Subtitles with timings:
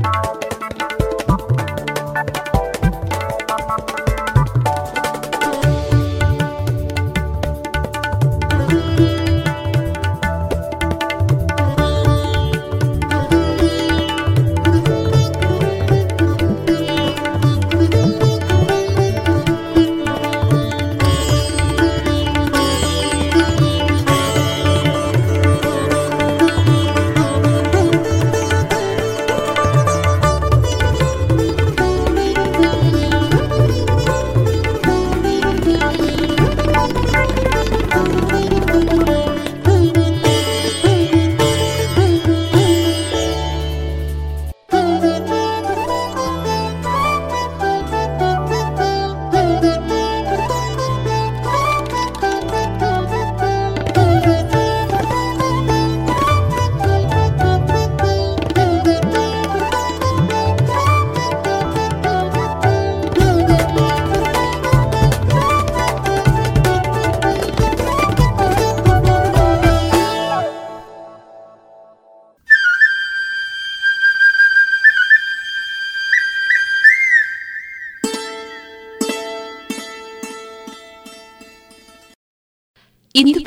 [0.00, 0.49] ಇಂದು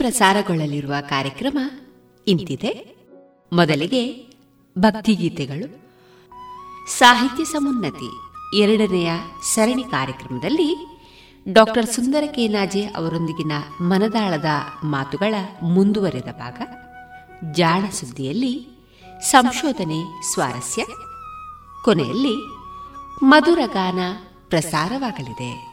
[0.03, 1.57] ಪ್ರಸಾರಗೊಳ್ಳಲಿರುವ ಕಾರ್ಯಕ್ರಮ
[2.27, 2.95] ಇಂತಿದೆ.
[3.53, 4.27] ಮೊದಲಿಗೆ
[4.79, 5.81] ಭಕ್ತಿಗೀತೆಗಳು.
[6.97, 8.09] ಸಾಹಿತ್ಯ ಸಮುನ್ನತಿ
[8.61, 9.11] ಎರಡನೆಯ
[9.53, 10.87] ಸರಣಿ ಕಾರ್ಯಕ್ರಮದಲ್ಲಿ
[11.53, 13.51] ಡಾಕ್ಟರ್ ಸುಂದರ ಕೇನಾಜೆ ಅವರೊಂದಿಗಿನ
[13.81, 14.45] ಮನದಾಳದ
[14.83, 16.61] ಮಾತುಗಳ ಮುಂದುವರೆದ ಭಾಗ.
[17.51, 18.85] ಜಾಣ ಸುದ್ದಿಯಲ್ಲಿ
[19.21, 20.85] ಸಂಶೋಧನೆ ಸ್ವಾರಸ್ಯ.
[21.85, 22.35] ಕೊನೆಯಲ್ಲಿ
[23.23, 23.99] ಮಧುರಗಾನ
[24.49, 25.72] ಪ್ರಸಾರವಾಗಲಿದೆ.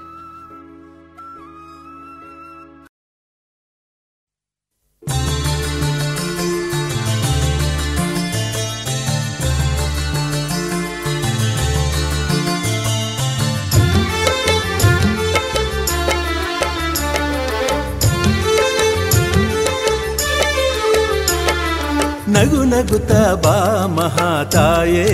[22.33, 23.11] ನಗು ನಗುತ್ತ
[23.43, 23.55] ಬಾ
[23.95, 25.05] ಮಹಾತಾಯೇ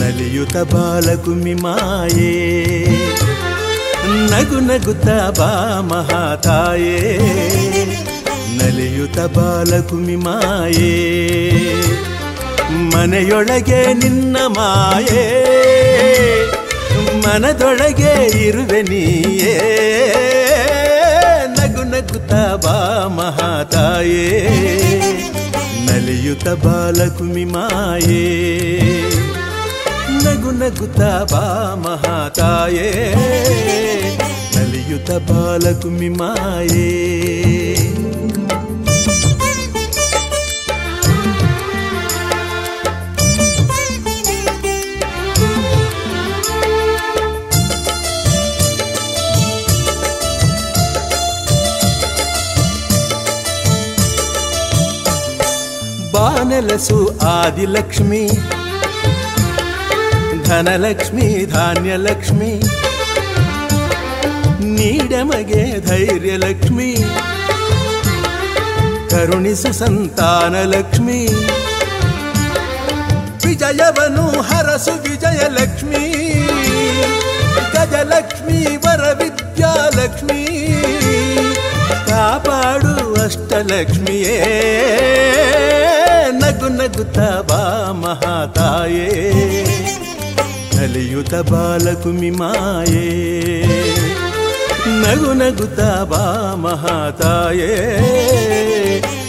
[0.00, 2.32] ನಲಿಯುತ ಬಾಲಕುಮಿ ಮಾಯೇ
[4.32, 5.08] ನಗು ನಗುತ್ತ
[5.38, 5.50] ಬಾ
[5.90, 6.96] ಮಹಾತಾಯೇ
[8.58, 10.94] ನಲಿಯುತ ಬಾಲಕುಮಿ ಮಾಯೇ
[12.92, 15.24] ಮನೆಯೊಳಗೆ ನಿನ್ನ ಮಾಯೇ
[17.24, 18.14] ಮನದೊಳಗೆ
[18.46, 19.56] ಇರುವೆ ನೀಯೇ
[21.56, 22.32] ನಗು ನಗುತ್ತ
[22.64, 22.76] ಬಾ
[23.18, 24.24] ಮಹಾತಾಯೇ
[26.08, 28.20] ನಲಿಯುತ ಬಾಲಕುಮಿ ಮಾಯೇ
[30.24, 31.00] ನಗು ನಗುತ್ತ
[31.32, 31.42] ಬಾ
[31.74, 32.86] ಮಹಾತಾಯೇ
[34.54, 36.08] ನಲಿಯುತ ಬಾಲಕುಮಿ
[56.48, 56.98] నెలసు
[57.30, 58.22] ఆది లక్ష్మి
[60.48, 62.50] ధనలక్ష్మి ధాన్యలక్ష్మి
[64.76, 66.90] నీడమగే ధైర్యలక్ష్మి
[69.12, 71.20] కరుణిసు సంతానలక్ష్మి
[73.44, 76.04] విజయవను హరసు విజయలక్ష్మి
[77.74, 80.40] గజలక్ష్మి వర విద్యాలక్ష్మి
[82.08, 82.94] కాపాడు
[83.24, 84.38] అష్టలక్ష్మియే
[86.48, 89.08] ಅಷ್ಟಲಕ್ಷ್ಮಿಯೇ ನಗು ನಗುತ್ತ ಬಾ ಮಹಾತಾಯೇ
[90.72, 93.06] ಕಲಿಯುತ ಬಾಲಕುಮಿ ಮಾಯೇ
[95.02, 96.22] ನಗು ನಗುತ್ತ ಬಾ
[96.56, 97.70] ಮಹಾತಾಯೇ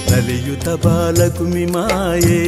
[0.09, 2.39] ಕಲಿಯುತ ಬಾಲಕುಮಿ ಮಾಯೇ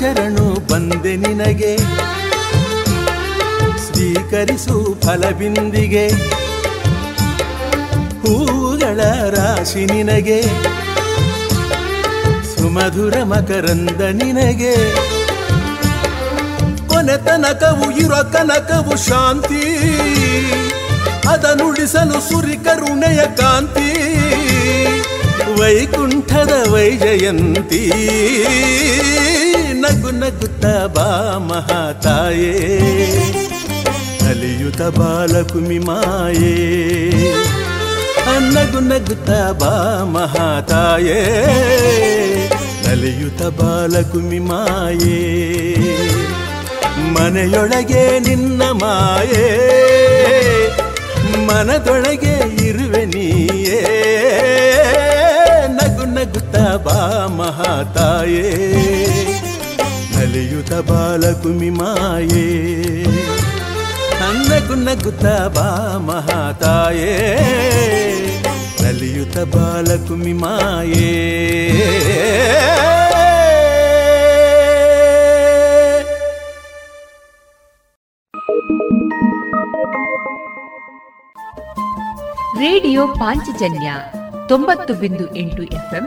[0.00, 1.76] ಶರಣು ಬಂದೆ ನಿನಗೆ.
[3.78, 6.08] ಸ್ವೀಕರಿಸು ಫಲಬಿಂದಿಗೆ.
[8.20, 10.42] ಹೂಗಳ ರಾಶಿ ನಿನಗೆ.
[12.56, 14.94] ಸುಮಧುರ ಮಕರಂದ ನಿನಗೆ.
[16.88, 19.78] ಕೊನೆ ತನಕವು ಇರೋ ಕನಕವು ಶಾಂತಿ.
[21.28, 24.14] ಅದನ್ನುಳಿಸಲು ಸುರಿ ಕರುಣೆಯ ಕಾಂತಿ.
[25.60, 27.92] ವೈಕುಂಠದ ವೈಜಯಂತಿ.
[29.90, 32.80] ನಗು ನಗುತ್ತ ಬಾ ಮಹಾತಾಯೇ.
[34.28, 36.90] ಅಲಿಯುತ ಬಾಲಕುಮಿ ಮಾಯೇ.
[38.38, 38.80] ನಗು
[39.58, 41.46] ಬಾ ಮಹಾತಾಯೇ.
[42.88, 45.76] ನಲಿಯುತ ಬಾಲಕುಮಿ ಮಾಯೇ.
[46.98, 49.68] ಮನೆಯೊಳಗೆ ನಿನ್ನ ಮಾಯೇ.
[51.46, 53.86] ಮನದೊಳಗೆ ಇರುವೆ ನೀಯೇ.
[55.66, 59.19] ನಗು ನಗುತ್ತ ಬಾ ಮಹಾತಾಯೇ.
[60.30, 62.44] ನಲಿಯುತ ಬಾಲಕುಮಿ ಮಾಯೇ
[64.50, 65.24] ನಗು ನಗುತ್ತ
[65.56, 65.64] ಬಾ
[65.98, 67.14] ಮಹಾತಾಯೇ
[68.82, 71.10] ನಲಿಯುತ ಬಾಲಕುಮಿ ಮಾಯೇ
[82.60, 83.90] ರೇಡಿಯೋ ಪಾಂಚಜನ್ಯ
[84.48, 86.06] ತೊಂಬತ್ತು ಬಿಂದು ಎಂಟು ಎಫ್ಎಂ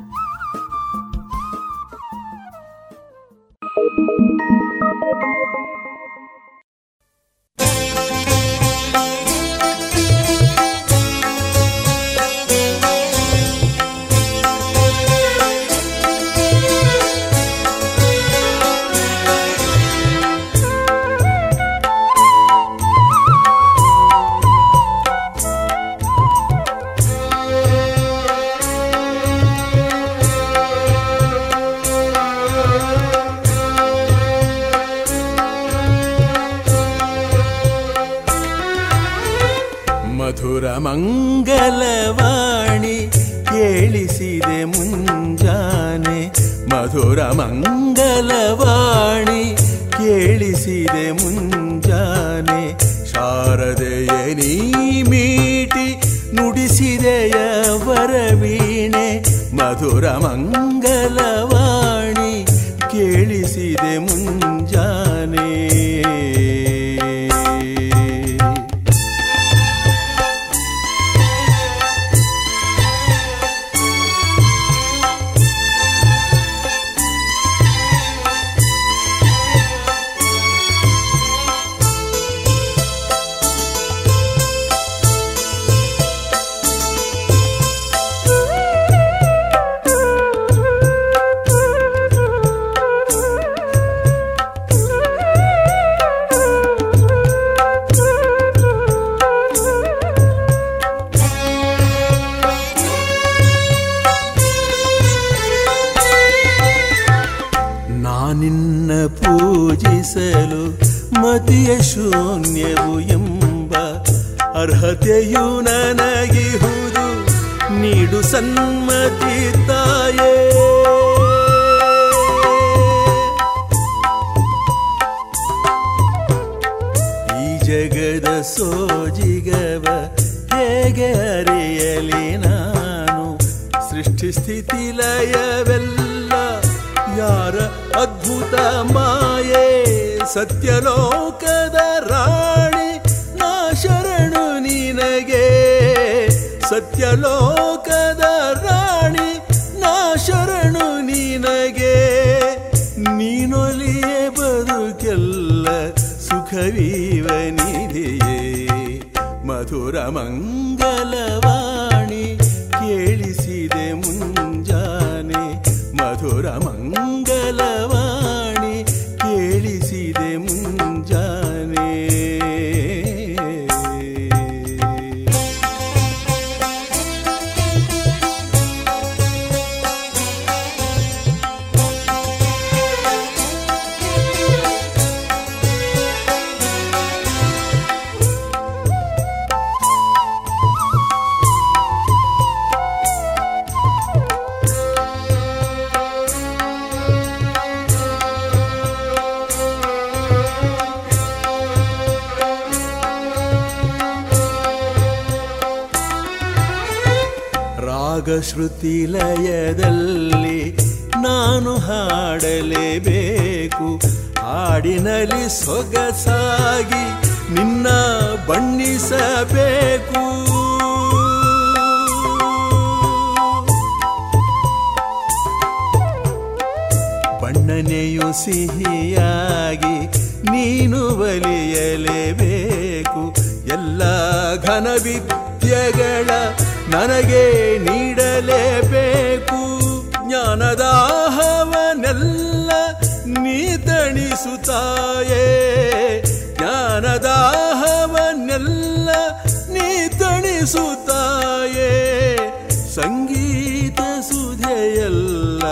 [253.81, 255.63] ಸಂಗೀತ ಸುಧೆಯಲ್ಲ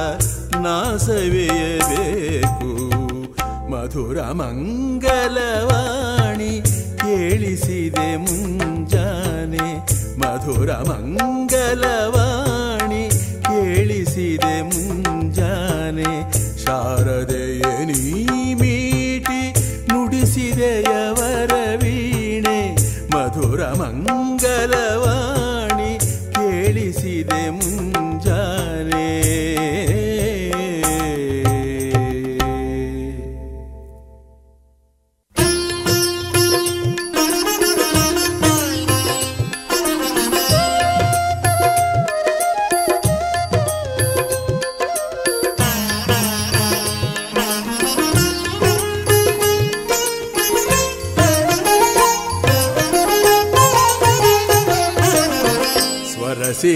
[0.60, 2.92] ನಾಸವೆಯಬೇಕು.
[3.72, 6.62] ಮಧುರ ಮಂಗಲವಾಣಿ
[6.98, 9.90] ಕೇಳಿಸಿದೆ ಮುಂಜಾನೆ.
[10.20, 13.12] ಮಧುರ ಮಂಗಲವಾಣಿ
[13.42, 16.34] ಕೇಳಿಸಿದೆ ಮುಂಜಾನೆ.
[16.66, 19.56] ಶಾರದೆಯ ನೀ ಮೀಟಿ
[19.88, 22.78] ನುಡಿಸಿದೆಯವರ ವೀಣೆ.
[23.16, 26.00] ಮಧುರ ಮಂಗಲವಾಣಿ
[26.32, 27.99] ಕೇಳಿಸಿದೆ ಮುಂಜಾನೆ.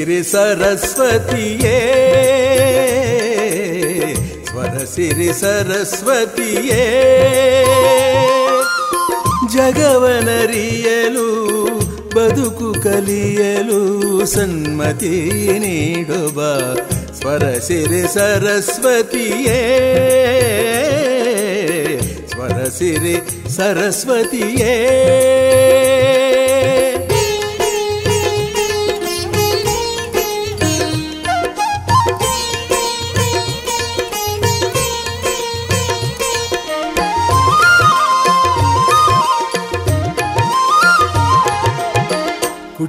[0.04, 1.78] ಸಿರಿ ಸರಸ್ವತಿಯೇ.
[4.46, 6.84] ಸ್ವರ ಸಿರಿ ಸರಸ್ವತಿಯೇ.
[9.54, 11.28] ಜಗವನರಿಯಲು
[12.16, 16.42] ಬದುಕು ಕಲಿಯಲು ಸನ್ಮತಿ ನೀಡುವ
[17.14, 19.60] ಸ್ವರ ಸಿರಿ ಸರಸ್ವತಿಯೇ.
[22.30, 25.43] ಸ್ವರ ಸಿರಿ ಸರಸ್ವತಿಯೇ.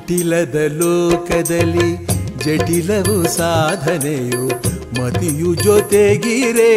[0.04, 1.90] ಕುಟಿಲದ ಲೋಕದಲ್ಲಿ
[2.36, 4.42] ಜಟಿಲವು ಸಾಧನೆಯು
[5.00, 6.72] ಮತಿಯು ಜೊತೆಗಿರೆ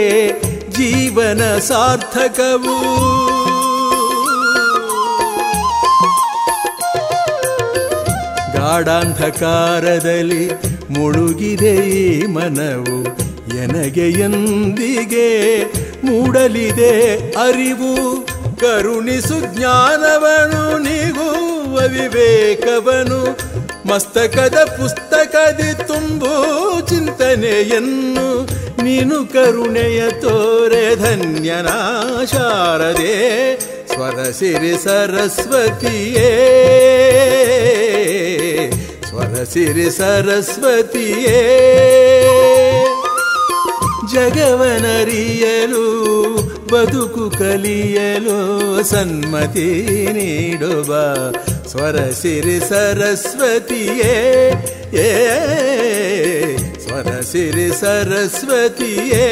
[0.69, 2.77] ಜೀವನ ಸಾರ್ಥಕವು.
[8.53, 10.45] ಗಾಢಾಂಧಕಾರದಲ್ಲಿ
[10.89, 12.97] ಮುಳುಗಿದೆ ಈ ಮನವು
[13.57, 15.29] ಎನಗೆ ಎಂದಿಗೆ
[16.03, 17.93] ಮೂಡಲಿದೆ ಅರಿವು.
[18.57, 21.26] ಕರುಣಿಸು ಜ್ಞಾನವನು ನಿಗುವ
[22.01, 23.37] ವಿವೇಕವನು
[23.87, 28.45] ಮಸ್ತಕದ ಪುಸ್ತಕದಿ ತುಂಬು ಚಿಂತನೆಯನ್ನು
[28.83, 31.67] ನೀನು ಕರುಣೆಯ ತೋರೆ ಧನ್ಯನ
[32.25, 36.31] ಶಾರದೆ ಸ್ವರ ಸಿರಿ ಸರಸ್ವತಿಯೇ.
[39.09, 41.39] ಸ್ವರ ಸಿರಿ ಸರಸ್ವತಿಯೇ.
[44.13, 45.87] ಜಗವನರಿಯಲು,
[46.73, 48.39] ಬದುಕು ಕಲಿಯಲು
[48.83, 49.65] ಸನ್ಮತಿ
[50.13, 50.95] ನೀಡುವ
[51.67, 54.13] ಸ್ವರ ಸಿರಿ ಸರಸ್ವತಿಯೇ
[55.01, 55.09] ಏ
[56.79, 59.25] ಸ್ವರ ಸಿರಿ ಸರಸ್ವತಿಯೇ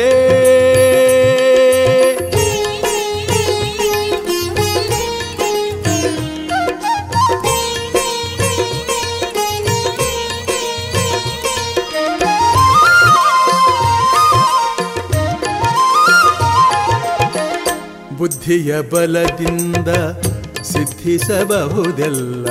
[18.17, 19.89] ಬುದ್ಧಿಯ ಬಲದಿಂದ
[20.75, 22.47] ಸಿದ್ಧಿಸಬಹುದೆಲ್ಲ.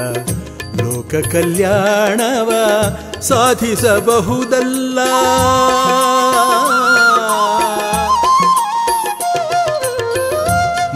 [0.83, 2.51] ಲೋಕ ಕಲ್ಯಾಣವ
[3.21, 4.99] ಸಾಧಿಸಬಹುದಲ್ಲ.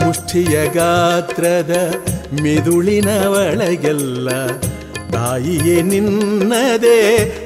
[0.04, 1.94] ಮುಷ್ಠಿಯ ಗಾತ್ರದ
[2.42, 4.46] ಮಿದುಳಿನ ಒಳಗೆಲ್ಲ
[5.12, 6.98] ತಾಯಿಯೇ ನಿನ್ನದೇ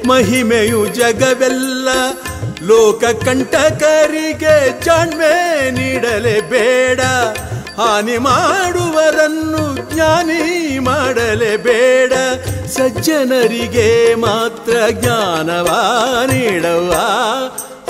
[0.07, 1.89] ಮಹಿಮೆಯು ಜಗವೆಲ್ಲ.
[2.63, 7.01] ಲೋಕ ಕಂಟಕರಿಗೆ ಜಾಣ್ಮೆ ನೀಡಲೇ ಬೇಡ
[7.77, 12.13] ಹಾನಿ ಮಾಡುವರನ್ನು ಜ್ಞಾನಿ ಮಾಡಲೇ ಬೇಡ
[12.67, 15.69] ಸಜ್ಜನರಿಗೆ ಮಾತ್ರ ಜ್ಞಾನವ
[16.33, 16.91] ನೀಡವ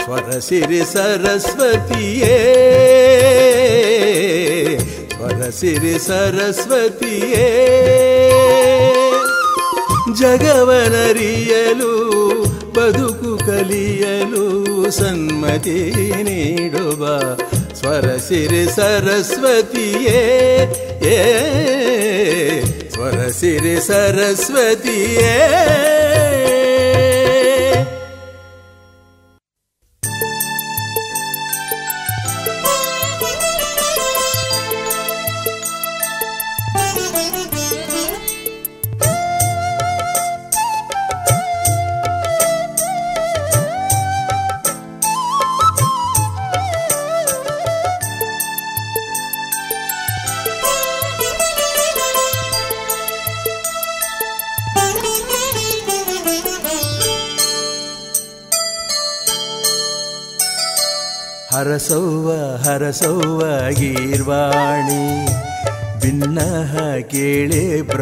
[0.04, 2.38] ಸ್ವರ ಸಿರಿ ಸರಸ್ವತಿಯೇ.
[5.16, 7.46] ಸ್ವರ ಸಿರಿ ಸರಸ್ವತಿಯೇ.
[10.18, 11.92] ಜಗವನರಿಯಲು,
[12.74, 14.41] ಬದುಕು ಕಲಿಯಲು
[14.98, 15.76] ಸನ್ಮತಿ
[16.22, 17.02] ನೀಡುವ
[17.74, 20.20] ಸ್ವರ ಸಿರಿ ಸರಸ್ವತಿಯೇ
[21.12, 21.18] ಏ
[22.94, 25.32] ಸ್ವರ ಸಿರಿ ಸರಸ್ವತಿಯೇ.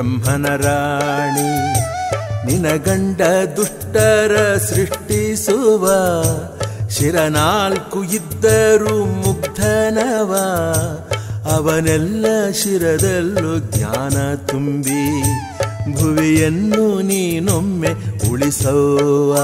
[0.01, 1.51] ಬ್ರಹ್ಮನ ರಾಣಿ
[2.47, 3.21] ನಿನ ಗಂಡ
[3.57, 5.85] ದುಷ್ಟರ ಸೃಷ್ಟಿಸುವ,
[6.89, 10.33] ಶಿರನಾಲ್ಕು ಇದ್ದರು ಮುಗ್ಧನವ,
[11.51, 15.05] ಅವನೆಲ್ಲ ಶಿರದಲ್ಲೂ ಜ್ಞಾನ ತುಂಬಿ,
[15.95, 17.93] ಭುವಿಯನ್ನು ನೀನೊಮ್ಮೆ
[18.31, 19.35] ಉಳಿಸೋವ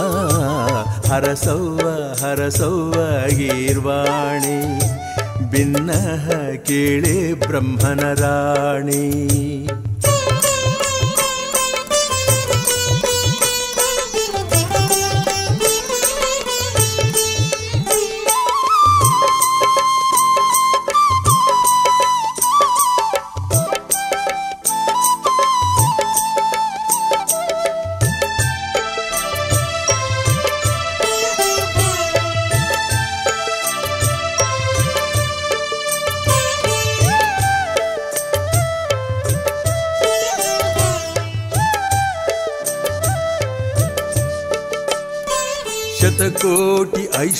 [1.08, 1.84] ಹರಸೌವ
[2.22, 2.94] ಹರಸೌವ
[3.28, 4.58] ಗೀರ್ವಾಣಿ
[5.50, 9.04] ಭಿನ್ನಹ ಕೇಳಿ ಬ್ರಹ್ಮನ ರಾಣಿ.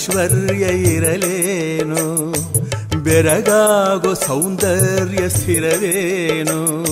[0.07, 2.31] ಐಶ್ವರ್ಯ ಇರಲೇನು?
[3.03, 6.83] ಬೆರಗಾಗೋ ಸೌಂದರ್ಯ ಸ್ಥಿರವೇನು?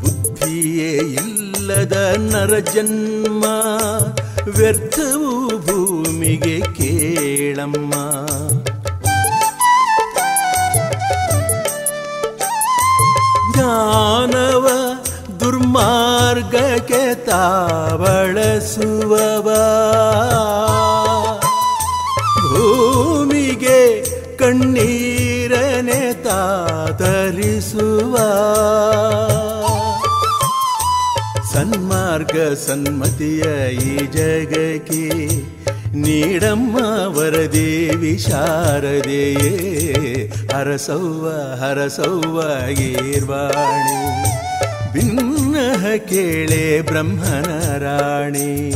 [0.00, 3.44] ಬುದ್ಧಿಯೇ ಇಲ್ಲದ ನರ ಜನ್ಮ,
[4.48, 7.92] ವ್ಯರ್ಥವು ಭೂಮಿಗೆ ಕೇಳಮ್ಮ.
[13.54, 14.68] ಜ್ಞಾನವ
[15.40, 17.71] ದುರ್ಮಾರ್ಗಕ್ಕೆ ತಾವಳಸುವವ
[32.54, 35.08] ಸನ್ಮತಿಯ ಈ ಜಗಕ್ಕೆ
[35.96, 39.52] ನೀಡಮ್ಮ ವರದೇವಿ ಶಾರದೆಯೇ
[40.52, 41.28] ಹರಸೌವ
[41.60, 44.24] ಹರಸೌವ ಗೀರ್ವಾಣಿ.
[44.92, 45.56] ಭಿನ್ನ
[45.96, 48.72] ಕೇಳೆ ಬ್ರಹ್ಮನ ರಾಣಿ.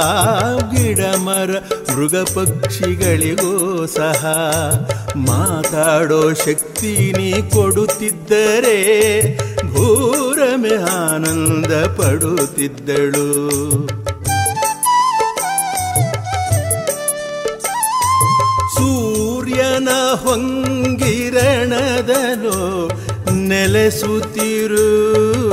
[0.00, 1.50] ಬಗೆಯಾದಿಹ ಗಿಡ, ಮರ,
[1.94, 4.26] ಮೃಗ ಪಕ್ಷಿಗಳಿಗೂ ಸಹ
[5.16, 8.78] ಮಾತಾಡೋ ಶಕ್ತಿ ನೀ ಕೊಡುತ್ತಿದ್ದರೆ
[9.66, 13.30] ಭೂರಮೆ ಆನಂದ ಪಡುತ್ತಿದ್ದಳು.
[18.76, 19.88] ಸೂರ್ಯನ
[20.24, 22.88] ಹೊಂಗಿರಣದನು
[23.46, 25.49] ನೆಲೆಸುತ್ತಿರು.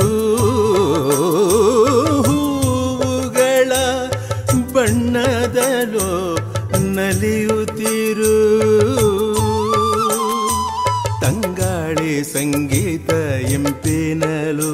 [12.32, 13.10] ಸಂಗೀತ
[13.52, 14.72] ಎಂಪಿನಲು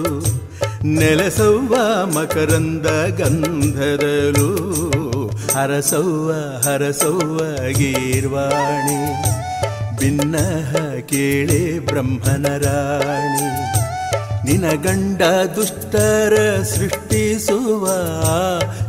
[0.84, 1.74] ನೆಲೆಸವ್ವ
[2.16, 2.86] ಮಕರಂದ
[3.18, 4.48] ಗಂಧದಲು
[5.54, 6.30] ಹರಸವ್ವ
[6.66, 7.38] ಹರಸವ್ವ
[7.78, 8.98] ಗೀರ್ವಾಣಿ
[9.98, 12.46] ಭಿನ್ನಹ ಕೇಳೆ ಬ್ರಹ್ಮನ
[14.44, 15.22] ರಾಣಿ ನಿನ ಗಂಡ
[15.56, 17.86] ದುಷ್ಟರ ಸೃಷ್ಟಿಸುವ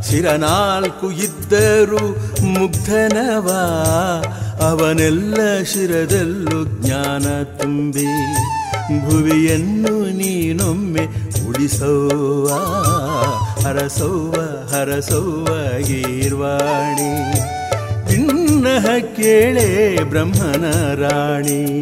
[0.09, 2.07] ಶಿರನಾಲ್ಕು ಇದ್ದರು
[2.45, 3.49] ಮುಗ್ಧನವ,
[4.61, 8.05] ಅವನೆಲ್ಲ ಶಿರದಲ್ಲೂ ಜ್ಞಾನ ತುಂಬಿ
[8.99, 11.05] ಭುವಿಯನ್ನು ನೀನೊಮ್ಮೆ
[11.47, 12.47] ಉಳಿಸೋವ,
[13.63, 14.35] ಹರಸೌವ
[14.73, 17.39] ಹರಸೌವ ಗೀರ್ವಾಣಿ.
[18.07, 21.81] ತಿನ್ನಹ ಕೇಳೆ ಬ್ರಹ್ಮನ ರಾಣಿ.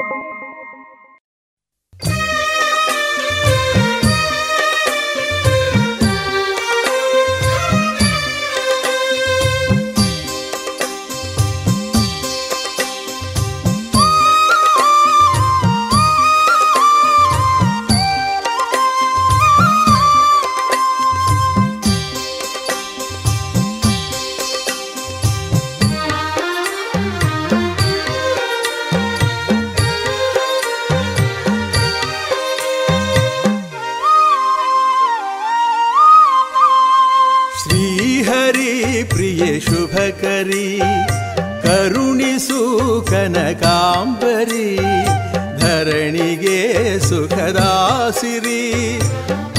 [48.21, 48.99] ಸಿರಿ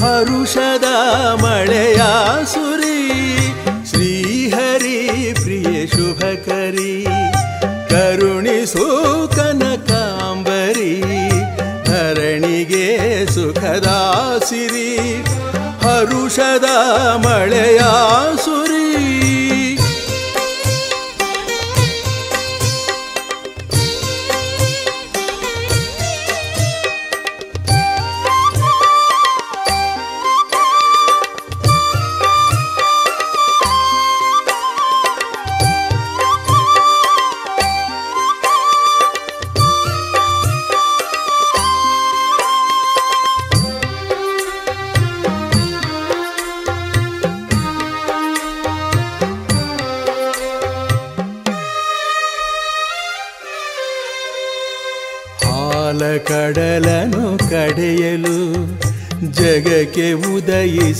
[0.01, 0.85] ಹರುಷದ
[1.42, 2.01] ಮಳೆಯ
[2.44, 3.01] ಸುರಿ.
[3.90, 7.05] ಶ್ರೀಹರಿ ಪ್ರಿಯ ಶುಭಕರಿ
[7.90, 8.87] ಕರುಣಿಸು
[9.37, 11.01] ಕನಕಾಂಬರಿ
[11.85, 12.87] ಧರಣಿಗೆ
[13.27, 13.88] ಸುಖದ
[14.48, 14.90] ಸಿರಿ
[15.83, 16.68] ಹರುಷದ
[17.16, 17.81] ಮಳೆಯ
[18.44, 19.41] ಸುರಿ.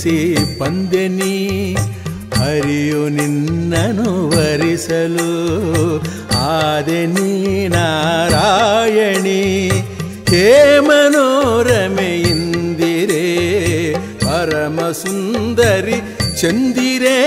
[0.02, 0.15] ಉದಯಿಸಿ
[0.60, 1.34] ಬಂದೆನಿ
[2.36, 5.32] ಹರಿಯು ನಿನ್ನನು ವರಿಸಲು
[6.48, 7.32] ಆದೆನಿ
[7.74, 9.41] ನಾರಾಯಣಿ
[10.32, 10.48] ಹೇ
[10.88, 13.26] ಮನೋರಮೆ ಇಂದಿರೇ
[14.26, 16.00] ಪರಮ ಸುಂದರಿ
[16.41, 17.17] ಚಂದಿರೇ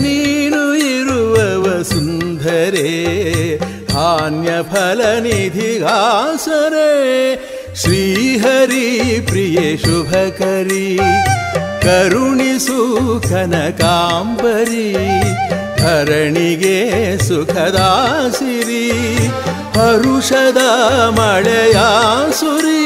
[0.00, 2.90] ನೀನು ಇರುವವ ಸುಂದರೇ
[3.92, 6.90] ಧಾನ್ಯ ಫಲ ನಿಧಿಗಾಸರೆ
[7.82, 8.86] ಶ್ರೀಹರಿ
[9.28, 10.86] ಪ್ರಿಯ ಶುಭಕರಿ
[11.87, 12.79] ಕರುಣಿಸು
[13.29, 14.93] ಕನಕಾಂಬರಿ
[15.77, 18.87] ಧರಣಿಗೆ ಸುಖದಾಸಿರಿ
[19.77, 20.61] ಹರುಷದ
[21.09, 21.77] ಮಳೆಯ
[22.31, 22.83] ಸುರಿ.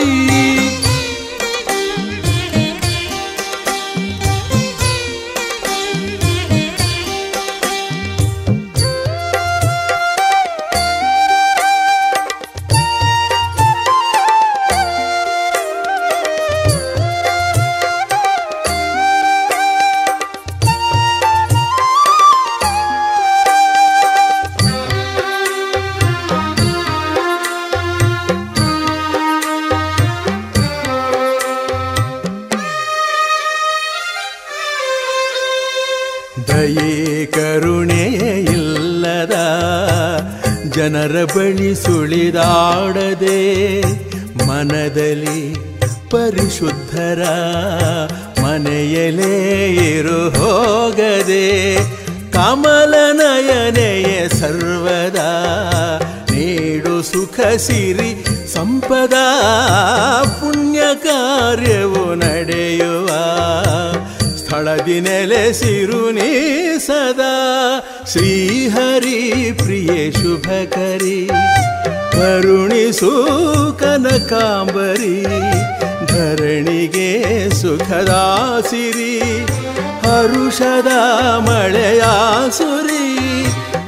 [40.82, 43.40] ಜನರ ಬಳಿ ಸುಳಿದಾಡದೆ
[44.40, 45.42] ಮನದಲ್ಲಿ
[46.12, 47.22] ಪರಿಶುದ್ಧರ
[48.40, 49.36] ಮನೆಯಲೇ
[49.90, 51.46] ಇರು ಹೋಗದೆ
[52.34, 53.92] ಕಮಲ ಸರ್ವದಾ
[54.40, 55.20] ಸರ್ವದ
[56.32, 58.12] ನೀಡು ಸುಖ ಸಿರಿ
[58.54, 59.18] ಸಂಪದ
[60.40, 63.10] ಪುಣ್ಯ ಕಾರ್ಯವು ನಡೆಯುವ
[64.52, 66.30] ಸ್ಥಳದಿ ನೆಲೆಸಿರು ನೀ
[66.86, 67.36] ಸದಾ
[68.06, 69.20] ಶ್ರೀಹರಿ
[69.60, 71.20] ಪ್ರಿಯ ಶುಭಕರಿ
[72.16, 73.12] ಕರುಣಿಸು
[73.82, 75.14] ಕನಕಾಂಬರಿ
[76.08, 77.08] ಧರಣಿಗೆ
[77.62, 79.14] ಸುಖದಾಸಿರಿ
[80.04, 80.92] ಹರುಷದ
[81.48, 83.08] ಮಳೆಯಾಸುರಿ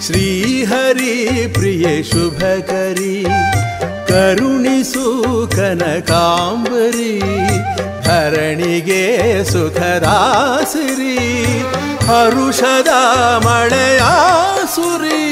[0.08, 1.14] ಶ್ರೀಹರಿ
[1.54, 3.16] ಪ್ರಿಯ ಶುಭಕರಿ
[4.08, 5.06] ಕರುಣಿಸು
[5.56, 7.20] ಕನಕಾಂಬರಿ
[8.04, 9.04] ಧರಣಿಗೆ
[9.44, 11.18] ಸುಖದಾಸಿರಿ
[12.08, 12.92] ಹರುಷದ
[13.46, 14.02] ಮಳೆಯ
[14.76, 15.24] ಸುರಿ.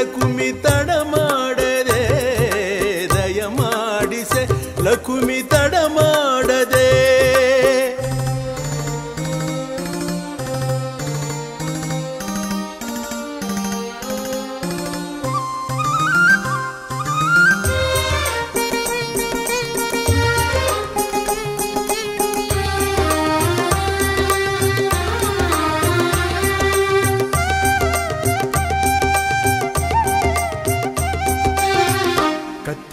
[0.00, 2.02] ಲಕುಮಿ ತಡ ಮಾಡದೆ
[3.14, 4.42] ದಯಮಾಡಿಸೆ
[4.82, 5.74] ಲಕುಮಿ ತಡ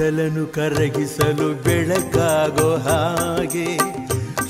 [0.08, 3.66] ಕತ್ತಲನು ಕರಗಿಸಲು ಬೆಳಕಾಗೋ ಹಾಗೆ,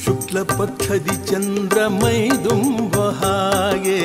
[0.06, 3.98] ಶುಕ್ಲ ಪಕ್ಷದಿ ಚಂದ್ರ ಮೈದುಂಬ ಹಾಗೆ,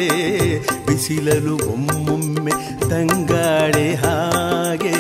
[0.87, 2.55] ಬಿಸಿಲಲು ಒಮ್ಮೊಮ್ಮೆ
[2.89, 4.95] ತಂಗಾಳೆ ಹಾಗೆ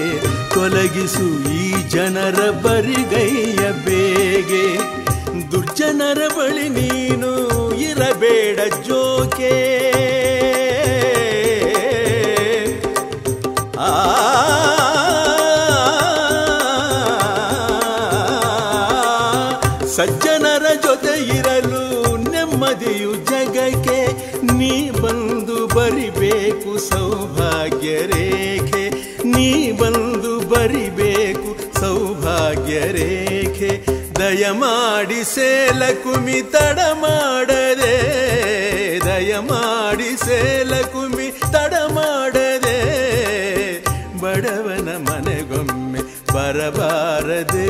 [0.55, 4.65] ಕೊಲಗಿಸು ಈ ಜನರ ಬರಿಗೈಯ ಬೇಗೆ.
[5.53, 7.33] ದುರ್ಜನರ ಬಳಿ ನೀನು
[7.81, 9.55] ಇರಬೇಡ ಜೋಕೆ.
[13.79, 13.93] ಆ
[34.43, 35.49] ದಯಮಾಡಿಸೆ
[36.05, 37.97] ಕುಮಿ ತಡ ಮಾಡದೆ,
[39.05, 42.79] ದಯಮಾಡಿ ಸೇಲ ಕುಮಿ ತಡ ಮಾಡದೆ,
[44.23, 46.03] ಬಡವನ ಮನೆಗೊಮ್ಮೆ
[46.33, 47.69] ಬರಬಾರದೆ,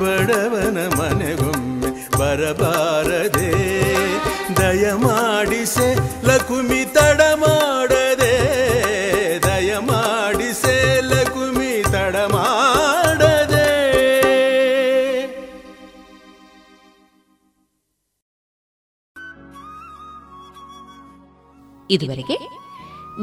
[0.00, 3.52] ಬಡವನ ಮನೆಗೊಮ್ಮೆ ಬರಬಾರದೆ
[4.60, 5.88] ದಯಮಾಡಿಸೆ
[6.28, 6.63] ಲಕುಮಿ
[21.94, 22.64] ಇದುವರೆಗೆ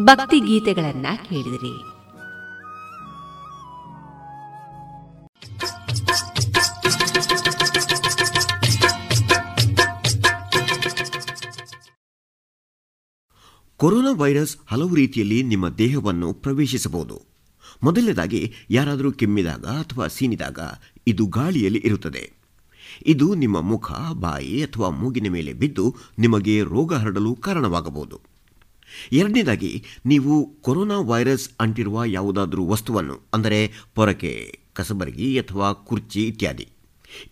[0.03, 2.01] ಭಕ್ತಿ ಗೀತೆಗಳನ್ನ ಕೇಳಿದಿರಿ.
[13.77, 17.21] ಕೊರೋನಾ ವೈರಸ್ ಹಲವು ರೀತಿಯಲ್ಲಿ ನಿಮ್ಮ ದೇಹವನ್ನು ಪ್ರವೇಶಿಸಬಹುದು.
[17.83, 20.59] ಮೊದಲನೇದಾಗಿ ಯಾರಾದರೂ ಕೆಮ್ಮಿದಾಗ ಅಥವಾ ಸೀನಿದಾಗ
[21.07, 22.31] ಇದು ಗಾಳಿಯಲ್ಲಿ ಇರುತ್ತದೆ.
[23.05, 28.30] ಇದು ನಿಮ್ಮ ಮುಖ, ಬಾಯಿ ಅಥವಾ ಮೂಗಿನ ಮೇಲೆ ಬಿದ್ದು ನಿಮಗೆ ರೋಗ ಹರಡಲು ಕಾರಣವಾಗಬಹುದು.
[29.13, 36.67] ಎರಡನೇದಾಗಿ, ನೀವು ಕೊರೋನಾ ವೈರಸ್ ಅಂಟಿರುವ ಯಾವುದಾದರೂ ವಸ್ತುವನ್ನು, ಅಂದರೆ ಪೊರಕೆ, ಕಸಬರಗಿ ಅಥವಾ ಕುರ್ಚಿ ಇತ್ಯಾದಿ.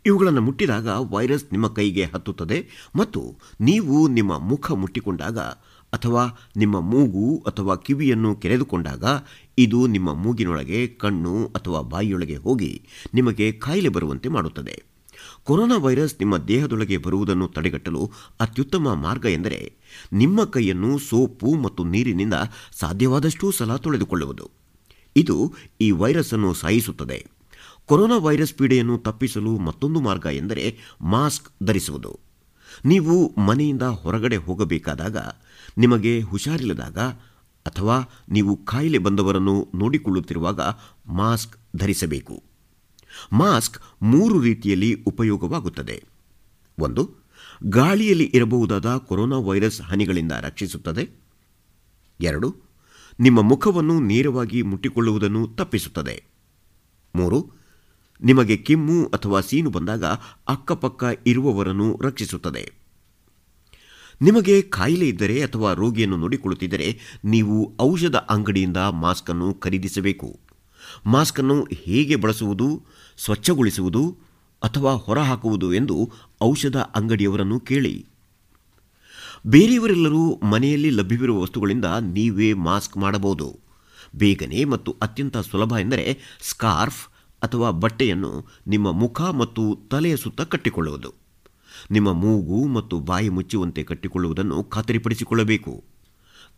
[0.05, 5.39] ಇವುಗಳನ್ನು ಮುಟ್ಟಿದಾಗ ವೈರಸ್ ನಿಮ್ಮ ಕೈಗೆ ಹತ್ತುತ್ತದೆ ಮತ್ತು ನೀವು ನಿಮ್ಮ ಮುಖ ಮುಟ್ಟಿಕೊಂಡಾಗ
[5.93, 6.23] ಅಥವಾ
[6.57, 9.03] ನಿಮ್ಮ ಮೂಗು ಅಥವಾ ಕಿವಿಯನ್ನು ಕೆರೆದುಕೊಂಡಾಗ
[9.57, 12.81] ಇದು ನಿಮ್ಮ ಮೂಗಿನೊಳಗೆ, ಕಣ್ಣು ಅಥವಾ ಬಾಯಿಯೊಳಗೆ ಹೋಗಿ
[13.13, 14.88] ನಿಮಗೆ ಕಾಯಿಲೆ ಬರುವಂತೆ ಮಾಡುತ್ತದೆ.
[15.49, 19.73] ಕೊರೋನಾ ವೈರಸ್ ನಿಮ್ಮ ದೇಹದೊಳಗೆ ಬರುವುದನ್ನು ತಡೆಗಟ್ಟಲು ಅತ್ಯುತ್ತಮ ಮಾರ್ಗ ಎಂದರೆ
[20.13, 22.33] ನಿಮ್ಮ ಕೈಯನ್ನು ಸೋಪು ಮತ್ತು ನೀರಿನಿಂದ
[22.79, 24.51] ಸಾಧ್ಯವಾದಷ್ಟೂ ಸಲ ತೊಳೆದುಕೊಳ್ಳುವುದು.
[25.15, 27.27] ಇದು ಈ ವೈರಸ್ ಅನ್ನು ಸಾಯಿಸುತ್ತದೆ.
[27.85, 32.19] ಕೊರೋನಾ ವೈರಸ್ ಪೀಡೆಯನ್ನು ತಪ್ಪಿಸಲು ಮತ್ತೊಂದು ಮಾರ್ಗ ಎಂದರೆ ಮಾಸ್ಕ್ ಧರಿಸುವುದು.
[32.85, 35.17] ನೀವು ಮನೆಯಿಂದ ಹೊರಗಡೆ ಹೋಗಬೇಕಾದಾಗ,
[35.77, 36.97] ನಿಮಗೆ ಹುಷಾರಿಲ್ಲದಾಗ
[37.65, 40.59] ಅಥವಾ ನೀವು ಕಾಯಿಲೆ ಬಂದವರನ್ನು ನೋಡಿಕೊಳ್ಳುತ್ತಿರುವಾಗ
[41.07, 42.48] ಮಾಸ್ಕ್ ಧರಿಸಬೇಕು.
[43.31, 46.03] ಮಾಸ್ಕ್ ಮೂರು ರೀತಿಯಲ್ಲಿ ಉಪಯೋಗವಾಗುತ್ತದೆ.
[46.79, 47.15] ಒಂದು,
[47.63, 51.09] ಗಾಳಿಯಲ್ಲಿ ಇರಬಹುದಾದ ಕೊರೋನಾ ವೈರಸ್ ಹನಿಗಳಿಂದ ರಕ್ಷಿಸುತ್ತದೆ.
[52.21, 52.55] ಎರಡು,
[53.19, 56.23] ನಿಮ್ಮ ಮುಖವನ್ನು ನೇರವಾಗಿ ಮುಟ್ಟಿಕೊಳ್ಳುವುದನ್ನು ತಪ್ಪಿಸುತ್ತದೆ.
[57.15, 57.51] ಮೂರು,
[58.23, 60.05] ನಿಮಗೆ ಕೆಮ್ಮು ಅಥವಾ ಸೀನು ಬಂದಾಗ
[60.47, 62.71] ಅಕ್ಕಪಕ್ಕ ಇರುವವರನ್ನು ರಕ್ಷಿಸುತ್ತದೆ.
[64.21, 70.39] ನಿಮಗೆ ಕಾಯಿಲೆ ಇದ್ದರೆ ಅಥವಾ ರೋಗಿಯನ್ನು ನೋಡಿಕೊಳ್ಳುತ್ತಿದ್ದರೆ ನೀವು ಔಷಧ ಅಂಗಡಿಯಿಂದ ಮಾಸ್ಕನ್ನು ಖರೀದಿಸಬೇಕು.
[71.05, 72.85] ಮಾಸ್ಕನ್ನು ಹೇಗೆ ಬಳಸುವುದು?
[73.19, 74.17] ಸ್ವಚ್ಛಗೊಳಿಸುವುದು
[74.63, 76.11] ಅಥವಾ ಹೊರಹಾಕುವುದು ಎಂದು
[76.41, 78.05] ಔಷಧ ಅಂಗಡಿಯವರನ್ನು ಕೇಳಿ.
[79.47, 83.59] ಬೇರೆಯವರೆಲ್ಲರೂ ಮನೆಯಲ್ಲಿ ಲಭ್ಯವಿರುವ ವಸ್ತುಗಳಿಂದ ನೀವೇ ಮಾಸ್ಕ್ ಮಾಡಬಹುದು.
[84.15, 87.07] ಬೇಗನೆ ಮತ್ತು ಅತ್ಯಂತ ಸುಲಭ ಎಂದರೆ ಸ್ಕಾರ್ಫ್
[87.43, 91.13] ಅಥವಾ ಬಟ್ಟೆಯನ್ನು ನಿಮ್ಮ ಮುಖ ಮತ್ತು ತಲೆಯ ಸುತ್ತ ಕಟ್ಟಿಕೊಳ್ಳುವುದು.
[91.91, 95.83] ನಿಮ್ಮ ಮೂಗು ಮತ್ತು ಬಾಯಿ ಮುಚ್ಚುವಂತೆ ಕಟ್ಟಿಕೊಳ್ಳುವುದನ್ನು ಖಾತರಿಪಡಿಸಿಕೊಳ್ಳಬೇಕು.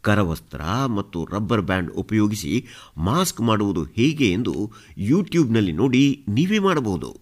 [0.02, 7.20] ಕರವಸ್ತ್ರ ಮತ್ತು ರಬ್ಬರ್ ಬ್ಯಾಂಡ್ ಉಪಯೋಗಿಸಿ ಮಾಸ್ಕ್ ಮಾಡುವುದು ಹೇಗೆ ಎಂದು ಯೂಟ್ಯೂಬ್ನಲ್ಲಿ ನೋಡಿ ನೀವೇ ಮಾಡಬಹುದು.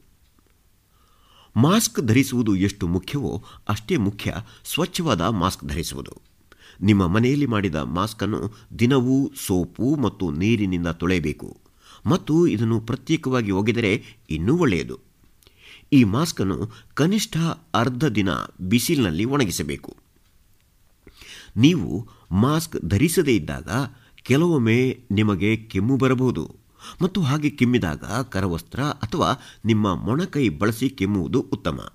[1.56, 6.22] ಮಾಸ್ಕ್ ಧರಿಸುವುದು ಎಷ್ಟು ಮುಖ್ಯವೋ ಅಷ್ಟೇ ಮುಖ್ಯ ಸ್ವಚ್ಛವಾದ ಮಾಸ್ಕ್ ಧರಿಸುವುದು.
[6.82, 11.58] ನಿಮ್ಮ ಮನೆಯಲ್ಲಿ ಮಾಡಿದ ಮಾಸ್ಕನ್ನು ದಿನವೂ ಸೋಪು ಮತ್ತು ನೀರಿನಿಂದ ತೊಳೆಯಬೇಕು
[12.06, 15.00] ಮತ್ತು ಇದನ್ನು ಪ್ರತ್ಯೇಕವಾಗಿ ಒಗೆದರೆ ಇನ್ನೂ ಒಳ್ಳೆಯದು.
[15.94, 17.38] ಈ ಮಾಸ್ಕನ್ನು ಕನಿಷ್ಠ
[17.74, 18.30] ಅರ್ಧ ದಿನ
[18.62, 20.09] ಬಿಸಿಲಿನಲ್ಲಿ ಒಣಗಿಸಬೇಕು.
[21.58, 23.70] ನೀವು ಮಾಸ್ಕ್ ಧರಿಸದೇ ಇದ್ದಾಗ
[24.16, 26.56] ಕೆಲವೊಮ್ಮೆ ನಿಮಗೆ ಕೆಮ್ಮು ಬರಬಹುದು.
[27.02, 31.94] ಮತ್ತು ಹಾಗೆ ಕೆಮ್ಮಿದಾಗ ಕರವಸ್ತ್ರ ಅಥವಾ ನಿಮ್ಮ ಮೊಣಕೈ ಬಳಸಿ ಕೆಮ್ಮುವುದು ಉತ್ತಮ.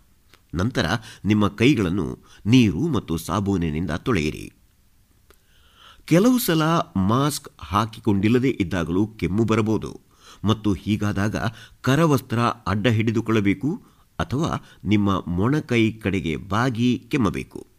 [0.54, 0.86] ನಂತರ
[1.24, 4.52] ನಿಮ್ಮ ಕೈಗಳನ್ನು ನೀರು ಮತ್ತು ಸಾಬೂನಿನಿಂದ ತೊಳೆಯಿರಿ.
[6.04, 6.62] ಕೆಲವು ಸಲ
[6.96, 10.00] ಮಾಸ್ಕ್ ಹಾಕಿಕೊಂಡಿಲ್ಲದೇ ಇದ್ದಾಗಲೂ ಕೆಮ್ಮು ಬರಬಹುದು.
[10.44, 11.36] ಮತ್ತು ಹೀಗಾದಾಗ
[11.80, 13.82] ಕರವಸ್ತ್ರ ಅಡ್ಡ ಹಿಡಿದುಕೊಳ್ಳಬೇಕು
[14.18, 17.73] ಅಥವಾ ನಿಮ್ಮ ಮೊಣಕೈ ಕಡೆಗೆ ಬಾಗಿ ಕೆಮ್ಮಬೇಕು.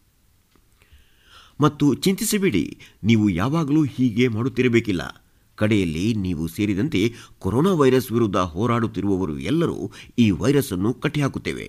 [1.59, 2.65] ಮತ್ತು ಚಿಂತಿಸಬೇಡಿ,
[3.03, 5.25] ನೀವು ಯಾವಾಗಲೂ ಹೀಗೆ ಮಾಡುತ್ತಿರಬೇಕಿಲ್ಲ.
[5.57, 7.01] ಕಡೆಯಲ್ಲಿ ನೀವು ಸೇರಿದಂತೆ
[7.39, 11.67] ಕೊರೋನಾ ವೈರಸ್ ವಿರುದ್ಧ ಹೋರಾಡುತ್ತಿರುವವರು ಎಲ್ಲರೂ ಈ ವೈರಸ್ ಅನ್ನು ಕಟ್ಟಿಹಾಕುತ್ತೇವೆ.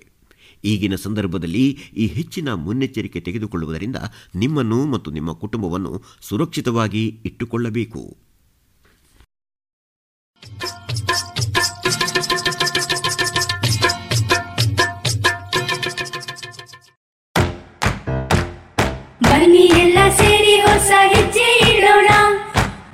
[0.63, 1.65] ಈಗಿನ ಸಂದರ್ಭದಲ್ಲಿ
[1.97, 3.99] ಈ ಹೆಚ್ಚಿನ ಮುನ್ನೆಚ್ಚರಿಕೆ ತೆಗೆದುಕೊಳ್ಳುವುದರಿಂದ
[4.35, 8.26] ನಿಮ್ಮನ್ನು ಮತ್ತು ನಿಮ್ಮ ಕುಟುಂಬವನ್ನು ಸುರಕ್ಷಿತವಾಗಿ ಇಟ್ಟುಕೊಳ್ಳಬೇಕು.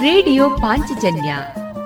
[0.00, 1.36] ರೇಡಿಯೋ ಪಾಂಚಜನ್ಯ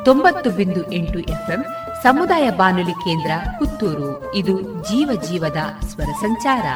[0.04, 1.64] ತೊಂಬತ್ತು ಬಿಂದು ಎಂಟು ಎಫ್ಎಂ
[2.02, 4.34] ಸಮುದಾಯ ಬಾನುಲಿ ಕೇಂದ್ರ ಪುತ್ತೂರು.
[4.34, 5.56] ಇದು ಜೀವ ಜೀವದ
[5.86, 6.66] ಸ್ವರ ಸಂಚಾರ.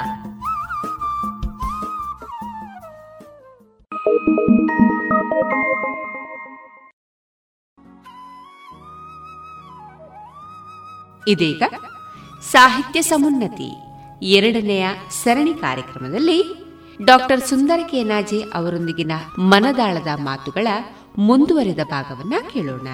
[11.29, 11.63] ಇದೀಗ
[12.53, 13.71] ಸಾಹಿತ್ಯ ಸಮುನ್ನತಿ
[14.23, 14.89] ಎರಡನೆಯ
[15.23, 16.67] ಸರಣಿ ಕಾರ್ಯಕ್ರಮದಲ್ಲಿ
[17.05, 20.69] ಡಾಕ್ಟರ್ ಸುಂದರ ಕೆನಾಜೆ ಅವರೊಂದಿಗಿನ ಮನದಾಳದ ಮಾತುಗಳ
[21.19, 22.89] ಮುಂದುವರೆದ ಭಾಗವನ್ನ ಕೇಳೋಣ.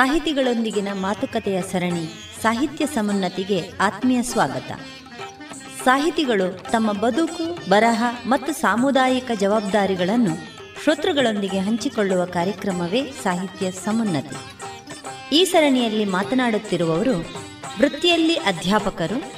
[0.00, 4.72] ಸಾಹಿತಿಗಳೊಂದಿಗಿನ ಮಾತುಕತೆಯ ಸರಣಿ ಸಾಹಿತ್ಯ ಸಮುನ್ನತಿಗೆ ಆತ್ಮೀಯ ಸ್ವಾಗತ.
[5.84, 10.34] ಸಾಹಿತಿಗಳು ತಮ್ಮ ಬದುಕು, ಬರಹ ಮತ್ತು ಸಾಮುದಾಯಿಕ ಜವಾಬ್ದಾರಿಗಳನ್ನು
[10.82, 14.36] ಶ್ರೋತೃಗಳೊಂದಿಗೆ ಹಂಚಿಕೊಳ್ಳುವ ಕಾರ್ಯಕ್ರಮವೇ ಸಾಹಿತ್ಯ ಸಮುನ್ನತಿ.
[15.36, 17.18] ಈ ಸರಣಿಯಲ್ಲಿ ಮಾತನಾಡುತ್ತಿರುವವರು
[17.78, 19.32] ವೃತ್ತಿಯಲ್ಲಿ ಅಧ್ಯಾಪಕರು,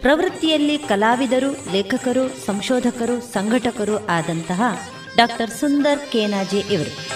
[0.00, 4.62] ಪ್ರವೃತ್ತಿಯಲ್ಲಿ ಕಲಾವಿದರು, ಲೇಖಕರು, ಸಂಶೋಧಕರು, ಸಂಘಟಕರು ಆದಂತಹ
[5.16, 7.14] ಡಾಕ್ಟರ್ ಸುಂದರ್ ಕೇನಾಜೆ ಇವರು.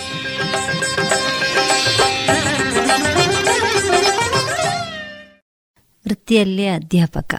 [6.09, 7.35] ವೃತ್ತಿಯಲ್ಲಿ ಅಧ್ಯಾಪಕ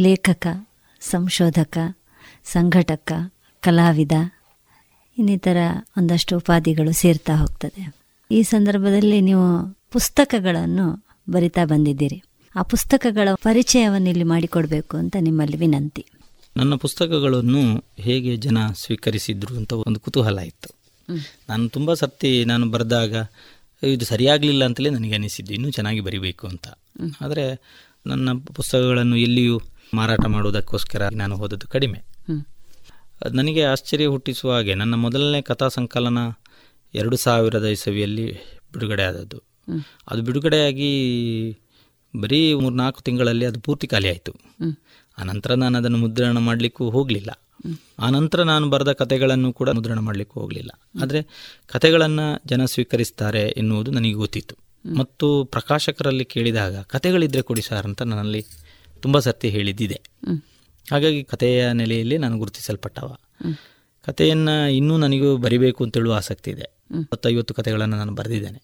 [0.00, 0.46] ಲೇಖಕ
[1.00, 1.96] ಸಂಶೋಧಕ
[2.44, 3.12] ಸಂಘಟಕ
[3.60, 4.12] ಕಲಾವಿದ
[5.18, 5.56] ಇನ್ನಿತರ
[5.98, 7.96] ಒಂದಷ್ಟು ಉಪಾಧಿಗಳು ಸೇರ್ತಾ ಹೋಗ್ತದೆ.
[8.30, 12.22] ಈ ಸಂದರ್ಭದಲ್ಲಿ ನೀವು ಪುಸ್ತಕಗಳನ್ನು ಬರಿತಾ ಬಂದಿದ್ದೀರಿ.
[12.56, 16.06] ಆ ಪುಸ್ತಕಗಳ ಪರಿಚಯವನ್ನು ಇಲ್ಲಿ ಮಾಡಿಕೊಡ್ಬೇಕು ಅಂತ ನಿಮ್ಮಲ್ಲಿ ವಿನಂತಿ.
[16.56, 20.68] ನನ್ನ ಪುಸ್ತಕಗಳನ್ನು ಹೇಗೆ ಜನ ಸ್ವೀಕರಿಸಿದ್ರು ಅಂತ ಒಂದು ಕುತೂಹಲ ಇತ್ತು.
[21.48, 23.14] ನಾನು ತುಂಬ ಸತ್ತಿ ನಾನು ಬರೆದಾಗ
[23.82, 26.68] ಇದು ಸರಿಯಾಗಲಿಲ್ಲ ಅಂತಲೇ ನನಗೆ ಅನಿಸಿದ್ದು ಇನ್ನೂ ಚೆನ್ನಾಗಿ ಬರಿಬೇಕು ಅಂತ.
[27.20, 27.60] ಆದರೆ
[28.06, 29.60] ನನ್ನ ಪುಸ್ತಕಗಳನ್ನು ಎಲ್ಲಿಯೂ
[29.94, 32.04] ಮಾರಾಟ ಮಾಡುವುದಕ್ಕೋಸ್ಕರ ನಾನು ಹೋದದ್ದು ಕಡಿಮೆ.
[33.32, 36.18] ನನಗೆ ಆಶ್ಚರ್ಯ ಹುಟ್ಟಿಸುವ ಹಾಗೆ ನನ್ನ ಮೊದಲನೇ ಕಥಾ ಸಂಕಲನ
[36.94, 38.32] ಎರಡು ಸಾವಿರದ ಇಸವಿಯಲ್ಲಿ
[38.72, 39.38] ಬಿಡುಗಡೆ ಆದದ್ದು
[40.10, 40.90] ಅದು ಬಿಡುಗಡೆಯಾಗಿ
[42.20, 44.32] ಬರೀ ಮೂರ್ನಾಲ್ಕು ತಿಂಗಳಲ್ಲಿ ಅದು ಪೂರ್ತಿ ಖಾಲಿ ಆಯಿತು.
[45.18, 47.30] ಆನಂತರ ನಾನು ಅದನ್ನು ಮುದ್ರಣ ಮಾಡಲಿಕ್ಕೂ ಹೋಗಲಿಲ್ಲ.
[47.98, 50.70] ಆನಂತರ ನಾನು ಬರೆದ ಕಥೆಗಳನ್ನು ಕೂಡ ಮುದ್ರಣ ಮಾಡಲಿಕ್ಕೂ ಹೋಗಲಿಲ್ಲ.
[51.02, 51.20] ಆದರೆ
[51.66, 54.65] ಕಥೆಗಳನ್ನು ಜನ ಸ್ವೀಕರಿಸ್ತಾರೆ ಎನ್ನುವುದು ನನಗೆ ಗೊತ್ತಿತ್ತು.
[54.98, 58.44] ಮತ್ತು ಪ್ರಕಾಶಕರಲ್ಲಿ ಕೇಳಿದಾಗ ಕಥೆಗಳಿದ್ರೆ ಕೊಡಿ ಸರ್ ಅಂತ ನನ್ನಲ್ಲಿ
[59.00, 60.00] ತುಂಬ ಸರ್ತಿ ಹೇಳಿದ್ದಿದೆ.
[60.90, 63.16] ಹಾಗಾಗಿ ಕಥೆಯ ನೆಲೆಯಲ್ಲಿ ನಾನು ಗುರುತಿಸಲ್ಪಟ್ಟವ.
[64.04, 66.70] ಕಥೆಯನ್ನು ಇನ್ನೂ ನನಗೂ ಬರಿಬೇಕು ಅಂತೇಳುವ ಆಸಕ್ತಿ ಇದೆ.
[67.12, 68.62] ಹತ್ತೈವತ್ತು ಕಥೆಗಳನ್ನು ನಾನು ಬರೆದಿದ್ದೇನೆ.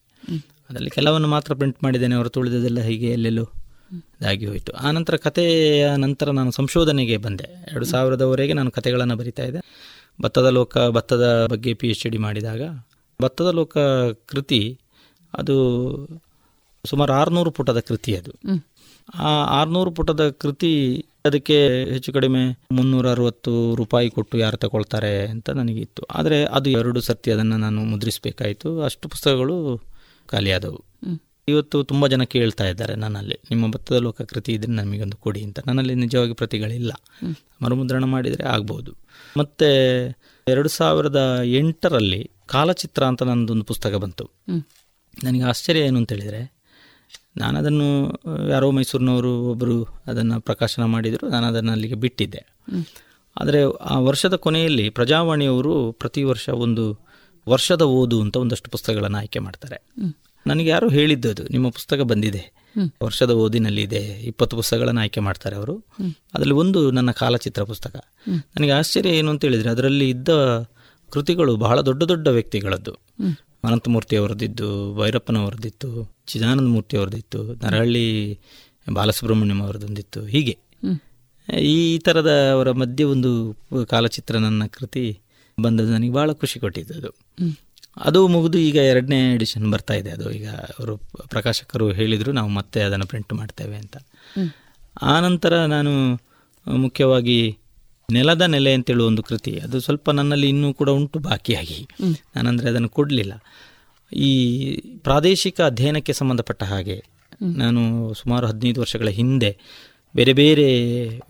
[0.71, 3.51] ಅದರಲ್ಲಿ ಕೆಲವನ್ನು ಮಾತ್ರ ಪ್ರಿಂಟ್ ಮಾಡಿದ್ದೇನೆ ಹೊರತು ಉಳಿದದೆಲ್ಲ ಹೀಗೆ ಎಲ್ಲೆಲ್ಲೋ
[3.93, 4.73] ಇದಾಗಿ ಹೋಯಿತು.
[4.73, 7.45] ಆನಂತರ ಕಥೆಯ ನಂತರ ನಾನು ಸಂಶೋಧನೆಗೆ ಬಂದೆ.
[7.71, 9.61] ಎರಡು ಸಾವಿರದವರೆಗೆ ನಾನು ಕಥೆಗಳನ್ನು ಬರಿತಾ ಇದ್ದೆ.
[10.23, 12.63] ಭತ್ತದ ಲೋಕ ಭತ್ತದ ಬಗ್ಗೆ ಪಿ ಎಚ್ ಡಿ ಮಾಡಿದಾಗ
[13.23, 13.79] ಭತ್ತದ ಲೋಕ
[14.27, 14.79] ಕೃತಿ
[15.35, 15.55] ಅದು
[16.87, 18.33] ಸುಮಾರು ಆರುನೂರು ಪುಟದ ಕೃತಿ ಅದು.
[19.15, 26.03] ಆ ಆರುನೂರು ಪುಟದ ಕೃತಿ ಅದಕ್ಕೆ ಹೆಚ್ಚು ಕಡಿಮೆ ಮುನ್ನೂರ ಅರವತ್ತು ರೂಪಾಯಿ ಕೊಟ್ಟು ಯಾರು ತಗೊಳ್ತಾರೆ ಅಂತ ನನಗಿತ್ತು.
[26.03, 28.83] ಆದರೆ ಅದು ಎರಡು ಸರ್ತಿ ಅದನ್ನು ನಾನು ಮುದ್ರಿಸಬೇಕಾಯಿತು.
[28.83, 29.81] ಅಷ್ಟು ಪುಸ್ತಕಗಳು
[30.27, 30.85] ಖಾಲಿಯಾದವು
[31.49, 33.39] ಇವತ್ತು ತುಂಬ ಜನ ಕೇಳ್ತಾ ಇದ್ದಾರೆ ನನ್ನಲ್ಲಿ.
[33.51, 35.59] ನಿಮ್ಮ ಭತ್ತದ ಲೋಕ ಕೃತಿ ಇದ್ರೆ ನಮಗೊಂದು ಕೊಡಿ ಅಂತ.
[35.67, 36.93] ನನ್ನಲ್ಲಿ ನಿಜವಾಗಿ ಪ್ರತಿಗಳಿಲ್ಲ.
[37.63, 38.93] ಮರುಮುದ್ರಣ ಮಾಡಿದರೆ ಆಗ್ಬೋದು.
[39.37, 39.67] ಮತ್ತು
[40.49, 44.31] ಎರಡು ಸಾವಿರದ ಎಂಟರಲ್ಲಿ ಕಾಲಚಿತ್ರ ಅಂತ ನನ್ನದೊಂದು ಪುಸ್ತಕ ಬಂತು.
[45.25, 46.63] ನನಗೆ ಆಶ್ಚರ್ಯ ಏನು ಅಂತ ಹೇಳಿದರೆ
[47.37, 52.47] ನಾನು ಅದನ್ನು ಯಾರೋ ಮೈಸೂರಿನವರು ಒಬ್ಬರು ಅದನ್ನು ಪ್ರಕಾಶನ ಮಾಡಿದರು ನಾನು ಅದನ್ನು ಅಲ್ಲಿಗೆ ಬಿಟ್ಟಿದ್ದೆ.
[53.41, 56.85] ಆದರೆ ಆ ವರ್ಷದ ಕೊನೆಯಲ್ಲಿ ಪ್ರಜಾವಾಣಿಯವರು ಪ್ರತಿ ವರ್ಷ ಒಂದು
[57.49, 59.79] ವರ್ಷದ ಓದು ಅಂತ ಒಂದಷ್ಟು ಪುಸ್ತಕಗಳನ್ನು ಆಯ್ಕೆ ಮಾಡ್ತಾರೆ.
[60.47, 62.53] ನನಗೆ ಯಾರು ಹೇಳಿದ್ದದು ನಿಮ್ಮ ಪುಸ್ತಕ ಬಂದಿದೆ
[63.03, 65.85] ವರ್ಷದ ಓದಿನಲ್ಲಿ ಇದೆ ಇಪ್ಪತ್ತು ಪುಸ್ತಕಗಳನ್ನು ಆಯ್ಕೆ ಮಾಡ್ತಾರೆ ಅವರು.
[66.35, 67.97] ಅದರಲ್ಲಿ ಒಂದು ನನ್ನ ಕಾಲಚಿತ್ರ ಪುಸ್ತಕ.
[68.29, 70.29] ನನಗೆ ಆಶ್ಚರ್ಯ ಏನು ಅಂತ ಹೇಳಿದರೆ ಅದರಲ್ಲಿ ಇದ್ದ
[71.11, 72.93] ಕೃತಿಗಳು ಬಹಳ ದೊಡ್ಡ ದೊಡ್ಡ ವ್ಯಕ್ತಿಗಳದ್ದು.
[73.65, 78.39] ಅನಂತಮೂರ್ತಿ ಅವರದ್ದಿತ್ತು ಭೈರಪ್ಪನವರದ್ದಿತ್ತು ಚಿದಾನಂದ ಮೂರ್ತಿ ಅವರದ್ದಿತ್ತು ನರಹಳ್ಳಿ
[78.93, 80.27] ಬಾಲಸುಬ್ರಹ್ಮಣ್ಯಂ ಅವರದೊಂದಿತ್ತು.
[80.27, 80.59] ಹೀಗೆ.
[81.61, 83.57] ಈ ಥರದ ಅವರ ಮಧ್ಯೆ ಒಂದು
[83.87, 85.21] ಕಾಲಚಿತ್ರ ನನ್ನ ಕೃತಿ
[85.61, 87.11] ಬಂದದ್ದು ನನಗೆ ಭಾಳ ಖುಷಿ ಕೊಟ್ಟಿದ್ದು ಅದು
[87.97, 90.11] ಅದು ಮುಗಿದು ಈಗ ಎರಡನೇ ಎಡಿಷನ್ ಬರ್ತಾ ಇದೆ.
[90.11, 90.97] ಅದು ಈಗ ಅವರು
[91.29, 93.97] ಪ್ರಕಾಶಕರು ಹೇಳಿದರು ನಾವು ಮತ್ತೆ ಅದನ್ನು ಪ್ರಿಂಟ್ ಮಾಡ್ತೇವೆ ಅಂತ.
[95.03, 96.15] ಆನಂತರ ನಾನು
[96.77, 97.59] ಮುಖ್ಯವಾಗಿ
[98.11, 99.59] ನೆಲದ ನೆಲೆ ಅಂತೇಳುವ ಒಂದು ಕೃತಿ.
[99.59, 101.89] ಅದು ಸ್ವಲ್ಪ ನನ್ನಲ್ಲಿ ಇನ್ನೂ ಕೂಡ ಉಂಟು ಬಾಕಿಯಾಗಿ.
[102.37, 103.33] ನಾನಂದರೆ ಅದನ್ನು ಕೊಡಲಿಲ್ಲ.
[104.13, 104.31] ಈ
[104.99, 107.05] ಪ್ರಾದೇಶಿಕ ಅಧ್ಯಯನಕ್ಕೆ ಸಂಬಂಧಪಟ್ಟ ಹಾಗೆ
[107.43, 109.59] ನಾನು ಸುಮಾರು ಹದಿನೈದು ವರ್ಷಗಳ ಹಿಂದೆ
[110.17, 110.67] ಬೇರೆ ಬೇರೆ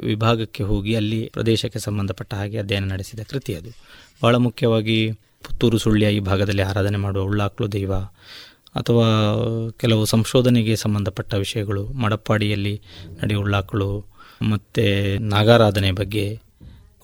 [0.01, 3.71] ವಿಭಾಗಕ್ಕೆ ಹೋಗಿ ಅಲ್ಲಿ ಪ್ರದೇಶಕ್ಕೆ ಸಂಬಂಧಪಟ್ಟ ಹಾಗೆ ಅಧ್ಯಯನ ನಡೆಸಿದ ಕೃತಿ ಅದು.
[4.23, 7.95] ಬಹಳ ಮುಖ್ಯವಾಗಿ ಪುತ್ತೂರು ಸುಳ್ಯ ಈ ಭಾಗದಲ್ಲಿ ಆರಾಧನೆ ಮಾಡುವ ಉಳ್ಳಾಕ್ಲು ದೈವ
[8.75, 9.07] ಅಥವಾ
[9.81, 12.81] ಕೆಲವು ಸಂಶೋಧನೆಗೆ ಸಂಬಂಧಪಟ್ಟ ವಿಷಯಗಳು ಮಡಪ್ಪಾಡಿಯಲ್ಲಿ
[13.23, 14.07] ನಡೆಯುವ ಉಳ್ಳಾಕ್ಳು
[14.43, 16.41] ಮತ್ತು ನಾಗಾರಾಧನೆ ಬಗ್ಗೆ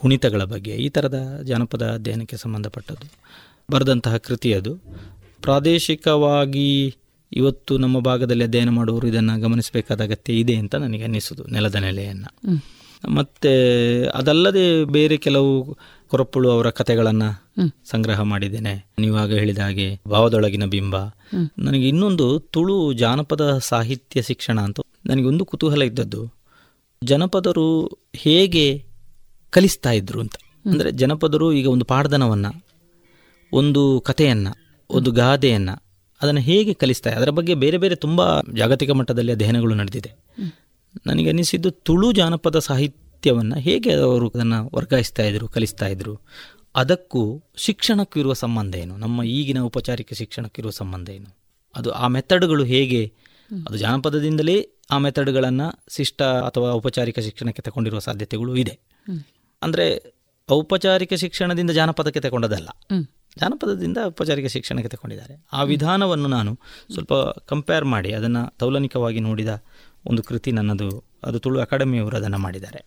[0.00, 3.12] ಕುಣಿತಗಳ ಬಗ್ಗೆ ಈ ಥರದ ಜಾನಪದ ಅಧ್ಯಯನಕ್ಕೆ ಸಂಬಂಧಪಟ್ಟದ್ದು.
[3.70, 4.74] ಬರೆದಂತಹ ಕೃತಿ ಅದು.
[5.42, 6.96] ಪ್ರಾದೇಶಿಕವಾಗಿ
[7.32, 12.60] ಇವತ್ತು ನಮ್ಮ ಭಾಗದಲ್ಲಿ ಅಧ್ಯಯನ ಮಾಡುವವರು ಇದನ್ನು ಗಮನಿಸಬೇಕಾದ ಅಗತ್ಯ ಇದೆ ಅಂತ ನನಗೆ ಅನ್ನಿಸೋದು ನೆಲದ ನೆಲೆಯನ್ನು.
[13.08, 13.50] ಮತ್ತು
[14.10, 15.78] ಅದಲ್ಲದೆ ಬೇರೆ ಕೆಲವು
[16.08, 17.44] ಕೊರಪ್ಪಳು ಅವರ ಕಥೆಗಳನ್ನು
[17.90, 18.86] ಸಂಗ್ರಹ ಮಾಡಿದ್ದೇನೆ.
[18.98, 20.96] ನೀವಾಗ ಹೇಳಿದ ಹಾಗೆ ಭಾವದೊಳಗಿನ ಬಿಂಬ.
[21.58, 26.32] ನನಗೆ ಇನ್ನೊಂದು ತುಳು ಜಾನಪದ ಸಾಹಿತ್ಯ ಶಿಕ್ಷಣ ಅಂತ ನನಗೆ ಒಂದು ಕುತೂಹಲ ಇದ್ದದ್ದು.
[27.04, 28.87] ಜನಪದರು ಹೇಗೆ
[29.52, 30.36] ಕಲಿಸ್ತಾ ಇದ್ರು ಅಂತ.
[30.66, 32.64] ಅಂದರೆ ಜನಪದರು ಈಗ ಒಂದು ಪಾಡ್ದನವನ್ನು
[33.52, 34.52] ಒಂದು ಕಥೆಯನ್ನು
[34.90, 35.74] ಒಂದು ಗಾದೆಯನ್ನು
[36.22, 40.10] ಅದನ್ನು ಹೇಗೆ ಕಲಿಸ್ತಾ ಅದರ ಬಗ್ಗೆ ಬೇರೆ ಬೇರೆ ತುಂಬ ಜಾಗತಿಕ ಮಟ್ಟದಲ್ಲಿ ಅಧ್ಯಯನಗಳು ನಡೆದಿದೆ.
[41.06, 46.14] ನನಗೆ ಅನಿಸಿದ್ದು ತುಳು ಜಾನಪದ ಸಾಹಿತ್ಯವನ್ನು ಹೇಗೆ ಅವರು ಅದನ್ನು ವರ್ಗಾಯಿಸ್ತಾ ಇದ್ರು ಕಲಿಸ್ತಾ ಇದ್ರು
[46.74, 51.30] ಅದಕ್ಕೂ ಶಿಕ್ಷಣಕ್ಕೂ ಇರುವ ಸಂಬಂಧ ಏನು ನಮ್ಮ ಈಗಿನ ಔಪಚಾರಿಕ ಶಿಕ್ಷಣಕ್ಕಿರುವ ಸಂಬಂಧ ಏನು
[51.74, 53.12] ಅದು ಆ ಮೆಥಡ್ಗಳು ಹೇಗೆ
[53.66, 58.74] ಅದು ಜಾನಪದದಿಂದಲೇ ಆ ಮೆಥಡ್ಗಳನ್ನು ಶಿಷ್ಟ ಅಥವಾ ಔಪಚಾರಿಕ ಶಿಕ್ಷಣಕ್ಕೆ ತಗೊಂಡಿರುವ ಸಾಧ್ಯತೆಗಳು ಇದೆ.
[59.62, 60.14] ಅಂದರೆ
[60.50, 62.68] ಔಪಚಾರಿಕ ಶಿಕ್ಷಣದಿಂದ ಜಾನಪದಕ್ಕೆ ತಗೊಂಡದಲ್ಲ.
[63.38, 65.46] ಜಾನಪದದಿಂದ ಔಪಚಾರಿಕ ಶಿಕ್ಷಣಕ್ಕೆ ತಗೊಂಡಿದ್ದಾರೆ.
[65.52, 66.58] ಆ ವಿಧಾನವನ್ನು ನಾನು
[66.94, 67.14] ಸ್ವಲ್ಪ
[67.46, 69.48] ಕಂಪೇರ್ ಮಾಡಿ ಅದನ್ನು ತೌಲನಿಕವಾಗಿ ನೋಡಿದ
[70.06, 72.80] ಒಂದು ಕೃತಿ ನನ್ನದು ಅದು ತುಳು ಅಕಾಡೆಮಿಯವರು ಅದನ್ನು ಮಾಡಿದ್ದಾರೆ.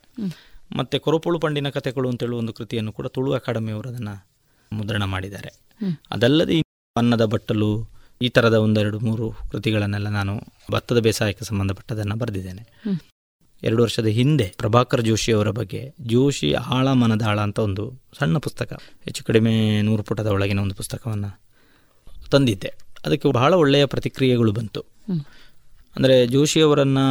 [0.76, 4.28] ಮತ್ತು ಕೊರಪುಳು ಪಂಡಿನ ಕಥೆಗಳು ಅಂತೇಳುವ ಒಂದು ಕೃತಿಯನ್ನು ಕೂಡ ತುಳು ಅಕಾಡೆಮಿಯವರು ಅದನ್ನು
[4.72, 5.50] ಮುದ್ರಣ ಮಾಡಿದ್ದಾರೆ.
[6.10, 6.60] ಅದಲ್ಲದೆ
[6.96, 7.70] ಅನ್ನದ ಬಟ್ಟಲು
[8.22, 12.62] ಈ ಥರದ ಒಂದೆರಡು ಮೂರು ಕೃತಿಗಳನ್ನೆಲ್ಲ ನಾನು ಭತ್ತದ ಬೇಸಾಯಕ್ಕೆ ಸಂಬಂಧಪಟ್ಟದನ್ನು ಬರೆದಿದ್ದೇನೆ.
[13.62, 18.72] ಎರಡು ವರ್ಷದ ಹಿಂದೆ ಪ್ರಭಾಕರ್ ಜೋಶಿ ಅವರ ಬಗ್ಗೆ ಜೋಶಿ ಆಳ ಮನದಾಳ ಅಂತ ಒಂದು ಸಣ್ಣ ಪುಸ್ತಕ
[19.04, 21.40] ಹೆಚ್ಚು ಕಡಿಮೆ ನೂರು ಪುಟದ ಒಳಗಿನ ಒಂದು ಪುಸ್ತಕವನ್ನು
[22.30, 22.72] ತಂದಿದ್ದೆ.
[23.06, 24.80] ಅದಕ್ಕೆ ಬಹಳ ಒಳ್ಳೆಯ ಪ್ರತಿಕ್ರಿಯೆಗಳು ಬಂತು.
[25.96, 27.06] ಅಂದರೆ ಜೋಶಿಯವರನ್ನು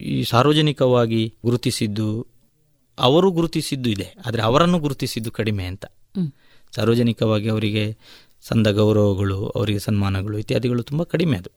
[0.00, 2.26] ಈ ಸಾರ್ವಜನಿಕವಾಗಿ ಗುರುತಿಸಿದ್ದು
[2.98, 5.84] ಅವರು ಗುರುತಿಸಿದ್ದು ಇದೆ ಆದರೆ ಅವರನ್ನು ಗುರುತಿಸಿದ್ದು ಕಡಿಮೆ ಅಂತ.
[6.74, 7.96] ಸಾರ್ವಜನಿಕವಾಗಿ ಅವರಿಗೆ
[8.48, 11.50] ಸಂದ ಗೌರವಗಳು ಅವರಿಗೆ ಸನ್ಮಾನಗಳು ಇತ್ಯಾದಿಗಳು ತುಂಬ ಕಡಿಮೆ ಅದು.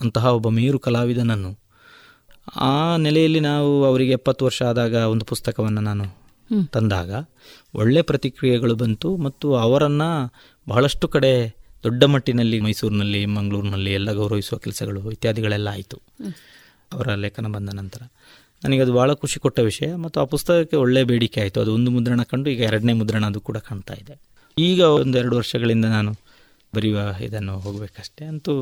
[0.00, 1.63] ಅಂತಹ ಒಬ್ಬ ಮೇರು ಕಲಾವಿದನನ್ನು
[2.56, 6.24] ಆ ನೆಲೆಯಲ್ಲಿ ನಾವು ಅವರಿಗೆ ಎಪ್ಪತ್ತು ವರ್ಷ ಆದಾಗ ಒಂದು ಪುಸ್ತಕವನ್ನು ನಾನು
[6.72, 7.26] ತಂದಾಗ
[7.74, 10.32] ಒಳ್ಳೆ ಪ್ರತಿಕ್ರಿಯೆಗಳು ಬಂತು ಮತ್ತು ಅವರನ್ನು
[10.68, 16.02] ಬಹಳಷ್ಟು ಕಡೆ ದೊಡ್ಡ ಮಟ್ಟಿನಲ್ಲಿ ಮೈಸೂರಿನಲ್ಲಿ ಮಂಗಳೂರಿನಲ್ಲಿ ಎಲ್ಲ ಗೌರವಿಸುವ ಕೆಲಸಗಳು ಇತ್ಯಾದಿಗಳೆಲ್ಲ ಆಯಿತು.
[16.92, 18.02] ಅವರ ಲೇಖನ ಬಂದ ನಂತರ.
[18.64, 21.60] ನನಗೆ ಅದು ಭಾಳ ಖುಷಿ ಕೊಟ್ಟ ವಿಷಯ ಮತ್ತು ಆ ಪುಸ್ತಕಕ್ಕೆ ಒಳ್ಳೆ ಬೇಡಿಕೆ ಆಯಿತು.
[21.60, 24.20] ಅದು ಒಂದು ಮುದ್ರಣ ಕಂಡು ಈಗ ಎರಡನೇ ಮುದ್ರಣ ಅದು ಕೂಡ ಕಾಣ್ತಾ ಇದೆ.
[24.58, 26.12] ಈಗ ಒಂದು ಎರಡು ವರ್ಷಗಳಿಂದ ನಾನು
[26.74, 28.52] ಬರೆಯುವ ಇದನ್ನು ಹೋಗಬೇಕಷ್ಟೇ ಅಂತೂ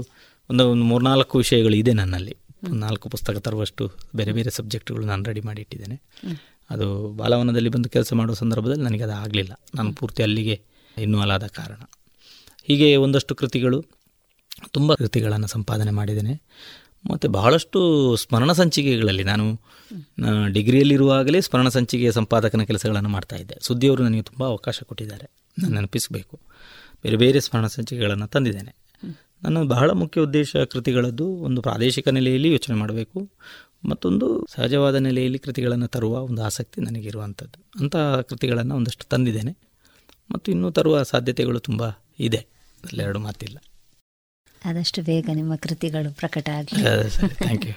[0.51, 2.37] ಒಂದು ಒಂದು ಮೂರ್ನಾಲ್ಕು ವಿಷಯಗಳು ಇದೆ ನನ್ನಲ್ಲಿ.
[2.69, 6.03] ನಾಲ್ಕು ಪುಸ್ತಕ ತರುವಷ್ಟು ಬೇರೆ ಬೇರೆ ಸಬ್ಜೆಕ್ಟ್ಗಳು ನಾನು ರೆಡಿ ಮಾಡಿ ಇಟ್ಟಿದ್ದೇನೆ
[6.71, 9.61] ಅದು ಬಾಲವನದಲ್ಲಿ ಬಂದು ಕೆಲಸ ಮಾಡುವ ಸಂದರ್ಭದಲ್ಲಿ ನನಗೆ ಅದು ಆಗಲಿಲ್ಲ.
[9.75, 10.63] ನಾನು ಪೂರ್ತಿ ಅಲ್ಲಿಗೆ
[10.99, 11.83] ಇನ್ವಾಲ್ ಆದ ಕಾರಣ.
[12.65, 13.85] ಹೀಗೆ ಒಂದಷ್ಟು ಕೃತಿಗಳು
[14.71, 16.43] ತುಂಬ ಕೃತಿಗಳನ್ನು ಸಂಪಾದನೆ ಮಾಡಿದ್ದೇನೆ.
[17.11, 19.61] ಮತ್ತು ಬಹಳಷ್ಟು ಸ್ಮರಣ ಸಂಚಿಕೆಗಳಲ್ಲಿ ನಾನು
[20.47, 25.31] ಡಿಗ್ರಿಯಲ್ಲಿರುವಾಗಲೇ ಸ್ಮರಣ ಸಂಚಿಕೆಯ ಸಂಪಾದಕನ ಕೆಲಸಗಳನ್ನು ಮಾಡ್ತಾಯಿದ್ದೆ ಸುದ್ದಿಯವರು ನನಗೆ ತುಂಬ ಅವಕಾಶ ಕೊಟ್ಟಿದ್ದಾರೆ.
[25.59, 26.41] ನಾನು ನೆನಪಿಸಬೇಕು.
[27.03, 28.82] ಬೇರೆ ಬೇರೆ ಸ್ಮರಣ ಸಂಚಿಕೆಗಳನ್ನು ತಂದಿದ್ದೇನೆ.
[29.43, 33.31] ನನ್ನ ಬಹಳ ಮುಖ್ಯ ಉದ್ದೇಶ ಕೃತಿಗಳದ್ದು ಒಂದು ಪ್ರಾದೇಶಿಕ ನೆಲೆಯಲ್ಲಿ ಯೋಚನೆ ಮಾಡಬೇಕು
[33.85, 37.65] ಮತ್ತೊಂದು ಸಹಜವಾದ ನೆಲೆಯಲ್ಲಿ ಕೃತಿಗಳನ್ನು ತರುವ ಒಂದು ಆಸಕ್ತಿ ನನಗಿರುವಂಥದ್ದು.
[37.81, 39.57] ಅಂತಹ ಕೃತಿಗಳನ್ನು ಒಂದಷ್ಟು ತಂದಿದ್ದೇನೆ
[40.31, 41.83] ಮತ್ತು ಇನ್ನೂ ತರುವ ಸಾಧ್ಯತೆಗಳು ತುಂಬ
[42.19, 42.47] ಇದೆ.
[42.95, 43.59] ಎರಡು ಮಾತಿಲ್ಲ.
[44.65, 46.83] ಆದಷ್ಟು ಬೇಗ ನಿಮ್ಮ ಕೃತಿಗಳು ಪ್ರಕಟ ಆಗಲಿ.
[47.35, 47.73] ಥ್ಯಾಂಕ್ ಯು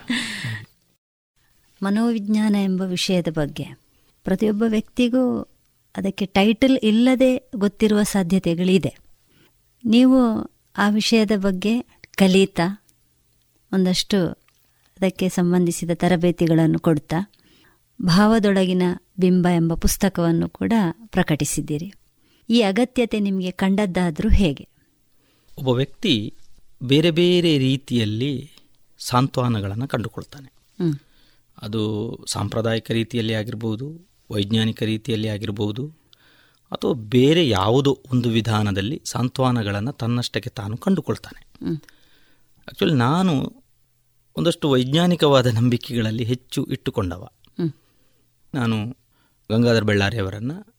[1.82, 3.64] ಮನೋವಿಜ್ಞಾನ ಎಂಬ ವಿಷಯದ ಬಗ್ಗೆ.
[4.24, 5.42] ಪ್ರತಿಯೊಬ್ಬ ವ್ಯಕ್ತಿಗೂ
[5.98, 8.98] ಅದಕ್ಕೆ ಟೈಟಲ್ ಇಲ್ಲದೆ ಗೊತ್ತಿರುವ ಸಾಧ್ಯತೆಗಳಿದೆ.
[9.86, 11.82] ನೀವು ಆ ವಿಷಯದ ಬಗ್ಗೆ
[12.18, 12.84] ಕಲಿತಾ
[13.72, 14.18] ಒಂದಷ್ಟು
[14.98, 17.32] ಅದಕ್ಕೆ ಸಂಬಂಧಿಸಿದ ತರಬೇತಿಗಳನ್ನು ಕೊಡ್ತಾ
[18.02, 18.82] ಭಾವದೊಳಗಿನ
[19.20, 20.74] ಬಿಂಬ ಎಂಬ ಪುಸ್ತಕವನ್ನು ಕೂಡ
[21.06, 21.94] ಪ್ರಕಟಿಸಿದ್ದೀರಿ.
[22.50, 24.68] ಈ ಅಗತ್ಯತೆ ನಿಮಗೆ ಕಂಡದ್ದಾದರೂ ಹೇಗೆ?
[25.58, 26.34] ಒಬ್ಬ ವ್ಯಕ್ತಿ
[26.84, 28.52] ಬೇರೆ ಬೇರೆ ರೀತಿಯಲ್ಲಿ
[29.00, 30.50] ಸಾಂತ್ವನಗಳನ್ನು ಕಂಡುಕೊಳ್ತಾನೆ.
[31.62, 31.82] ಅದು
[32.28, 35.84] ಸಾಂಪ್ರದಾಯಿಕ ರೀತಿಯಲ್ಲಿ ಆಗಿರ್ಬೋದು ವೈಜ್ಞಾನಿಕ ರೀತಿಯಲ್ಲಿ ಆಗಿರ್ಬೋದು
[36.72, 41.42] ಅಥವಾ ಬೇರೆ ಯಾವುದೋ ಒಂದು ವಿಧಾನದಲ್ಲಿ ಸಾಂತ್ವನಗಳನ್ನು ತನ್ನಷ್ಟಕ್ಕೆ ತಾನು ಕಂಡುಕೊಳ್ತಾನೆ.
[41.76, 43.64] ಆ್ಯಕ್ಚುಲಿ ನಾನು
[44.38, 47.28] ಒಂದಷ್ಟು ವೈಜ್ಞಾನಿಕವಾದ ನಂಬಿಕೆಗಳಲ್ಲಿ ಹೆಚ್ಚು ಇಟ್ಟುಕೊಂಡವ.
[48.54, 48.98] ನಾನು
[49.52, 50.76] ಗಂಗಾಧರ್ ಬಳ್ಳಾರಿಯವರನ್ನು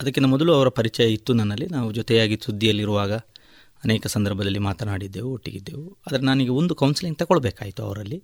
[0.00, 1.66] ಅದಕ್ಕಿಂತ ಮೊದಲು ಅವರ ಪರಿಚಯ ಇತ್ತು ನನ್ನಲ್ಲಿ.
[1.66, 3.12] ನಾವು ಜೊತೆಯಾಗಿ ಸುದ್ದಿಯಲ್ಲಿರುವಾಗ
[3.84, 5.98] ಅನೇಕ ಸಂದರ್ಭದಲ್ಲಿ ಮಾತನಾಡಿದ್ದೆವು ಒಟ್ಟಿಗಿದ್ದೆವು.
[6.06, 8.22] ಆದರೆ ನನಗೆ ಒಂದು ಕೌನ್ಸಿಲಿಂಗ್ ತಗೊಳ್ಬೇಕಾಯಿತು ಅವರಲ್ಲಿ.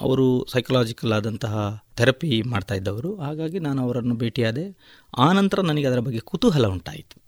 [0.00, 3.16] ಅವರು ಸೈಕಲಾಜಿಕಲ್ ಆದಂತಹ ಥೆರಪಿ ಮಾಡ್ತಾ ಇದ್ದವರು.
[3.16, 4.76] ಹಾಗಾಗಿ ನಾನು ಅವರನ್ನು ಭೇಟಿಯಾದೆ.
[5.18, 7.22] ಆ ನಂತರ ನನಗೆ ಅದರ ಬಗ್ಗೆ ಕುತೂಹಲ ಉಂಟಾಯಿತು.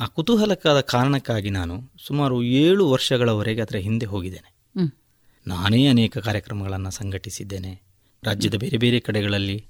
[0.00, 4.56] ಆ ಕುತೂಹಲಕ್ಕಾದ ಕಾರಣಕ್ಕಾಗಿ ನಾನು ಸುಮಾರು ಏಳು ವರ್ಷಗಳವರೆಗೆ ಅದರ ಹಿಂದೆ ಹೋಗಿದ್ದೇನೆ.
[5.46, 7.82] ನಾನೇ ಅನೇಕ ಕಾರ್ಯಕ್ರಮಗಳನ್ನು ಸಂಘಟಿಸಿದ್ದೇನೆ.
[8.24, 9.66] ರಾಜ್ಯದ ಬೇರೆ ಬೇರೆ ಕಡೆಗಳಲ್ಲಿ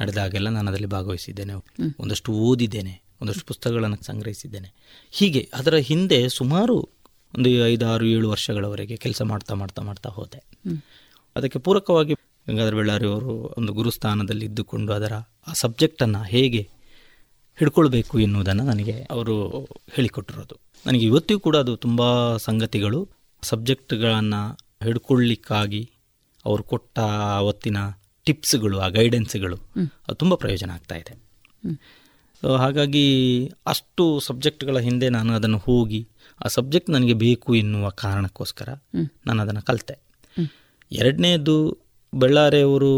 [0.00, 1.52] ನಡೆದಾಗೆಲ್ಲ ನಾನು ಅದರಲ್ಲಿ ಭಾಗವಹಿಸಿದ್ದೇನೆ.
[1.98, 4.74] ಒಂದಷ್ಟು ಓದಿದ್ದೇನೆ ಒಂದಷ್ಟು ಪುಸ್ತಕಗಳನ್ನು ಸಂಗ್ರಹಿಸಿದ್ದೇನೆ.
[5.10, 6.88] ಹೀಗೆ ಅದರ ಹಿಂದೆ ಸುಮಾರು
[7.38, 10.53] ಒಂದು ಐದಾರು ಏಳು ವರ್ಷಗಳವರೆಗೆ ಕೆಲಸ ಮಾಡ್ತಾ ಮಾಡ್ತಾ ಮಾಡ್ತಾ ಹೋದೆ.
[11.36, 12.14] ಅದಕ್ಕೆ ಪೂರಕವಾಗಿ
[12.48, 15.12] ಗಂಗಾಧರ ಬೆಳ್ಳಾರಿ ಅವರು ಒಂದು ಗುರುಸ್ಥಾನದಲ್ಲಿ ಇದ್ದುಕೊಂಡು ಅದರ
[15.48, 16.68] ಆ ಸಬ್ಜೆಕ್ಟನ್ನು ಹೇಗೆ
[17.58, 20.60] ಹಿಡ್ಕೊಳ್ಬೇಕು ಎನ್ನುವುದನ್ನು ನನಗೆ ಅವರು ಹೇಳಿಕೊಟ್ಟಿರೋದು.
[20.86, 23.08] ನನಗೆ ಇವತ್ತಿಗೂ ಕೂಡ ಅದು ತುಂಬ ಸಂಗತಿಗಳು.
[23.42, 25.90] ಸಬ್ಜೆಕ್ಟ್ಗಳನ್ನು ಹಿಡ್ಕೊಳ್ಳಿಕ್ಕಾಗಿ
[26.44, 26.98] ಅವರು ಕೊಟ್ಟ
[27.36, 27.76] ಅವತ್ತಿನ
[28.24, 31.24] ಟಿಪ್ಸ್ಗಳು ಆ ಗೈಡೆನ್ಸ್ಗಳು ಅದು ತುಂಬ ಪ್ರಯೋಜನ ಆಗ್ತಾ ಇದೆ.
[32.40, 33.04] ಸೊ ಹಾಗಾಗಿ
[33.66, 36.08] ಅಷ್ಟು ಸಬ್ಜೆಕ್ಟ್ಗಳ ಹಿಂದೆ ನಾನು ಅದನ್ನು ಹೋಗಿ
[36.44, 38.68] ಆ ಸಬ್ಜೆಕ್ಟ್ ನನಗೆ ಬೇಕು ಎನ್ನುವ ಕಾರಣಕ್ಕೋಸ್ಕರ
[39.26, 40.03] ನಾನು ಅದನ್ನು ಕಲಿತೆ.
[40.92, 41.54] ಎರಡನೇದು
[42.12, 42.92] ಬಳ್ಳಾರಿಯವರು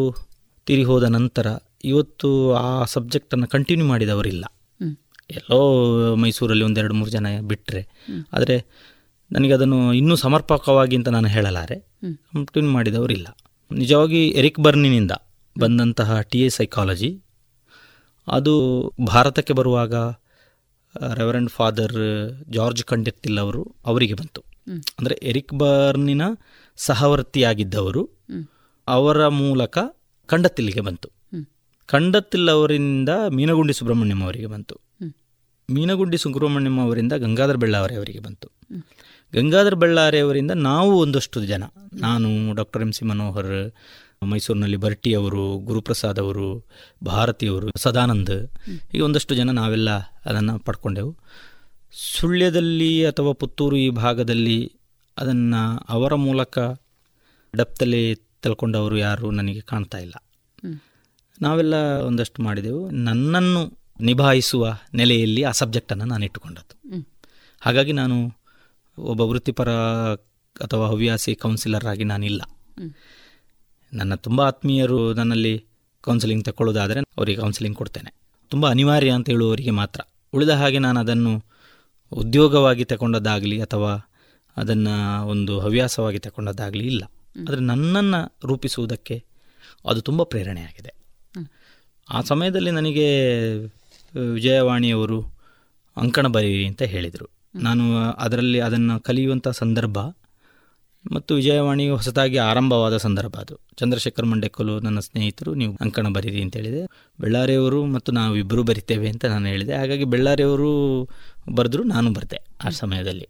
[0.66, 1.46] ತಿರಿ ಹೋದ ನಂತರ
[1.84, 4.44] ಇವತ್ತು ಆ ಸಬ್ಜೆಕ್ಟನ್ನು ಕಂಟಿನ್ಯೂ ಮಾಡಿದವರಿಲ್ಲ.
[5.30, 5.60] ಎಲ್ಲೋ
[6.16, 7.82] ಮೈಸೂರಲ್ಲಿ ಒಂದೆರಡು ಮೂರು ಜನ ಬಿಟ್ಟರೆ
[8.32, 8.56] ಆದರೆ
[9.30, 11.76] ನನಗೆ ಅದನ್ನು ಇನ್ನೂ ಸಮರ್ಪಕವಾಗಿ ಅಂತ ನಾನು ಹೇಳಲಾರೆ.
[12.32, 13.26] ಕಂಟಿನ್ಯೂ ಮಾಡಿದವರಿಲ್ಲ.
[13.70, 15.12] ನಿಜವಾಗಿ ಎರಿಕ್ ಬರ್ನಿನಿಂದ
[15.56, 17.10] ಬಂದಂತಹ ಟಿ ಎ ಸೈಕಾಲಜಿ
[18.28, 18.54] ಅದು
[19.06, 19.94] ಭಾರತಕ್ಕೆ ಬರುವಾಗ
[21.14, 21.98] ರೆವರೆಂಡ್ ಫಾದರ್
[22.48, 24.40] ಜಾರ್ಜ್ ಕಂಡೆತ್ತಿಲ್ ಅವರು ಅವರಿಗೆ ಬಂತು.
[24.98, 26.22] ಅಂದರೆ ಎರಿಕ್ ಬರ್ನಿನ
[26.76, 28.02] ಸಹವರ್ತಿಯಾಗಿದ್ದವರು
[28.88, 29.78] ಅವರ ಮೂಲಕ
[30.26, 31.08] ಕಂಡತ್ತಿಲ್ಲಿಗೆ ಬಂತು.
[31.86, 34.80] ಕಂಡತ್ತಿಲ್ ಅವರಿಂದ ಮೀನಗುಂಡಿ ಸುಬ್ರಹ್ಮಣ್ಯಂ ಅವರಿಗೆ ಬಂತು.
[35.70, 38.48] ಮೀನಗುಂಡಿ ಸುಬ್ರಹ್ಮಣ್ಯಂ ಅವರಿಂದ ಗಂಗಾಧರ ಬೆಳ್ಳಾವರೆ ಅವರಿಗೆ ಬಂತು.
[39.34, 41.64] ಗಂಗಾಧರ ಬಳ್ಳಾರಿ ಅವರಿಂದ ನಾವು ಒಂದಷ್ಟು ಜನ
[41.94, 43.72] ನಾನು ಡಾಕ್ಟರ್ ಎಂ ಸಿ ಮನೋಹರ್
[44.22, 46.68] ಮೈಸೂರಿನಲ್ಲಿ ಬರ್ಟಿ ಅವರು ಗುರುಪ್ರಸಾದ್ ಅವರು
[47.04, 48.52] ಭಾರತಿಯವರು ಸದಾನಂದ್
[48.94, 51.16] ಈಗ ಒಂದಷ್ಟು ಜನ ನಾವೆಲ್ಲ ಅದನ್ನು ಪಡ್ಕೊಂಡೆವು.
[52.18, 54.72] ಸುಳ್ಯದಲ್ಲಿ ಅಥವಾ ಪುತ್ತೂರು ಈ ಭಾಗದಲ್ಲಿ
[55.18, 56.58] ಅದನ್ನು ಅವರ ಮೂಲಕ
[57.56, 60.14] ಡಪ್ತಲ್ಲಿ ತಿಳ್ಕೊಂಡವರು ಯಾರು ನನಗೆ ಕಾಣ್ತಾ ಇಲ್ಲ.
[61.40, 62.90] ನಾವೆಲ್ಲ ಒಂದಷ್ಟು ಮಾಡಿದೆವು.
[62.90, 67.08] ನನ್ನನ್ನು ನಿಭಾಯಿಸುವ ನೆಲೆಯಲ್ಲಿ ಆ ಸಬ್ಜೆಕ್ಟನ್ನು ನಾನು ಇಟ್ಟುಕೊಂಡದ್ದು.
[67.60, 68.32] ಹಾಗಾಗಿ ನಾನು
[68.98, 69.70] ಒಬ್ಬ ವೃತ್ತಿಪರ
[70.60, 72.42] ಅಥವಾ ಹವ್ಯಾಸಿ ಕೌನ್ಸಿಲರ್ ಆಗಿ ನಾನಿಲ್ಲ.
[73.92, 75.64] ನನ್ನ ತುಂಬ ಆತ್ಮೀಯರು ನನ್ನಲ್ಲಿ
[76.00, 78.14] ಕೌನ್ಸಿಲಿಂಗ್ ತಗೊಳ್ಳೋದಾದರೆ ಅವರಿಗೆ ಕೌನ್ಸಿಲಿಂಗ್ ಕೊಡ್ತೇನೆ.
[78.48, 80.00] ತುಂಬ ಅನಿವಾರ್ಯ ಅಂತ ಹೇಳುವವರಿಗೆ ಮಾತ್ರ.
[80.34, 81.44] ಉಳಿದ ಹಾಗೆ ನಾನು ಅದನ್ನು
[82.12, 84.10] ಉದ್ಯೋಗವಾಗಿ ತಗೊಂಡದ್ದಾಗಲಿ ಅಥವಾ
[84.56, 87.04] ಅದನ್ನು ಒಂದು ಹವ್ಯಾಸವಾಗಿ ತಗೊಂಡದ್ದಾಗಲಿ ಇಲ್ಲ.
[87.48, 89.24] ಆದರೆ ನನ್ನನ್ನು ರೂಪಿಸುವುದಕ್ಕೆ
[89.88, 90.94] ಅದು ತುಂಬ ಪ್ರೇರಣೆಯಾಗಿದೆ.
[92.10, 93.08] ಆ ಸಮಯದಲ್ಲಿ ನನಗೆ
[94.34, 95.22] ವಿಜಯವಾಣಿಯವರು
[95.96, 97.30] ಅಂಕಣ ಬರೀರಿ ಅಂತ ಹೇಳಿದರು.
[97.54, 99.98] ನಾನು ಅದರಲ್ಲಿ ಅದನ್ನು ಕಲಿಯುವಂಥ ಸಂದರ್ಭ
[101.12, 103.58] ಮತ್ತು ವಿಜಯವಾಣಿ ಹೊಸದಾಗಿ ಆರಂಭವಾದ ಸಂದರ್ಭ ಅದು.
[103.76, 106.86] ಚಂದ್ರಶೇಖರ್ ಮಂಡೆಕಲು ನನ್ನ ಸ್ನೇಹಿತರು ನೀವು ಅಂಕಣ ಬರೀರಿ ಅಂತ ಹೇಳಿದೆ.
[107.20, 109.74] ಬೆಳ್ಳಾರಿಯವರು ಮತ್ತು ನಾವು ಇಬ್ಬರು ಬರಿತೇವೆ ಅಂತ ನಾನು ಹೇಳಿದೆ.
[109.74, 111.02] ಹಾಗಾಗಿ ಬೆಳ್ಳಾರಿಯವರು
[111.54, 113.28] ಬರೆದ್ರು ನಾನು ಬರೆದೆ ಆ ಸಮಯದಲ್ಲಿ.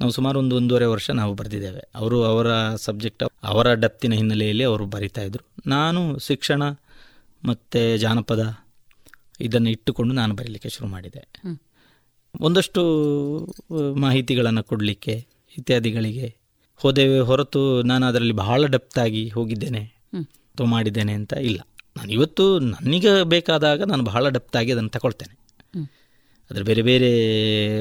[0.00, 1.80] ನಾವು ಸುಮಾರು ಒಂದು ಒಂದೂವರೆ ವರ್ಷ ನಾವು ಬರೆದಿದ್ದೇವೆ.
[1.94, 5.46] ಅವರು ಅವರ ಸಬ್ಜೆಕ್ಟ್ ಅವರ ಡಪ್ತಿನ ಹಿನ್ನೆಲೆಯಲ್ಲಿ ಅವರು ಬರಿತಾ ಇದ್ರು.
[5.66, 6.62] ನಾನು ಶಿಕ್ಷಣ
[7.44, 8.56] ಮತ್ತು ಜಾನಪದ
[9.40, 11.26] ಇದನ್ನು ಇಟ್ಟುಕೊಂಡು ನಾನು ಬರೀಲಿಕ್ಕೆ ಶುರು ಮಾಡಿದೆ.
[12.40, 12.82] ಒಂದಷ್ಟು
[13.96, 15.26] ಮಾಹಿತಿಗಳನ್ನು ಕೊಡಲಿಕ್ಕೆ
[15.58, 16.36] ಇತ್ಯಾದಿಗಳಿಗೆ
[16.76, 19.84] ಹೋದೇವೆ ಹೊರತು ನಾನು ಅದರಲ್ಲಿ ಬಹಳ ಡಪ್ತಾಗಿ ಹೋಗಿದ್ದೇನೆ.
[20.24, 21.58] ಅಥವಾ ಮಾಡಿದ್ದೇನೆ ಅಂತ ಇಲ್ಲ.
[21.96, 25.38] ನಾನು ಇವತ್ತು ನನಗೆ ಬೇಕಾದಾಗ ನಾನು ಬಹಳ ಡೆಪ್ತಾಗಿ ಅದನ್ನು ತಗೊಳ್ತೇನೆ.
[26.50, 27.10] ಅದರ ಬೇರೆ ಬೇರೆ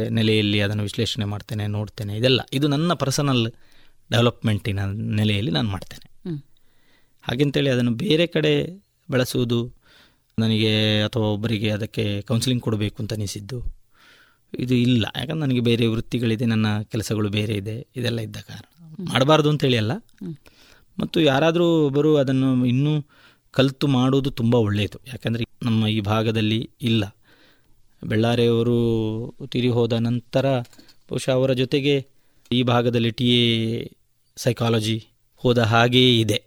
[0.10, 2.18] ನೆಲೆಯಲ್ಲಿ ಅದನ್ನು ವಿಶ್ಲೇಷಣೆ ಮಾಡ್ತೇನೆ ನೋಡ್ತೇನೆ.
[2.18, 3.48] ಇದೆಲ್ಲ ಇದು ನನ್ನ ಪರ್ಸನಲ್
[4.12, 4.80] ಡೆವಲಪ್ಮೆಂಟಿನ
[5.16, 6.12] ನೆಲೆಯಲ್ಲಿ ನಾನು ಮಾಡ್ತೇನೆ.
[7.22, 9.74] ಹಾಗೆಂತೇಳಿ ಅದನ್ನು ಬೇರೆ ಕಡೆ ಬಳಸುವುದು
[10.40, 13.64] ನನಗೆ ಅಥವಾ ಒಬ್ಬರಿಗೆ ಅದಕ್ಕೆ ಕೌನ್ಸಿಲಿಂಗ್ ಕೊಡಬೇಕು ಅಂತ ಅನಿಸಿದ್ದು
[14.60, 15.06] ಇದು ಇಲ್ಲ.
[15.16, 18.96] ಯಾಕಂದ್ರೆ ನನಗೆ ಬೇರೆ ವೃತ್ತಿಗಳಿದೆ ನನ್ನ ಕೆಲಸಗಳು ಬೇರೆ ಇದೆ ಇದೆಲ್ಲ ಇದ್ದ ಕಾರಣ.
[19.12, 19.92] ಮಾಡಬಾರ್ದು ಅಂತೇಳಿ ಅಲ್ಲ.
[21.00, 23.06] ಮತ್ತು ಯಾರಾದರೂ ಒಬ್ಬರು ಅದನ್ನು ಇನ್ನೂ
[23.52, 25.00] ಕಲಿತು ಮಾಡುವುದು ತುಂಬ ಒಳ್ಳೆಯದು.
[25.08, 27.17] ಯಾಕಂದರೆ ನಮ್ಮ ಈ ಭಾಗದಲ್ಲಿ ಇಲ್ಲ.
[28.04, 28.78] ಬೆಳ್ಳಾರೆಯವರು
[29.52, 30.60] ತಿರಿ ಹೋದ ನಂತರ
[31.10, 32.08] ಬಹುಶಃ ಅವರ ಜೊತೆಗೆ
[32.52, 33.92] ಈ ಭಾಗದಲ್ಲಿ ಟಿ ಎ
[34.36, 36.44] ಸೈಕಾಲಜಿ ಹೋದ ಹಾಗೆಯೇ ಇದೆ.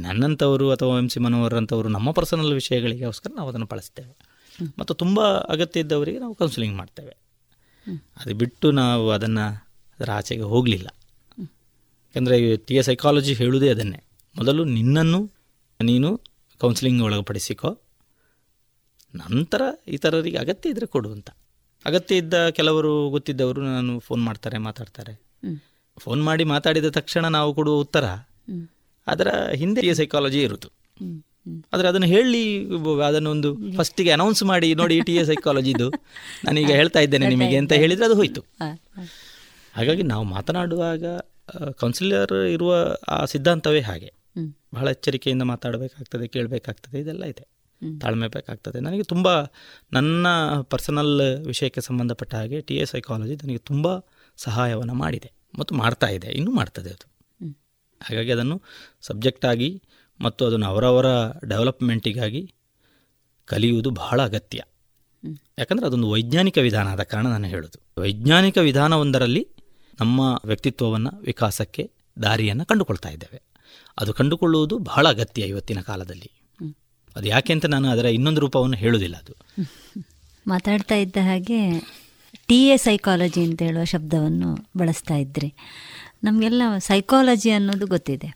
[0.00, 4.16] ನನ್ನಂಥವರು ಅಥವಾ ಎಂ ಸಿ ಮನೋಹರಂಥವರು ನಮ್ಮ ಪರ್ಸನಲ್ ವಿಷಯಗಳಿಗೋಸ್ಕರ ನಾವು ಅದನ್ನು ಬಳಸ್ತೇವೆ.
[4.78, 7.16] ಮತ್ತು ತುಂಬ ಅಗತ್ಯ ಇದ್ದವರಿಗೆ ನಾವು ಕೌನ್ಸಿಲಿಂಗ್ ಮಾಡ್ತೇವೆ.
[8.16, 9.46] ಅದು ಬಿಟ್ಟು ನಾವು ಅದನ್ನು
[9.98, 10.88] ಅದರ ಆಚೆಗೆ ಹೋಗಲಿಲ್ಲ.
[12.14, 14.04] ಯಾಕಂದರೆ ಟಿ ಎ ಸೈಕಾಲಜಿ ಹೇಳುವುದೇ ಅದನ್ನೇ.
[14.38, 15.30] ಮೊದಲು ನಿನ್ನನ್ನು
[15.82, 16.20] ನೀನು
[16.60, 17.78] ಕೌನ್ಸಿಲಿಂಗ್ ಒಳಪಡಿಸಿಕೋ
[19.24, 21.28] ನಂತರ ಇತರರಿಗೆ ಅಗತ್ಯ ಇದ್ರೆ ಕೊಡು ಅಂತ.
[21.86, 25.12] ಅಗತ್ಯ ಇದ್ದ ಕೆಲವರು ಗೊತ್ತಿದ್ದವರು ನಾನು ಫೋನ್ ಮಾಡ್ತಾರೆ ಮಾತಾಡ್ತಾರೆ.
[25.98, 28.04] ಫೋನ್ ಮಾಡಿ ಮಾತಾಡಿದ ತಕ್ಷಣ ನಾವು ಕೊಡುವ ಉತ್ತರ
[29.06, 30.70] ಅದರ ಹಿಂದೆ ಸೈಕಾಲಜಿ ಇರುತ್ತೆ
[31.72, 32.42] ಆದರೆ ಅದನ್ನು ಹೇಳಿ
[33.06, 35.86] ಅದನ್ನು ಒಂದು ಫಸ್ಟಿಗೆ ಅನೌನ್ಸ್ ಮಾಡಿ ನೋಡಿ ಟಿ ಎ ಸೈಕಾಲಜಿದು
[36.44, 38.42] ನಾನೀಗ ಹೇಳ್ತಾ ಇದ್ದೇನೆ ನಿಮಗೆ ಅಂತ ಹೇಳಿದರೆ ಅದು ಹೋಯ್ತು.
[39.74, 41.04] ಹಾಗಾಗಿ ನಾವು ಮಾತನಾಡುವಾಗ
[41.80, 42.72] ಕೌನ್ಸಿಲರ್ ಇರುವ
[43.08, 44.10] ಆ ಸಿದ್ಧಾಂತವೇ ಹಾಗೆ.
[44.74, 47.44] ಬಹಳ ಎಚ್ಚರಿಕೆಯಿಂದ ಮಾತಾಡಬೇಕಾಗ್ತದೆ ಕೇಳಬೇಕಾಗ್ತದೆ ಇದೆಲ್ಲ ಇದೆ.
[48.00, 48.80] ತಾಳ್ಮೆ ಬೇಕಾಗ್ತದೆ.
[48.80, 49.28] ನನಗೆ ತುಂಬ
[49.92, 50.26] ನನ್ನ
[50.62, 53.98] ಪರ್ಸನಲ್ ವಿಷಯಕ್ಕೆ ಸಂಬಂಧಪಟ್ಟ ಹಾಗೆ ಟಿ ಎ ಸೈಕಾಲಜಿ ನನಗೆ ತುಂಬ
[54.36, 57.16] ಸಹಾಯವನ್ನು ಮಾಡಿದೆ ಮತ್ತು ಮಾಡ್ತಾ ಇದೆ ಇನ್ನೂ ಮಾಡ್ತದೆ ಅದು.
[58.02, 58.62] ಹಾಗಾಗಿ ಅದನ್ನು
[59.00, 59.82] ಸಬ್ಜೆಕ್ಟಾಗಿ
[60.20, 61.06] ಮತ್ತು ಅದನ್ನು ಅವರವರ
[61.48, 62.54] ಡೆವಲಪ್ಮೆಂಟಿಗಾಗಿ
[63.44, 64.62] ಕಲಿಯುವುದು ಬಹಳ ಅಗತ್ಯ.
[65.58, 68.00] ಯಾಕಂದರೆ ಅದೊಂದು ವೈಜ್ಞಾನಿಕ ವಿಧಾನ ಆದ ಕಾರಣ ನಾನು ಹೇಳೋದು.
[68.00, 69.48] ವೈಜ್ಞಾನಿಕ ವಿಧಾನವೊಂದರಲ್ಲಿ
[70.00, 71.90] ನಮ್ಮ ವ್ಯಕ್ತಿತ್ವವನ್ನು ವಿಕಾಸಕ್ಕೆ
[72.22, 73.42] ದಾರಿಯನ್ನು ಕಂಡುಕೊಳ್ತಾ ಇದ್ದೇವೆ.
[73.98, 76.45] ಅದು ಕಂಡುಕೊಳ್ಳುವುದು ಬಹಳ ಅಗತ್ಯ ಇವತ್ತಿನ ಕಾಲದಲ್ಲಿ.
[77.16, 79.34] ಅದು ಯಾಕೆ ಅಂತ ನಾನು ಅದರ ಇನ್ನೊಂದು ರೂಪವನ್ನು ಹೇಳುವುದಿಲ್ಲ ಅದು.
[80.46, 81.80] ಮಾತಾಡ್ತಾ ಇದ್ದ ಹಾಗೆ
[82.46, 85.54] ಟಿ ಎ ಸೈಕಾಲಜಿ ಅಂತ ಹೇಳುವ ಶಬ್ದವನ್ನು ಬಳಸ್ತಾ ಇದ್ರಿ.
[86.24, 88.28] ನಮಗೆಲ್ಲ ಸೈಕಾಲಜಿ ಅನ್ನೋದು ಗೊತ್ತಿದೆ.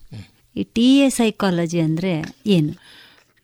[0.56, 2.72] ಈ ಟಿ ಎ ಸೈಕಾಲಜಿ ಅಂದರೆ ಏನು?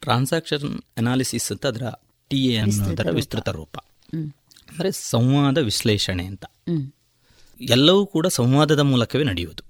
[0.01, 1.83] ಟ್ರಾನ್ಸಾಕ್ಷನ್ ಅನಾಲಿಸಿಸ್ ಅಂತ ಅದರ
[2.29, 3.79] ಟಿ ಎ ಅನ್ನೋದರ ವಿಸ್ತೃತ ರೂಪ.
[4.69, 6.45] ಅಂದರೆ ಸಂವಾದ ವಿಶ್ಲೇಷಣೆ ಅಂತ.
[7.61, 9.63] ಎಲ್ಲವೂ ಕೂಡ ಸಂವಾದದ ಮೂಲಕವೇ ನಡೆಯುವುದು.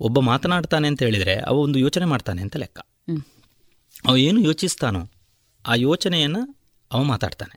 [0.00, 2.80] ಒಬ್ಬ ಮಾತನಾಡ್ತಾನೆ ಅಂತ ಹೇಳಿದರೆ ಅವ ಒಂದು ಯೋಚನೆ ಮಾಡ್ತಾನೆ ಅಂತ ಲೆಕ್ಕ.
[4.08, 5.10] ಅವ ಏನು ಯೋಚಿಸ್ತಾನೋ
[5.66, 6.58] ಆ ಯೋಚನೆಯನ್ನು
[6.92, 7.56] ಅವ ಮಾತಾಡ್ತಾನೆ.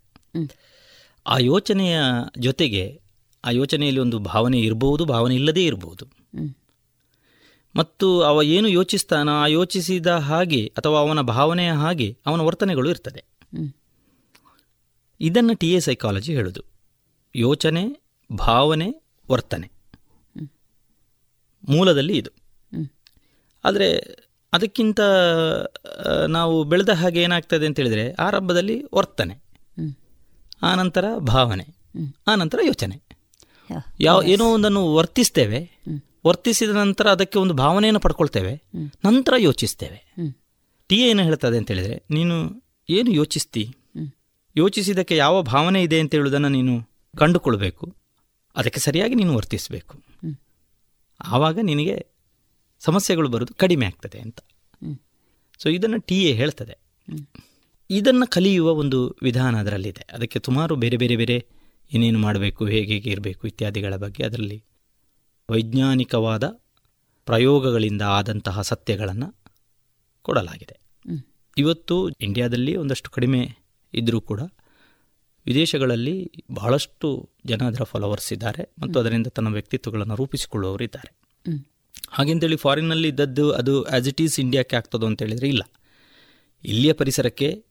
[1.27, 1.99] ಆ ಯೋಚನೆಯ
[2.37, 3.01] ಜೊತೆಗೆ
[3.45, 6.05] ಆ ಯೋಚನೆಯಲ್ಲಿ ಒಂದು ಭಾವನೆ ಇರಬಹುದು ಭಾವನೆ ಇಲ್ಲದೇ ಇರಬಹುದು
[7.75, 13.23] ಮತ್ತು ಅವ ಏನು ಯೋಚಿಸ್ತಾನೋ ಆ ಯೋಚಿಸಿದ ಹಾಗೆ ಅಥವಾ ಅವನ ಭಾವನೆಯ ಹಾಗೆ ಅವನ ವರ್ತನೆಗಳು ಇರ್ತದೆ.
[15.19, 16.61] ಇದನ್ನು ಟಿ ಎ ಸೈಕಾಲಜಿ ಹೇಳೋದು.
[17.35, 17.83] ಯೋಚನೆ
[18.35, 19.71] ಭಾವನೆ ವರ್ತನೆ.
[21.69, 22.31] ಮೂಲದಲ್ಲಿ ಇದು.
[23.63, 23.87] ಆದರೆ
[24.55, 25.01] ಅದಕ್ಕಿಂತ
[26.27, 29.35] ನಾವು ಬೆಳೆದ ಹಾಗೆ ಏನಾಗ್ತದೆ ಅಂತ ಹೇಳಿದರೆ ಆರಂಭದಲ್ಲಿ ವರ್ತನೆ
[30.63, 31.65] ಆನಂತರ ಭಾವನೆ
[32.27, 32.95] ಆನಂತರ ಯೋಚನೆ.
[33.99, 35.59] ಯಾವ ಏನೋ ಒಂದನ್ನು ವರ್ತಿಸ್ತೇವೆ
[36.25, 38.53] ವರ್ತಿಸಿದ ನಂತರ ಅದಕ್ಕೆ ಒಂದು ಭಾವನೆಯನ್ನು ಪಡ್ಕೊಳ್ತೇವೆ
[39.05, 39.99] ನಂತರ ಯೋಚಿಸ್ತೇವೆ.
[40.89, 42.35] ಟಿ ಏನು ಹೇಳ್ತದೆ ಅಂತ ಹೇಳಿದರೆ ನೀನು
[42.89, 43.63] ಏನು ಯೋಚಿಸ್ತಿ?
[44.55, 46.73] ಯೋಚಿಸಿದಕ್ಕೆ ಯಾವ ಭಾವನೆ ಇದೆ ಅಂತ ಹೇಳುವುದನ್ನು ನೀನು
[47.17, 47.85] ಕಂಡುಕೊಳ್ಬೇಕು
[48.55, 49.95] ಅದಕ್ಕೆ ಸರಿಯಾಗಿ ನೀನು ವರ್ತಿಸಬೇಕು.
[51.19, 51.95] ಆವಾಗ ನಿನಗೆ
[52.85, 54.39] ಸಮಸ್ಯೆಗಳು ಬರೋದು ಕಡಿಮೆ ಆಗ್ತದೆ ಅಂತ.
[55.59, 56.75] ಸೊ ಇದನ್ನು ಟಿ ಎ ಹೇಳ್ತದೆ.
[57.89, 60.03] ಇದನ್ನು ಕಲಿಯುವ ಒಂದು ವಿಧಾನ ಅದರಲ್ಲಿದೆ.
[60.11, 61.37] ಅದಕ್ಕೆ ಸುಮಾರು ಬೇರೆ ಬೇರೆ ಬೇರೆ
[61.91, 64.57] ಏನೇನು ಮಾಡಬೇಕು, ಹೇಗೆ ಹೇಗೆ ಇರಬೇಕು ಇತ್ಯಾದಿಗಳ ಬಗ್ಗೆ ಅದರಲ್ಲಿ
[65.49, 66.45] ವೈಜ್ಞಾನಿಕವಾದ
[67.27, 69.27] ಪ್ರಯೋಗಗಳಿಂದ ಆದಂತಹ ಸತ್ಯಗಳನ್ನು
[70.25, 70.75] ಕೊಡಲಾಗಿದೆ.
[71.57, 73.41] ಇವತ್ತು ಇಂಡಿಯಾದಲ್ಲಿ ಒಂದಷ್ಟು ಕಡಿಮೆ
[73.93, 74.41] ಇದ್ದರೂ ಕೂಡ
[75.45, 76.15] ವಿದೇಶಗಳಲ್ಲಿ
[76.53, 77.07] ಬಹಳಷ್ಟು
[77.45, 81.11] ಜನ ಅದರ ಫಾಲೋವರ್ಸ್ ಇದ್ದಾರೆ ಮತ್ತು ಅದರಿಂದ ತನ್ನ ವ್ಯಕ್ತಿತ್ವಗಳನ್ನು ರೂಪಿಸಿಕೊಳ್ಳುವವರು ಇದ್ದಾರೆ
[82.09, 85.61] ಹಾಗೆಂತೇಳಿ ಫಾರಿನ್ನಲ್ಲಿ ಇದ್ದದ್ದು ಅದು ಆ್ಯಸ್ ಇಟ್ ಈಸ್ ಇಂಡಿಯಾಕ್ಕೆ ಆಗ್ತದೋ ಅಂತ ಹೇಳಿದರೆ ಇಲ್ಲ.
[86.65, 87.65] ಇಲ್ಲಿಯ ಪರಿಸರಕ್ಕೆ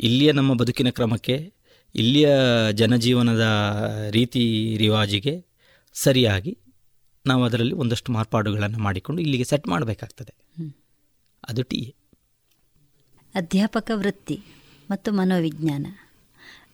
[0.00, 1.52] ಇಲ್ಲಿಯ ನಮ್ಮ ಬದುಕಿನ ಕ್ರಮಕ್ಕೆ
[1.94, 2.30] ಇಲ್ಲಿಯ
[2.72, 3.44] ಜನಜೀವನದ
[4.10, 5.46] ರೀತಿ ರಿವಾಜಿಗೆ
[5.92, 6.58] ಸರಿಯಾಗಿ
[7.26, 10.34] ನಾವು ಅದರಲ್ಲಿ ಒಂದಷ್ಟು ಮಾರ್ಪಾಡುಗಳನ್ನು ಮಾಡಿಕೊಂಡು ಇಲ್ಲಿಗೆ ಸೆಟ್ ಮಾಡಬೇಕಾಗ್ತದೆ.
[11.48, 11.94] ಅದು ಟಿ ಎ.
[13.34, 14.40] ಅಧ್ಯಾಪಕ ವೃತ್ತಿ
[14.90, 15.86] ಮತ್ತು ಮನೋವಿಜ್ಞಾನ.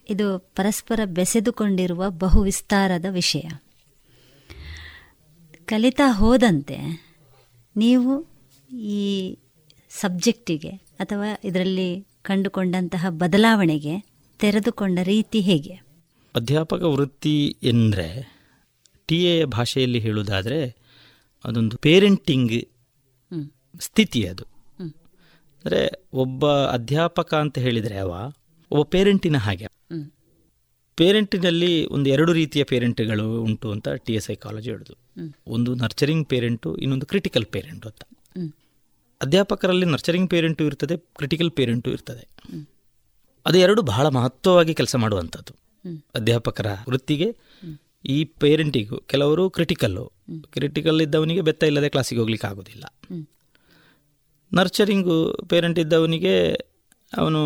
[0.09, 3.43] ಇದು ಪರಸ್ಪರ ಬೆಸೆದುಕೊಂಡಿರುವ ಬಹು ವಿಸ್ತಾರದ ವಿಷಯ.
[5.71, 6.77] ಕಲಿತಾ ಹೋದಂತೆ
[7.77, 8.13] ನೀವು
[8.75, 9.37] ಈ
[9.91, 13.95] ಸಬ್ಜೆಕ್ಟಿಗೆ ಅಥವಾ ಇದರಲ್ಲಿ ಕಂಡುಕೊಂಡಂತಹ ಬದಲಾವಣೆಗೆ
[14.41, 15.75] ತೆರೆದುಕೊಂಡ ರೀತಿ ಹೇಗೆ?
[16.35, 18.09] ಅಧ್ಯಾಪಕ ವೃತ್ತಿ ಎಂದರೆ
[19.09, 20.61] ಟಿ ಎ ಭಾಷೆಯಲ್ಲಿ ಹೇಳುವುದಾದರೆ
[21.45, 22.57] ಅದೊಂದು ಪೇರೆಂಟಿಂಗ್
[23.81, 24.45] ಸ್ಥಿತಿ ಅದು.
[25.65, 25.81] ಅಂದರೆ
[26.13, 28.13] ಒಬ್ಬ ಅಧ್ಯಾಪಕ ಅಂತ ಹೇಳಿದರೆ ಅವ
[28.71, 29.69] ಒಬ್ಬ ಪೇರೆಂಟಿನ ಹಾಗೆ.
[30.97, 34.95] ಪೇರೆಂಟಿನಲ್ಲಿ ಒಂದು ಎರಡು ರೀತಿಯ ಪೇರೆಂಟ್ಗಳು ಉಂಟು ಅಂತ ಟಿ ಎ ಸೈಕಾಲಜಿ ಹೇಳೋದು
[35.47, 38.03] ಒಂದು ನರ್ಚರಿಂಗ್ ಪೇರೆಂಟು ಇನ್ನೊಂದು ಕ್ರಿಟಿಕಲ್ ಪೇರೆಂಟು ಅಂತ.
[39.23, 42.29] ಅಧ್ಯಾಪಕರಲ್ಲಿ ನರ್ಚರಿಂಗ್ ಪೇರೆಂಟು ಇರ್ತದೆ ಕ್ರಿಟಿಕಲ್ ಪೇರೆಂಟು ಇರ್ತದೆ.
[43.47, 45.57] ಅದು ಎರಡು ಬಹಳ ಮಹತ್ವವಾಗಿ ಕೆಲಸ ಮಾಡುವಂಥದ್ದು.
[46.15, 47.37] ಅಧ್ಯಾಪಕರ ವೃತ್ತಿಗೆ
[48.05, 50.13] ಈ ಪೇರೆಂಟಿಗೂ ಕೆಲವರು ಕ್ರಿಟಿಕಲ್ಲು.
[50.53, 52.85] ಕ್ರಿಟಿಕಲ್ ಇದ್ದವನಿಗೆ ಬೆತ್ತ ಇಲ್ಲದೆ ಕ್ಲಾಸಿಗೆ ಹೋಗ್ಲಿಕ್ಕೆ ಆಗೋದಿಲ್ಲ.
[54.55, 56.53] ನರ್ಚರಿಂಗು ಪೇರೆಂಟ್ ಇದ್ದವನಿಗೆ
[57.17, 57.41] ಅವನು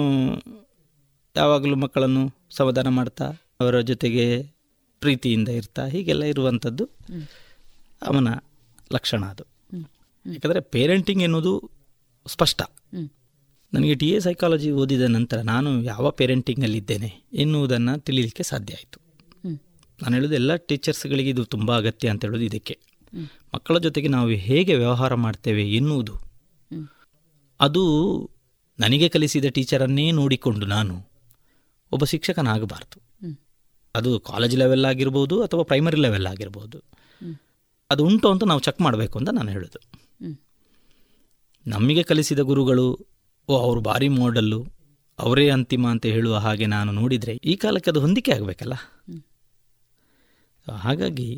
[1.37, 3.25] ಯಾವಾಗಲೂ ಮಕ್ಕಳನ್ನು ಸಮಾಧಾನ ಮಾಡ್ತಾ
[3.61, 4.43] ಅವರ ಜೊತೆಗೆ
[5.01, 6.85] ಪ್ರೀತಿಯಿಂದ ಇರ್ತಾ ಹೀಗೆಲ್ಲ ಇರುವಂಥದ್ದು
[8.03, 8.29] ಅವನ
[8.93, 9.45] ಲಕ್ಷಣ ಅದು.
[10.27, 11.71] ಯಾಕಂದರೆ ಪೇರೆಂಟಿಂಗ್ ಎನ್ನುವುದು
[12.27, 12.63] ಸ್ಪಷ್ಟ.
[13.73, 18.99] ನನಗೆ ಟಿ ಎ ಸೈಕಾಲಜಿ ಓದಿದ ನಂತರ ನಾನು ಯಾವ ಪೇರೆಂಟಿಂಗಲ್ಲಿದ್ದೇನೆ ಎನ್ನುವುದನ್ನು ತಿಳಿಲಿಕ್ಕೆ ಸಾಧ್ಯ ಆಯಿತು.
[20.03, 22.79] ನಾನು ಹೇಳೋದು ಎಲ್ಲ ಟೀಚರ್ಸ್ಗಳಿಗೆ ಇದು ತುಂಬ ಅಗತ್ಯ ಅಂತ ಹೇಳೋದು ಇದಕ್ಕೆ.
[23.55, 26.15] ಮಕ್ಕಳ ಜೊತೆಗೆ ನಾವು ಹೇಗೆ ವ್ಯವಹಾರ ಮಾಡ್ತೇವೆ ಎನ್ನುವುದು.
[27.61, 27.83] ಅದು
[28.79, 31.14] ನನಗೆ ಕಲಿಸಿದ ಟೀಚರನ್ನೇ ನೋಡಿಕೊಂಡು ನಾನು
[31.95, 32.99] ಒಬ್ಬ ಶಿಕ್ಷಕನಾಗಬಾರ್ದು.
[33.95, 36.79] ಅದು ಕಾಲೇಜ್ ಲೆವೆಲ್ ಆಗಿರ್ಬೋದು ಅಥವಾ ಪ್ರೈಮರಿ ಲೆವೆಲ್ ಆಗಿರ್ಬೋದು.
[37.91, 39.81] ಅದು ಉಂಟು ಅಂತ ನಾವು ಚೆಕ್ ಮಾಡಬೇಕು ಅಂತ ನಾನು ಹೇಳೋದು.
[41.67, 42.87] ನಮಗೆ ಕಲಿಸಿದ ಗುರುಗಳು
[43.49, 44.61] ಓ ಅವರು ಭಾರಿ ಮಾಡಲ್ಲು
[45.19, 48.75] ಅವರೇ ಅಂತಿಮ ಅಂತ ಹೇಳುವ ಹಾಗೆ ನಾನು ನೋಡಿದರೆ ಈ ಕಾಲಕ್ಕೆ ಅದು ಹೊಂದಿಕೆ ಆಗಬೇಕಲ್ಲ.
[50.67, 51.29] ಹಾಗಾಗಿ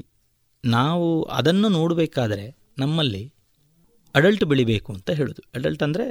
[0.64, 2.44] ನಾವು ಅದನ್ನು ನೋಡಬೇಕಾದ್ರೆ
[2.78, 3.22] ನಮ್ಮಲ್ಲಿ
[4.14, 5.42] ಅಡಲ್ಟ್ ಬೆಳಿಬೇಕು ಅಂತ ಹೇಳೋದು.
[5.54, 6.06] ಅಡಲ್ಟ್ ಅಂದರೆ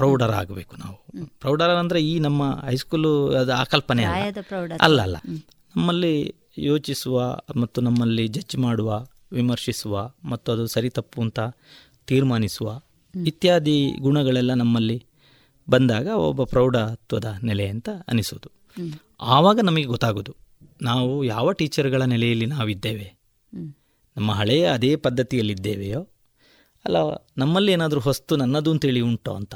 [0.00, 0.96] ಪ್ರೌಢರ ಆಗಬೇಕು ನಾವು.
[1.40, 4.16] ಪ್ರೌಢರ ಅಂದರೆ ಈ ನಮ್ಮ ಹೈಸ್ಕೂಲು ಅದು ಆ ಕಲ್ಪನೆ ಅಲ್ಲ.
[4.80, 5.16] ಅಲ್ಲ ಅಲ್ಲ.
[5.76, 6.14] ನಮ್ಮಲ್ಲಿ
[6.58, 11.40] ಯೋಚಿಸುವ ಮತ್ತು ನಮ್ಮಲ್ಲಿ ಜಡ್ಜ್ ಮಾಡುವ ವಿಮರ್ಶಿಸುವ ಮತ್ತು ಅದು ಸರಿ ತಪ್ಪು ಅಂತ
[12.06, 12.80] ತೀರ್ಮಾನಿಸುವ
[13.26, 14.98] ಇತ್ಯಾದಿ ಗುಣಗಳೆಲ್ಲ ನಮ್ಮಲ್ಲಿ
[15.68, 18.50] ಬಂದಾಗ ಒಬ್ಬ ಪ್ರೌಢತ್ವದ ನೆಲೆ ಅಂತ ಅನಿಸೋದು
[19.20, 20.32] ಆವಾಗ ನಮಗೆ ಗೊತ್ತಾಗೋದು
[20.82, 23.08] ನಾವು ಯಾವ ಟೀಚರ್ಗಳ ನೆಲೆಯಲ್ಲಿ ನಾವಿದ್ದೇವೆ?
[24.16, 26.00] ನಮ್ಮ ಹಳೆಯ ಅದೇ ಪದ್ಧತಿಯಲ್ಲಿದ್ದೇವೆಯೋ?
[26.84, 26.96] ಅಲ್ಲ
[27.38, 29.54] ನಮ್ಮಲ್ಲಿ ಏನಾದರೂ ಹೊಸ್ತು ನನ್ನದು ಅಂತೇಳಿ ಉಂಟೋ ಅಂತ.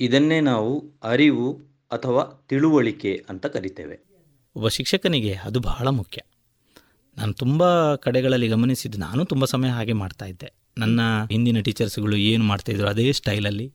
[0.00, 1.54] ಇದನ್ನೇ ನಾವು ಅರಿವು
[1.92, 4.08] ಅಥವಾ ತಿಳುವಳಿಕೆ ಅಂತ ಕರಿತೇವೆ.
[4.56, 6.20] ಒಬ್ಬ ಶಿಕ್ಷಕನಿಗೆ ಅದು ಬಹಳ ಮುಖ್ಯ.
[7.16, 10.52] ನಾನು ತುಂಬ ಕಡೆಗಳಲ್ಲಿ ಗಮನಿಸಿದ್ದು ನಾನು ತುಂಬ ಸಮಯ ಹಾಗೆ ಮಾಡ್ತಾ ಇದ್ದೆ.
[10.78, 13.72] ನನ್ನ ಹಿಂದಿನ ಟೀಚರ್ಸ್ಗಳು ಏನು ಮಾಡ್ತಾಯಿದ್ರು ಅದೇ ಸ್ಟೈಲಲ್ಲಿ,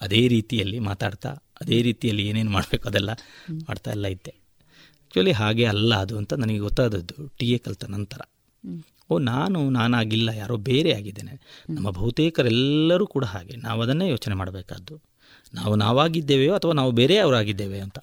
[0.00, 1.28] ಅದೇ ರೀತಿಯಲ್ಲಿ ಮಾತಾಡ್ತಾ,
[1.60, 3.10] ಅದೇ ರೀತಿಯಲ್ಲಿ ಏನೇನು ಮಾಡಬೇಕು ಅದೆಲ್ಲ
[3.52, 4.30] ಮಾಡ್ತಾ ಎಲ್ಲ ಇದ್ದೆ.
[4.30, 8.20] ಆ್ಯಕ್ಚುಲಿ ಹಾಗೆ ಅಲ್ಲ ಅದು ಅಂತ ನನಗೆ ಗೊತ್ತಾದದ್ದು ಟಿ ಎ ಕಲಿತ ನಂತರ.
[9.10, 11.64] ಓ, ನಾನು ನಾನಾಗಿಲ್ಲ, ಯಾರೋ ಬೇರೆ ಆಗಿದ್ದೇನೆ.
[11.70, 15.15] ನಮ್ಮ ಬಹುತೇಕರೆಲ್ಲರೂ ಕೂಡ ಹಾಗೆ, ನಾವು ಅದನ್ನೇ ಯೋಚನೆ ಮಾಡಬೇಕಾದ್ದು.
[15.54, 17.98] ನಾವು ನಾವಾಗಿದ್ದೇವೆಯೋ ಅಥವಾ ನಾವು ಬೇರೆಯವರಾಗಿದ್ದೇವೆ ಅಂತ.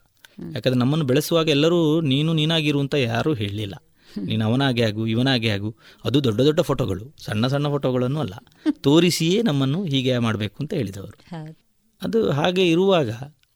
[0.55, 3.75] ಯಾಕಂದರೆ ನಮ್ಮನ್ನು ಬೆಳೆಸುವಾಗ ಎಲ್ಲರೂ ನೀನು ನೀನಾಗಿರು ಅಂತ ಯಾರೂ ಹೇಳಲಿಲ್ಲ.
[4.23, 5.75] ನೀನು ಅವನಾಗೆ ಆಗು ಇವನಾಗೆ ಆಗು.
[6.05, 8.33] ಅದು ದೊಡ್ಡ ದೊಡ್ಡ ಫೋಟೋಗಳು ಸಣ್ಣ ಸಣ್ಣ ಫೋಟೋಗಳನ್ನು ಅಲ್ಲ.
[8.71, 11.17] ತೋರಿಸಿಯೇ ನಮ್ಮನ್ನು ಹೀಗೆ ಮಾಡಬೇಕು ಅಂತ ಹೇಳಿದವರು.
[12.01, 13.09] ಅದು ಹಾಗೆ ಇರುವಾಗ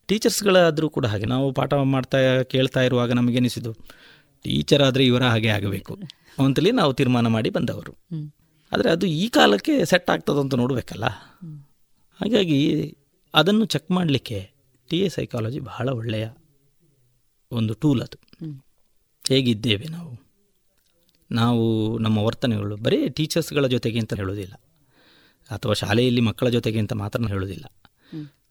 [0.05, 3.73] ಟೀಚರ್ಸ್ಗಳಾದರೂ ಕೂಡ ಹಾಗೆ ನಾವು ಪಾಠ ಮಾಡ್ತಾ ಕೇಳ್ತಾ ಇರುವಾಗ ನಮಗೆನಿಸಿದ್ದು
[4.41, 5.99] ಟೀಚರ್ ಆದರೆ ಇವರ ಹಾಗೆ ಆಗಬೇಕು
[6.43, 7.97] ಅಂತಲೇ ನಾವು ತೀರ್ಮಾನ ಮಾಡಿ ಬಂದವರು.
[8.71, 11.05] ಆದರೆ ಅದು ಈ ಕಾಲಕ್ಕೆ ಸೆಟ್ ಆಗ್ತದಂತ ನೋಡಬೇಕಲ್ಲ.
[12.21, 12.96] ಹಾಗಾಗಿ
[13.33, 14.51] ಅದನ್ನು ಚೆಕ್ ಮಾಡಲಿಕ್ಕೆ
[14.89, 16.29] ಟಿ ಎ ಸೈಕಾಲಜಿ ಬಹಳ ಒಳ್ಳೆಯ
[17.51, 18.19] ಒಂದು ಟೂಲ್ ಅದು.
[19.27, 20.27] ಹೇಗಿದ್ದೇವೆ ನಾವು?
[21.31, 24.53] ನಾವು ನಮ್ಮ ವರ್ತನೆಗಳು ಬರೀ ಟೀಚರ್ಸ್ಗಳ ಜೊತೆಗೆ ಅಂತ ಹೇಳೋದಿಲ್ಲ
[25.51, 27.65] ಅಥವಾ ಶಾಲೆಯಲ್ಲಿ ಮಕ್ಕಳ ಜೊತೆಗೆ ಅಂತ ಮಾತ್ರ ಹೇಳೋದಿಲ್ಲ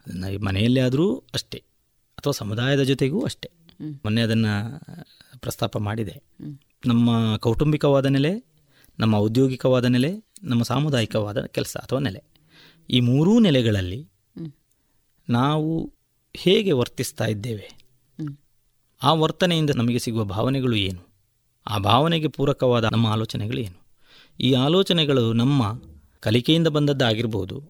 [0.07, 1.59] ಅದನ್ನು ಮನೆಯಲ್ಲೇ ಆದರೂ ಅಷ್ಟೇ.
[2.19, 3.51] ಅಥವಾ ಸಮುದಾಯದ ಜೊತೆಗೂ ಅಷ್ಟೇ.
[3.81, 4.81] ಮೊನ್ನೆ ಅದನ್ನು
[5.39, 6.23] ಪ್ರಸ್ತಾಪ ಮಾಡಿದೆ.
[6.87, 8.45] ನಮ್ಮ ಕೌಟುಂಬಿಕವಾದ ನೆಲೆ
[8.99, 12.25] ನಮ್ಮ ಔದ್ಯೋಗಿಕವಾದ ನೆಲೆ ನಮ್ಮ ಸಾಮುದಾಯಿಕವಾದ ಕೆಲಸ ಅಥವಾ ನೆಲೆ.
[12.91, 14.09] ಈ ಮೂರೂ ನೆಲೆಗಳಲ್ಲಿ
[15.29, 15.93] ನಾವು
[16.37, 17.69] ಹೇಗೆ ವರ್ತಿಸ್ತಾ ಇದ್ದೇವೆ?
[19.03, 21.09] ಆ ವರ್ತನೆಯಿಂದ ನಮಗೆ ಸಿಗುವ ಭಾವನೆಗಳು ಏನು?
[21.67, 23.87] ಆ ಭಾವನೆಗೆ ಪೂರಕವಾದ ನಮ್ಮ ಆಲೋಚನೆಗಳು ಏನು?
[24.41, 25.81] ಈ ಆಲೋಚನೆಗಳು ನಮ್ಮ
[26.21, 27.61] ಕಲಿಕೆಯಿಂದ ಬಂದದ್ದಾಗಿರ್ಬೋದು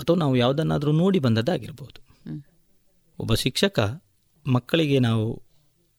[0.00, 2.06] ಅಥವಾ ನಾವು ಯಾವುದನ್ನಾದರೂ ನೋಡಿ ಬಂದದ್ದಾಗಿರ್ಬೋದು.
[3.18, 4.02] ಒಬ್ಬ ಶಿಕ್ಷಕ
[4.46, 5.42] ಮಕ್ಕಳಿಗೆ ನಾವು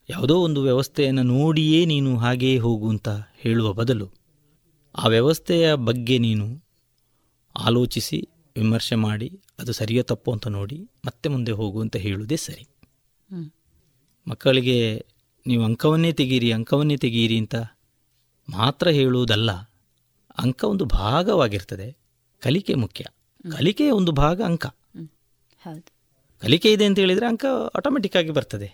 [0.09, 4.09] ಯಾವುದೋ ಒಂದು ವ್ಯವಸ್ಥೆಯನ್ನು ನೋಡಿಯೇ ನೀನು ಹಾಗೆಯೇ ಹೋಗು ಅಂತ ಹೇಳುವ ಬದಲು
[4.95, 6.63] ಆ ವ್ಯವಸ್ಥೆಯ ಬಗ್ಗೆ ನೀನು
[7.55, 12.67] ಆಲೋಚಿಸಿ ವಿಮರ್ಶೆ ಮಾಡಿ ಅದು ಸರಿಯೋ ತಪ್ಪು ಅಂತ ನೋಡಿ ಮತ್ತೆ ಮುಂದೆ ಹೋಗು ಅಂತ ಹೇಳುವುದೇ ಸರಿ.
[14.27, 15.05] ಮಕ್ಕಳಿಗೆ
[15.47, 17.55] ನೀವು ಅಂಕವನ್ನೇ ತೆಗೀರಿ ಅಂಕವನ್ನೇ ತೆಗೀರಿ ಅಂತ
[18.49, 19.51] ಮಾತ್ರ ಹೇಳುವುದಲ್ಲ
[20.37, 21.97] ಅಂಕ ಒಂದು ಭಾಗವಾಗಿರ್ತದೆ.
[22.41, 23.05] ಕಲಿಕೆ ಮುಖ್ಯ.
[23.57, 24.65] ಕಲಿಕೆಯ ಒಂದು ಭಾಗ ಅಂಕ.
[26.41, 27.45] ಕಲಿಕೆ ಇದೆ ಅಂತ ಹೇಳಿದರೆ ಅಂಕ
[27.75, 28.67] ಆಟೋಮೆಟಿಕ್ಕಾಗಿ ಬರ್ತದೆ.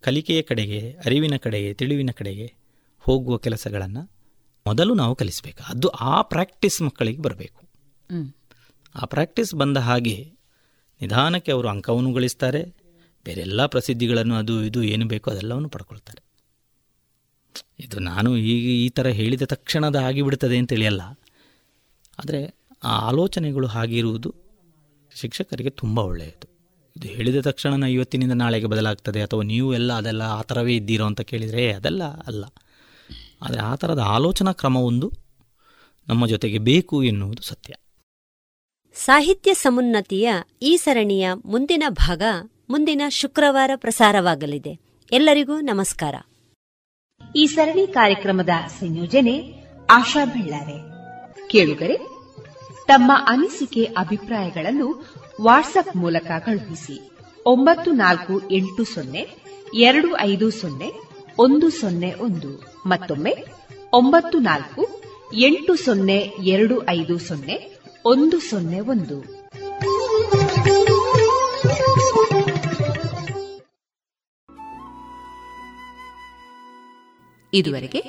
[0.00, 2.54] ಕಲಿಕೆಯ ಕಡೆಗೆ ಅರಿವಿನ ಕಡೆಗೆ ತಿಳಿವಿನ ಕಡೆಗೆ
[2.98, 4.10] ಹೋಗುವ ಕೆಲಸಗಳನ್ನು
[4.66, 5.62] ಮೊದಲು ನಾವು ಕಲಿಸಬೇಕು.
[5.68, 7.62] ಅದು ಆ ಪ್ರಾಕ್ಟೀಸ್ ಮಕ್ಕಳಿಗೆ ಬರಬೇಕು.
[8.94, 10.32] ಆ ಪ್ರಾಕ್ಟೀಸ್ ಬಂದ ಹಾಗೆ
[11.00, 12.84] ನಿಧಾನಕ್ಕೆ ಅವರು ಅಂಕವನ್ನು ಗಳಿಸ್ತಾರೆ.
[13.24, 16.22] ಬೇರೆಲ್ಲ ಪ್ರಸಿದ್ಧಿಗಳನ್ನು ಅದು ಇದು ಏನು ಬೇಕೋ ಅದೆಲ್ಲವನ್ನು ಪಡ್ಕೊಳ್ತಾರೆ.
[17.80, 21.02] ಇದು ನಾನು ಈಗ ಈ ಥರ ಹೇಳಿದ ತಕ್ಷಣದ ಆಗಿಬಿಡ್ತದೆ ಅಂತೇಳಿಯಲ್ಲ
[22.18, 24.34] ಆದರೆ ಆ ಆಲೋಚನೆಗಳು ಹಾಗಿರುವುದು
[25.16, 26.46] ಶಿಕ್ಷಕರಿಗೆ ತುಂಬ ಒಳ್ಳೆಯದು.
[26.96, 31.72] ಇದು ಹೇಳಿದ ತಕ್ಷಣ ಇವತ್ತಿನಿಂದ ನಾಳೆಗೆ ಬದಲಾಗ್ತದೆ ಅಥವಾ ನೀವು ಎಲ್ಲ ಅದೆಲ್ಲ ಆ ಥರವೇ ಇದ್ದೀರೋ ಅಂತ ಕೇಳಿದರೆ
[31.72, 32.44] ಅದೆಲ್ಲ ಅಲ್ಲ.
[33.42, 35.12] ಆದರೆ ಆ ಥರದ ಆಲೋಚನಾ ಕ್ರಮವೊಂದು
[36.08, 37.74] ನಮ್ಮ ಜೊತೆಗೆ ಬೇಕು ಎನ್ನುವುದು ಸತ್ಯ.
[38.94, 40.32] ಸಾಹಿತ್ಯ ಸಮುನ್ನತಿಯ
[40.62, 42.22] ಈ ಸರಣಿಯ ಮುಂದಿನ ಭಾಗ
[42.70, 44.80] ಮುಂದಿನ ಶುಕ್ರವಾರ ಪ್ರಸಾರವಾಗಲಿದೆ.
[45.12, 46.14] ಎಲ್ಲರಿಗೂ ನಮಸ್ಕಾರ.
[47.36, 49.54] ಈ ಸರಣಿ ಕಾರ್ಯಕ್ರಮದ ಸಂಯೋಜನೆ
[49.90, 50.78] ಆಶಾ ಬೆಳ್ಳಾರೆ.
[51.48, 51.96] ಕೇಳುಗರೆ,
[52.86, 55.04] ತಮ್ಮ ಅನಿಸಿಕೆ ಅಭಿಪ್ರಾಯಗಳನ್ನು
[55.40, 57.10] ವಾಟ್ಸ್ಆಪ್ ಮೂಲಕ ಕಳುಹಿಸಿ.
[57.46, 59.26] ಒಂಬತ್ತು ನಾಲ್ಕು ಎಂಟು ಸೊನ್ನೆ,
[59.74, 60.90] ಎರಡು ಐದು ಸೊನ್ನೆ,
[61.38, 62.82] ಒಂದು ಸೊನ್ನೆ ಒಂದು.
[62.86, 63.34] ಮತ್ತೊಮ್ಮೆ,
[63.92, 65.02] ಒಂಬತ್ತು ನಾಲ್ಕು,
[65.36, 67.73] ಎಂಟು ಸೊನ್ನೆ, ಎರಡು ಐದು ಸೊನ್ನೆ
[68.06, 69.16] ಒಂದು ಸೊನ್ನೆ ಒಂದು.
[77.54, 78.00] ಇದುವರೆಗೆ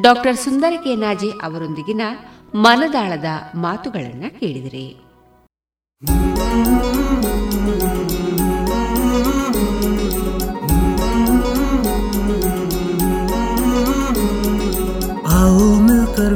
[0.00, 2.00] ಡಾಕ್ಟರ್ ಸುಂದರ ನಾಜಿ ಅವರೊಂದಿಗಿನ
[2.54, 4.86] ಮನದಾಳದ ಮಾತುಗಳನ್ನು ಕೇಳಿದಿರಿ.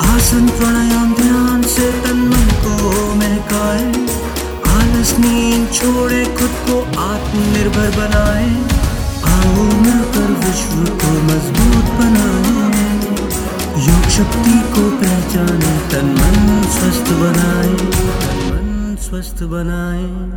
[0.00, 3.86] आसन प्राणायाम ध्यान से तन मन को महकाए।
[4.76, 8.50] आलस नींद छोड़े, खुद को आत्मनिर्भर बनाए।
[9.34, 12.94] आओ मिलकर विश्व को मज़बूत बनाए।
[13.88, 17.72] योग शक्ति को पहचाने, तन मन स्वस्थ बनाए।
[18.52, 20.34] मन स्वस्थ बनाए।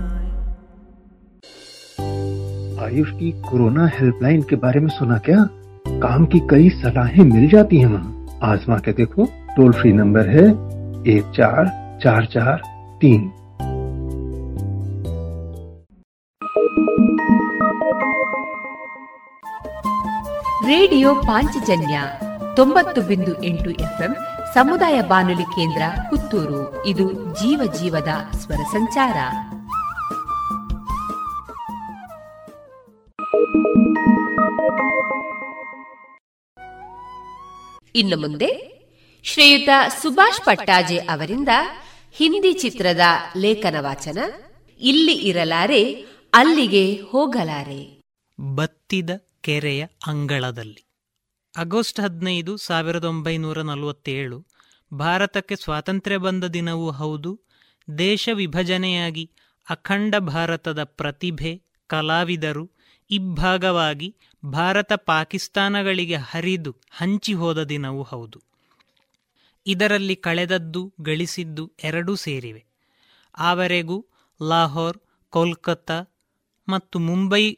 [2.85, 5.49] आयुष की कोरोना हेल्पलाइन के बारे में सुना क्या?
[5.87, 10.46] काम की कई सलाहें मिल जाती हैं वहाँ। आजमा के देखो। टोल फ्री नंबर है
[11.12, 11.62] एक चार
[12.04, 12.56] चार चार
[12.98, 13.22] तीन
[20.66, 21.96] ರೇಡಿಯೋ ಪಾಂಚಜನ್ಯ
[22.56, 24.12] ತೊಂಬತ್ತು ಬಿಂದು ಎಂಟು ಎಫ್ಎಂ
[24.54, 29.16] ಸಮುದಾಯ ಬಾನುಲಿ ಕೇಂದ್ರ ಪುತ್ತೂರು ಇದು ಜೀವ ಜೀವದ ಸ್ವರ ಸಂಚಾರ
[37.94, 38.50] ಇನ್ನು ಮುಂದೆ
[39.33, 39.69] ಶ್ರೀಯುತ
[40.01, 41.49] ಸುಭಾಷ್ ಪಟ್ಟಾಜೆ ಅವರಿಂದ
[42.11, 43.01] ಹಿಂದಿ ಚಿತ್ರದ
[43.37, 44.17] ಲೇಖನ ವಾಚನ,
[44.79, 45.93] ಇಲ್ಲಿ ಇರಲಾರೆ,
[46.33, 48.01] ಅಲ್ಲಿಗೆ ಹೋಗಲಾರೆ.
[48.53, 49.09] ಬತ್ತಿದ
[49.41, 50.85] ಕೆರೆಯ ಅಂಗಳದಲ್ಲಿ.
[51.57, 54.47] ಆಗಸ್ಟ್ ಹದಿನೈದು, ಸಾವಿರದ ಒಂಬೈನೂರ ನಲವತ್ತೇಳು,
[54.93, 57.41] ಭಾರತಕ್ಕೆ ಸ್ವಾತಂತ್ರ್ಯ ಬಂದ ದಿನವೂ ಹೌದು,
[57.97, 59.31] ದೇಶ ವಿಭಜನೆಯಾಗಿ
[59.69, 62.71] ಅಖಂಡ ಭಾರತದ ಪ್ರತಿಭೆ, ಕಲಾವಿದರು
[63.09, 64.15] ಇಬ್ಬಾಗವಾಗಿ
[64.45, 68.46] ಭಾರತ ಪಾಕಿಸ್ತಾನಗಳಿಗೆ ಹರಿದು ಹಂಚಿಹೋದ ದಿನವೂ ಹೌದು.
[69.67, 72.65] ಇದರಲ್ಲಿ ಕಳೆದದ್ದು, ಗಳಿಸಿದ್ದು ಎರಡೂ ಸೇರಿವೆ.
[73.37, 74.05] ಆವರೆಗೂ
[74.41, 74.97] ಲಾಹೋರ್,
[75.29, 75.97] ಕೋಲ್ಕತ್ತಾ
[76.69, 77.57] ಮತ್ತು ಮುಂಬೈ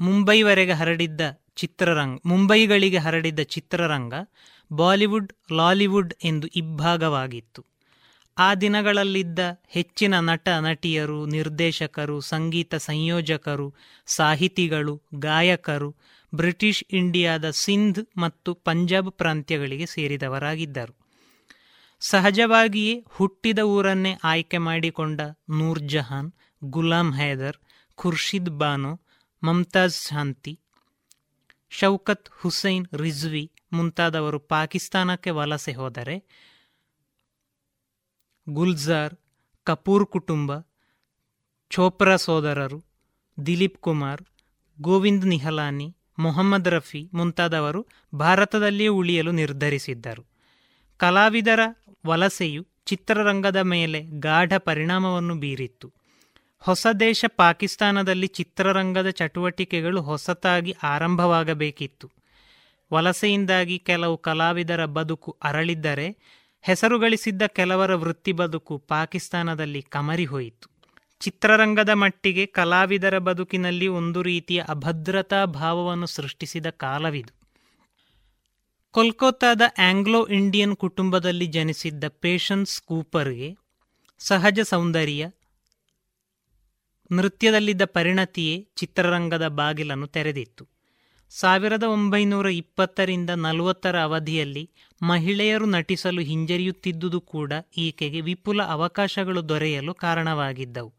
[0.00, 1.20] ಮುಂಬೈವರೆಗೆ ಹರಡಿದ್ದ
[1.56, 4.14] ಚಿತ್ರರಂಗ, ಮುಂಬೈಗಳಿಗೆ ಹರಡಿದ್ದ ಚಿತ್ರರಂಗ
[4.72, 7.76] ಬಾಲಿವುಡ್, ಲಾಲಿವುಡ್ ಎಂದು ಇಬ್ಬಾಗವಾಗಿತ್ತು
[8.38, 9.38] ಆ ದಿನಗಳಲ್ಲಿದ್ದ
[9.68, 13.74] ಹೆಚ್ಚಿನ ನಟ, ನಟಿಯರು, ನಿರ್ದೇಶಕರು, ಸಂಗೀತ ಸಂಯೋಜಕರು,
[14.06, 15.96] ಸಾಹಿತಿಗಳು, ಗಾಯಕರು
[16.34, 21.06] ಬ್ರಿಟಿಷ್ ಇಂಡಿಯಾದ ಸಿಂಧ್ ಮತ್ತು ಪಂಜಾಬ್ ಪ್ರಾಂತ್ಯಗಳಿಗೆ ಸೇರಿದವರಾಗಿದ್ದರು.
[22.00, 25.20] ಸಹಜವಾಗಿಯೇ ಹುಟ್ಟಿದ ಊರನ್ನೇ ಆಯ್ಕೆ ಮಾಡಿಕೊಂಡ
[25.50, 26.32] ನೂರ್ ಜಹಾನ್
[26.64, 27.56] ಗುಲಾಂ ಹೈದರ್,
[27.94, 29.00] ಖುರ್ಷಿದ್ ಬಾನು,
[29.42, 30.60] ಮಮ್ತಾಜ್ ಶಾಂತಿ,
[31.70, 36.26] ಶೌಕತ್ ಹುಸೈನ್ ರಿಜ್ವಿ ಮುಂತಾದವರು ಪಾಕಿಸ್ತಾನಕ್ಕೆ ವಲಸೆ ಹೋದರೆ
[38.48, 39.14] ಗುಲ್ಜಾರ್,
[39.64, 40.52] ಕಪೂರ್ ಕುಟುಂಬ,
[41.70, 42.84] ಚೋಪ್ರಾ ಸೋದರರು,
[43.46, 44.22] ದಿಲೀಪ್ ಕುಮಾರ್,
[44.80, 50.26] ಗೋವಿಂದ್ ನಿಹಲಾನಿ ಮೊಹಮ್ಮದ್ ರಫಿ ಮುಂತಾದವರು ಭಾರತದಲ್ಲಿಯೇ ಉಳಿಯಲು ನಿರ್ಧರಿಸಿದ್ದರು.
[50.96, 51.60] ಕಲಾವಿದರ
[52.06, 55.92] ವಲಸೆಯು ಚಿತ್ರರಂಗದ ಮೇಲೆ ಗಾಢ ಪರಿಣಾಮವನ್ನು ಬೀರಿತ್ತು.
[56.58, 62.10] ಹೊಸ ದೇಶ ಪಾಕಿಸ್ತಾನದಲ್ಲಿ ಚಿತ್ರರಂಗದ ಚಟುವಟಿಕೆಗಳು ಹೊಸತಾಗಿ ಆರಂಭವಾಗಬೇಕಿತ್ತು.
[62.92, 66.16] ವಲಸೆಯಿಂದಾಗಿ ಕೆಲವು ಕಲಾವಿದರ ಬದುಕು ಅರಳಿದ್ದರೆ,
[66.62, 70.75] ಹೆಸರುಗಳಿಸಿದ್ದ ಕೆಲವರ ವೃತ್ತಿ ಬದುಕು ಪಾಕಿಸ್ತಾನದಲ್ಲಿ ಕಮರಿ ಹೋಯಿತು.
[71.20, 77.32] ಚಿತ್ರರಂಗದ ಮಟ್ಟಿಗೆ ಕಲಾವಿದರ ಬದುಕಿನಲ್ಲಿ ಒಂದು ರೀತಿಯ ಅಭದ್ರತಾ ಭಾವವನ್ನು ಸೃಷ್ಟಿಸಿದ ಕಾಲವಿದು.
[78.90, 83.56] ಕೋಲ್ಕತ್ತಾದ ಆಂಗ್ಲೋ ಇಂಡಿಯನ್ ಕುಟುಂಬದಲ್ಲಿ ಜನಿಸಿದ್ದ ಪೇಷನ್ಸ್ ಕೂಪರ್ಗೆ
[84.18, 85.30] ಸಹಜ ಸೌಂದರ್ಯ,
[87.12, 90.68] ನೃತ್ಯದಲ್ಲಿದ್ದ ಪರಿಣತಿಯೇ ಚಿತ್ರರಂಗದ ಬಾಗಿಲನ್ನು ತೆರೆದಿತ್ತು.
[91.30, 94.70] ಸಾವಿರದ ಒಂಬೈನೂರ ಇಪ್ಪತ್ತರಿಂದ ನಲವತ್ತರ ಅವಧಿಯಲ್ಲಿ
[95.02, 100.95] ಮಹಿಳೆಯರು ನಟಿಸಲು ಹಿಂಜರಿಯುತ್ತಿದ್ದುದು ಕೂಡ ಈಕೆಗೆ ವಿಪುಲ ಅವಕಾಶಗಳು ದೊರೆಯಲು ಕಾರಣವಾಗಿದ್ದವು.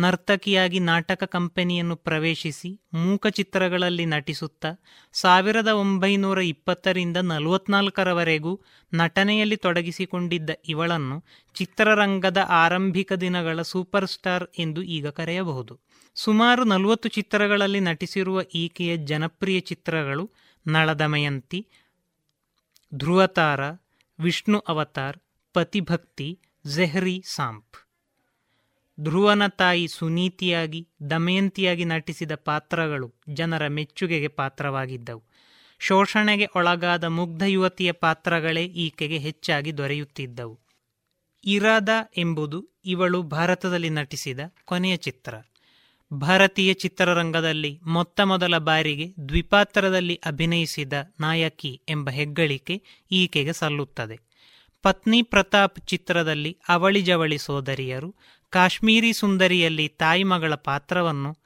[0.00, 4.70] ನರ್ತಕಿಯಾಗಿ ನಾಟಕ ಕಂಪನಿಯನ್ನು ಪ್ರವೇಶಿಸಿ ಮೂಕ ಚಿತ್ರಗಳಲ್ಲಿ ನಟಿಸುತ್ತಾ
[5.14, 8.52] ಸಾವಿರದ ಒಂಬೈನೂರ ಇಪ್ಪತ್ತರಿಂದ ನಲವತ್ನಾಲ್ಕರವರೆಗೂ
[8.92, 11.16] ನಟನೆಯಲ್ಲಿ ತೊಡಗಿಸಿಕೊಂಡಿದ್ದ ಇವಳನ್ನು
[11.54, 15.74] ಚಿತ್ರರಂಗದ ಆರಂಭಿಕ ದಿನಗಳ ಸೂಪರ್ ಸ್ಟಾರ್ ಎಂದು ಈಗ ಕರೆಯಬಹುದು.
[16.16, 20.24] ಸುಮಾರು ನಲವತ್ತು ಚಿತ್ರಗಳಲ್ಲಿ ನಟಿಸಿರುವ ಈಕೆಯ ಜನಪ್ರಿಯ ಚಿತ್ರಗಳು
[20.66, 21.60] ನಳದಮಯಂತಿ,
[22.92, 23.60] ಧ್ರುವತಾರ,
[24.18, 25.18] ವಿಷ್ಣು ಅವತಾರ್,
[25.54, 26.28] ಪತಿಭಕ್ತಿ
[26.66, 27.89] ಝೆಹ್ರಿ ಸಾಂಪ್.
[29.02, 35.22] ಧ್ರುವನ ತಾಯಿ ಸುನೀತಿಯಾಗಿ, ದಮಯಂತಿಯಾಗಿ ನಟಿಸಿದ ಪಾತ್ರಗಳು ಜನರ ಮೆಚ್ಚುಗೆಗೆ ಪಾತ್ರವಾಗಿದ್ದವು.
[35.78, 40.60] ಶೋಷಣೆಗೆ ಒಳಗಾದ ಮುಗ್ಧ ಯುವತಿಯ ಪಾತ್ರಗಳೇ ಈಕೆಗೆ ಹೆಚ್ಚಾಗಿ ದೊರೆಯುತ್ತಿದ್ದವು.
[41.44, 45.34] ಇರಾದ ಎಂಬುದು ಇವಳು ಭಾರತದಲ್ಲಿ ನಟಿಸಿದ ಕೊನೆಯ ಚಿತ್ರ.
[46.12, 54.20] ಭಾರತೀಯ ಚಿತ್ರರಂಗದಲ್ಲಿ ಮೊತ್ತ ಮೊದಲ ಬಾರಿಗೆ ದ್ವಿಪಾತ್ರದಲ್ಲಿ ಅಭಿನಯಿಸಿದ ನಾಯಕಿ ಎಂಬ ಹೆಗ್ಗಳಿಕೆ ಈಕೆಗೆ ಸಲ್ಲುತ್ತದೆ.
[54.82, 58.14] ಪತ್ನಿ ಪ್ರತಾಪ್ ಚಿತ್ರದಲ್ಲಿ ಅವಳಿ ಜವಳಿ ಸೋದರಿಯರು
[58.50, 61.36] ಕಾಶ್ಮೀರಿ ಸುಂದರಿಯಲ್ಲಿ ತಾಯಿ ಮಗಳ ಪಾತ್ರವನ್ನು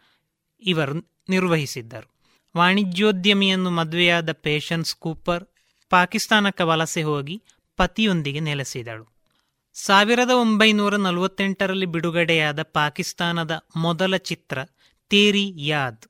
[0.62, 2.14] ಇವರು ನಿರ್ವಹಿಸಿದ್ದರು.
[2.57, 5.44] ವಾಣಿಜ್ಯೋದ್ಯಮಿಯನ್ನು ಮದುವೆಯಾದ ಪೇಷನ್ಸ್ ಕೂಪರ್
[5.90, 7.42] ಪಾಕಿಸ್ತಾನಕ್ಕೆ ವಲಸೆ ಹೋಗಿ
[7.76, 9.14] ಪತಿಯೊಂದಿಗೆ ನೆಲೆಸಿದಳು.
[9.74, 14.59] ಸಾವಿರದ ಒಂಬೈನೂರ ನಲವತ್ತೆಂಟರಲ್ಲಿ ಬಿಡುಗಡೆಯಾದ ಪಾಕಿಸ್ತಾನದ ಮೊದಲ ಚಿತ್ರ
[15.09, 16.07] ತೇರಿ ಯಾದ್.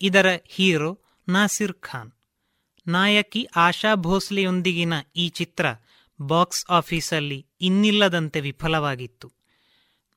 [0.00, 2.12] ಇದರ ಹೀರೋ ನಾಸಿರ್ ಖಾನ್.
[2.86, 5.66] ನಾಯಕಿ ಆಶಾ ಭೋಸ್ಲೆಯೊಂದಿಗಿನ ಈ ಚಿತ್ರ
[6.22, 9.35] ಬಾಕ್ಸ್ ಆಫೀಸಲ್ಲಿ ಇನ್ನಿಲ್ಲದಂತೆ ವಿಫಲವಾಗಿತ್ತು.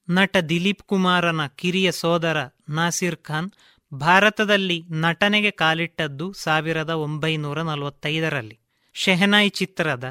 [0.09, 2.37] ನಟ ದಿಲೀಪ್ ಕುಮಾರನ ಕಿರಿಯ ಸೋದರ
[2.69, 3.49] ನಾಸಿರ್ ಖಾನ್
[3.93, 8.57] ಭಾರತದಲ್ಲಿ ನಟನೆಗೆ ಕಾಲಿಟ್ಟದ್ದು ಸಾವಿರದ ಒಂಬೈನೂರ ನಲವತ್ತೈದರಲ್ಲಿ.
[8.93, 10.05] ಶೆಹನಾಯ್ ಚಿತ್ರದ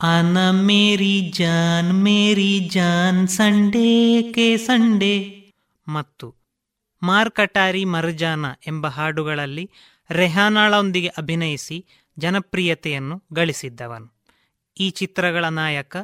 [0.00, 3.88] ಅನ ಮೇರಿ ಜಾನ್ ಮೇರಿ ಜಾನ್ ಸಂಡೇ
[4.32, 5.14] ಕೆ ಸಂಡೇ
[5.86, 6.26] ಮತ್ತು
[7.02, 9.70] ಮಾರ್ಕಟಾರಿ ಮರ್ಜಾನ ಎಂಬ ಹಾಡುಗಳಲ್ಲಿ
[10.10, 11.78] ರೆಹಾನಾಳೊಂದಿಗೆ ಅಭಿನಯಿಸಿ
[12.18, 14.08] ಜನಪ್ರಿಯತೆಯನ್ನು ಗಳಿಸಿದ್ದವನು.
[14.76, 15.96] ಈ ಚಿತ್ರಗಳ ನಾಯಕ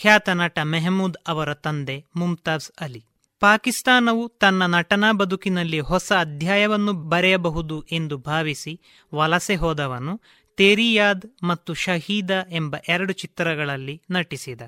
[0.00, 3.04] ಖ್ಯಾತ ನಟ ಮೆಹಮೂದ್ ಅವರ ತಂದೆ ಮುಮ್ತಾಜ್ ಅಲಿ.
[3.40, 8.80] ಪಾಕಿಸ್ತಾನವು ತನ್ನ ನಟನಾ ಬದುಕಿನಲ್ಲಿ ಹೊಸ ಅಧ್ಯಾಯವನ್ನು ಬರೆಯಬಹುದು ಎಂದು ಭಾವಿಸಿ
[9.14, 10.20] ವಲಸೆ ಹೋದವನು
[10.56, 14.60] ತೇರಿಯಾದ್ ಮತ್ತು ಶಹೀದ ಎಂಬ ಎರಡು ಚಿತ್ರಗಳಲ್ಲಿ ನಟಿಸಿದ.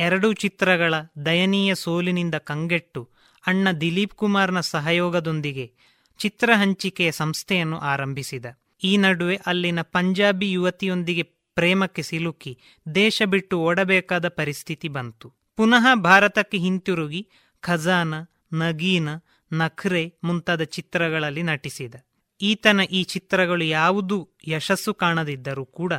[0.00, 0.94] ಎರಡೂ ಚಿತ್ರಗಳ
[1.26, 3.08] ದಯನೀಯ ಸೋಲಿನಿಂದ ಕಂಗೆಟ್ಟು
[3.46, 5.72] ಅಣ್ಣ ದಿಲೀಪ್ ಕುಮಾರ್ನ ಸಹಯೋಗದೊಂದಿಗೆ
[6.18, 8.46] ಚಿತ್ರ ಹಂಚಿಕೆಯ ಸಂಸ್ಥೆಯನ್ನು ಆರಂಭಿಸಿದ.
[8.84, 12.58] ಈ ನಡುವೆ ಅಲ್ಲಿನ ಪಂಜಾಬಿ ಯುವತಿಯೊಂದಿಗೆ ಪ್ರೇಮಕ್ಕೆ ಸಿಲುಕಿ
[12.94, 15.32] ದೇಶ ಬಿಟ್ಟು ಓಡಬೇಕಾದ ಪರಿಸ್ಥಿತಿ ಬಂತು.
[15.56, 17.28] ಪುನಃ ಭಾರತಕ್ಕೆ ಹಿಂತಿರುಗಿ
[17.60, 18.14] ಖಜಾನ,
[18.52, 19.08] ನಗೀನ,
[19.52, 21.94] ನಖ್ರೆ ಮುಂತಾದ ಚಿತ್ರಗಳಲ್ಲಿ ನಟಿಸಿದ.
[22.40, 25.92] ಈತನ ಈ ಚಿತ್ರಗಳು ಯಾವುದೂ ಯಶಸ್ಸು ಕಾಣದಿದ್ದರೂ ಕೂಡ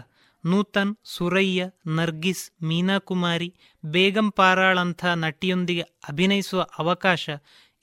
[0.45, 3.55] ನೂತನ್ ಸುರಯ್ಯ ನರ್ಗಿಸ್, ಮೀನಾಕುಮಾರಿ,
[3.85, 7.29] ಬೇಗಂ ಪಾರಾಳಂಥ ನಟಿಯೊಂದಿಗೆ ಅಭಿನಯಿಸುವ ಅವಕಾಶ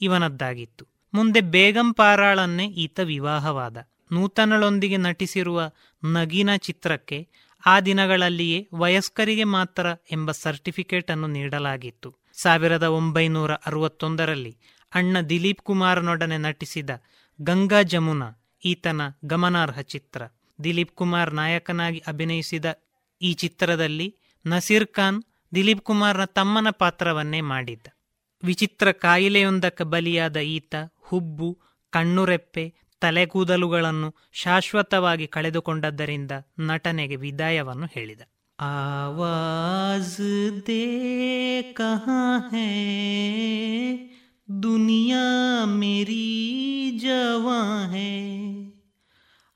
[0.01, 0.87] ಇವನದ್ದಾಗಿತ್ತು.
[1.14, 3.76] ಮುಂದೆ ಬೇಗಂ ಪಾರಾಳನ್ನೇ ಈತ ವಿವಾಹವಾದ.
[4.12, 5.70] ನೂತನಳೊಂದಿಗೆ ನಟಿಸಿರುವ
[6.05, 7.29] ನಗೀನ ಚಿತ್ರಕ್ಕೆ
[7.66, 12.16] ಆ ದಿನಗಳಲ್ಲಿಯೇ ವಯಸ್ಕರಿಗೆ ಮಾತ್ರ ಎಂಬ ಸರ್ಟಿಫಿಕೇಟ್ ಅನ್ನು ನೀಡಲಾಗಿತ್ತು.
[12.32, 14.59] ಸಾವಿರದ ಒಂಬೈನೂರ ಅರವತ್ತೊಂದರಲ್ಲಿ
[14.94, 16.90] ಅಣ್ಣ ದಿಲೀಪ್ ಕುಮಾರ್ನೊಡನೆ ನಟಿಸಿದ
[17.42, 18.28] ಗಂಗಾ ಜಮುನಾ
[18.64, 20.22] ಈತನ ಗಮನಾರ್ಹ ಚಿತ್ರ.
[20.64, 22.64] ದಿಲೀಪ್ ಕುಮಾರ್ ನಾಯಕನಾಗಿ ಅಭಿನಯಿಸಿದ
[23.22, 25.22] ಈ ಚಿತ್ರದಲ್ಲಿ ನಸೀರ್ ಖಾನ್
[25.54, 27.86] ದಿಲೀಪ್ ಕುಮಾರ್ನ ತಮ್ಮನ ಪಾತ್ರವನ್ನೇ ಮಾಡಿದ್ದ.
[28.42, 31.59] ವಿಚಿತ್ರ ಕಾಯಿಲೆಯೊಂದಕ್ಕೆ ಬಲಿಯಾದ ಈತ ಹುಬ್ಬು,
[31.90, 36.30] ಕಣ್ಣುರೆಪ್ಪೆ ತಲೆಕೂದಲುಗಳನ್ನು ಶಾಶ್ವತವಾಗಿ ಕಳೆದುಕೊಂಡದ್ದರಿಂದ
[36.61, 38.20] ನಟನೆಗೆ ವಿದಾಯವನ್ನು ಹೇಳಿದ.
[38.61, 41.72] ಆವಾಜ್ ದೇ
[42.50, 42.68] ಹೇ,
[44.62, 48.11] ದುನಿಯಾ ಮೇರಿ ಜವಾ ಹೇ,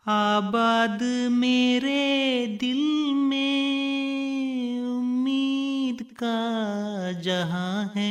[0.07, 3.49] ಆಬಾದ್ ಮೇರೆ ದಿಲ್ ಮೇ
[4.99, 6.37] ಉಮೀದ ಕಾ
[7.23, 8.11] ಜಹಾ ಹೇ.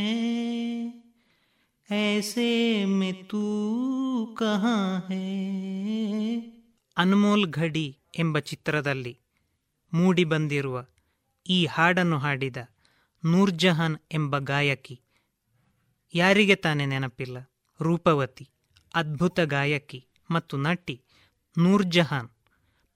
[1.91, 2.49] ऐसे
[2.89, 3.43] में तू
[4.37, 4.79] कहाँ
[5.09, 5.25] है
[6.97, 7.85] ಅನ್ಮೋಲ್ ಘಡಿ
[8.19, 9.13] ಎಂಬ ಚಿತ್ರದಲ್ಲಿ
[9.93, 10.77] ಮೂಡಿಬಂದಿರುವ
[11.47, 12.59] ಈ ಹಾಡನ್ನು ಹಾಡಿದ
[13.25, 14.97] ನೂರ್ಜಹಾನ್ ಎಂಬ ಗಾಯಕಿ
[16.15, 17.37] ಯಾರಿಗೆ ತಾನೇ ನೆನಪಿಲ್ಲ
[17.81, 18.47] ರೂಪವತಿ
[18.95, 20.01] ಅದ್ಭುತ ಗಾಯಕಿ
[20.31, 20.97] ಮತ್ತು ನಟಿ
[21.57, 22.31] ನೂರ್ಜಹಾನ್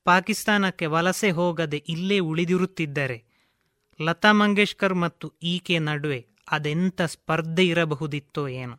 [0.06, 3.18] ಪಾಕಿಸ್ತಾನಕ್ಕೆ ವಲಸೆ ಹೋಗದೆ ಇಲ್ಲೇ ಉಳಿದಿರುತ್ತಿದ್ದರೆ
[4.00, 6.20] ಲತಾ ಮಂಗೇಶ್ಕರ್ ಮತ್ತು ಈಕೆ ನಡುವೆ
[6.52, 8.76] ಅದೆಂಥ ಸ್ಪರ್ಧೆ ಇರಬಹುದಿತ್ತೋ ಏನೋ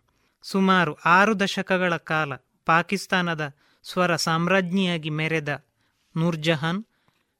[0.50, 2.32] ಸುಮಾರು ಆರು ದಶಕಗಳ ಕಾಲ
[2.66, 3.44] ಪಾಕಿಸ್ತಾನದ
[3.84, 5.64] ಸ್ವರ ಸಾಮ್ರಾಜ್ಞಿಯಾಗಿ ಮೆರೆದ
[6.16, 6.84] ನೂರ್ಜಹಾನ್,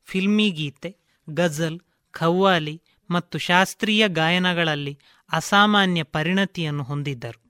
[0.05, 0.91] ಫಿಲ್ಮಿ ಗೀತೆ,
[1.31, 1.81] ಗಜಲ್,
[2.11, 4.99] ಖವ್ವಾಲಿ ಮತ್ತು ಶಾಸ್ತ್ರೀಯ ಗಾಯನಗಳಲ್ಲಿ
[5.33, 7.41] ಅಸಾಮಾನ್ಯ ಪರಿಣತಿಯನ್ನು ಹೊಂದಿದ್ದರು.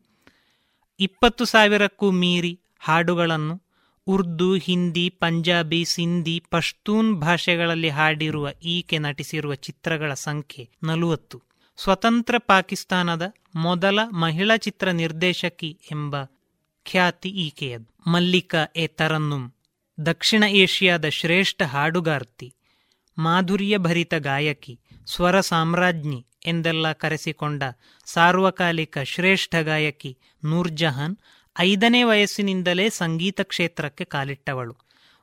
[1.00, 3.62] ಇಪ್ಪತ್ತು ಸಾವಿರಕ್ಕೂ ಮೀರಿ ಹಾಡುಗಳನ್ನು
[4.06, 11.42] ಉರ್ದು, ಹಿಂದಿ, ಪಂಜಾಬಿ, ಸಿಂಧಿ, ಪಶ್ತೂನ್ ಭಾಷೆಗಳಲ್ಲಿ ಹಾಡಿರುವ ಈಕೆ ನಟಿಸಿರುವ ಚಿತ್ರಗಳ ಸಂಖ್ಯೆ ನಲವತ್ತು.
[11.77, 13.24] ಸ್ವತಂತ್ರ ಪಾಕಿಸ್ತಾನದ
[13.55, 16.16] ಮೊದಲ ಮಹಿಳಾ ಚಿತ್ರ ನಿರ್ದೇಶಕಿ ಎಂಬ
[16.86, 18.11] ಖ್ಯಾತಿ ಈಕೆಯದು.
[18.11, 19.53] ಮಲ್ಲಿಕಾ ಎ ತರನ್ನುಂ,
[19.98, 22.55] ದಕ್ಷಿಣ ಏಷ್ಯಾದ ಶ್ರೇಷ್ಠ ಹಾಡುಗಾರ್ತಿ,
[23.19, 27.62] ಮಾಧುರ್ಯ ಭರಿತ ಗಾಯಕಿ, ಸ್ವರ ಸಾಮ್ರಾಜ್ಞಿ ಎಂದೆಲ್ಲ ಕರೆಸಿಕೊಂಡ
[28.07, 31.16] ಸಾರ್ವಕಾಲಿಕ ಶ್ರೇಷ್ಠ ಗಾಯಕಿ ನೂರ್ಜಹಾನ್
[31.57, 34.74] ಐದನೇ ವಯಸ್ಸಿನಿಂದಲೇ ಸಂಗೀತ ಕ್ಷೇತ್ರಕ್ಕೆ ಕಾಲಿಟ್ಟವಳು.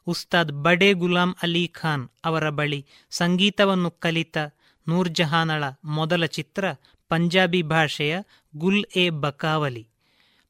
[0.07, 4.37] ಉಸ್ತಾದ್ ಬಡೆ ಗುಲಾಂ ಅಲಿ ಖಾನ್ ಅವರ ಬಳಿ ಸಂಗೀತವನ್ನು ಕಲಿತ
[4.87, 6.65] ನೂರ್ಜಹಾನಳ ಮೊದಲ ಚಿತ್ರ
[7.09, 8.19] ಪಂಜಾಬಿ ಭಾಷೆಯ
[8.57, 9.87] ಗುಲ್ ಎ ಬಕಾವಲಿ.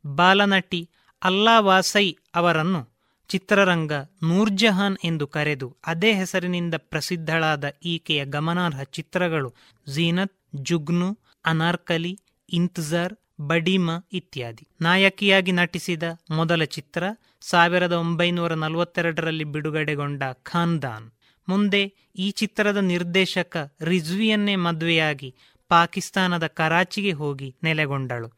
[0.06, 0.90] ಬಾಲನಟಿ
[1.24, 2.94] ಅಲ್ಲಾ ವಾಸೈ ಅವರನ್ನು
[3.28, 3.92] ಚಿತ್ರರಂಗ
[4.24, 9.54] ನೂರ್ಜಹಾನ್ ಎಂದು ಕರೆದು ಅದೇ ಹೆಸರಿನಿಂದ ಪ್ರಸಿದ್ಧಳಾದ ಈಕೆಯ ಗಮನಾರ್ಹ ಚಿತ್ರಗಳು
[9.88, 12.20] ಝೀನತ್, ಜುಗ್ನು, ಅನಾರ್ಕಲಿ,
[12.50, 14.68] ಇಂತಜಾರ್, ಬಡಿಮ ಇತ್ಯಾದಿ.
[14.82, 17.04] ನಾಯಕಿಯಾಗಿ ನಟಿಸಿದ ಮೊದಲ ಚಿತ್ರ
[17.42, 21.12] ಸಾವಿರದ ಒಂಬೈನೂರ ನಲವತ್ತೆರಡರಲ್ಲಿ ಬಿಡುಗಡೆಗೊಂಡ ಖಾನ್ದಾನ್.
[21.50, 25.36] ಮುಂದೆ ಈ ಚಿತ್ರದ ನಿರ್ದೇಶಕ ರಿಜ್ವಿಯನ್ನೇ ಮದುವೆಯಾಗಿ
[25.70, 28.32] ಪಾಕಿಸ್ತಾನದ ಕರಾಚಿಗೆ ಹೋಗಿ ನೆಲೆಗೊಂಡಳು.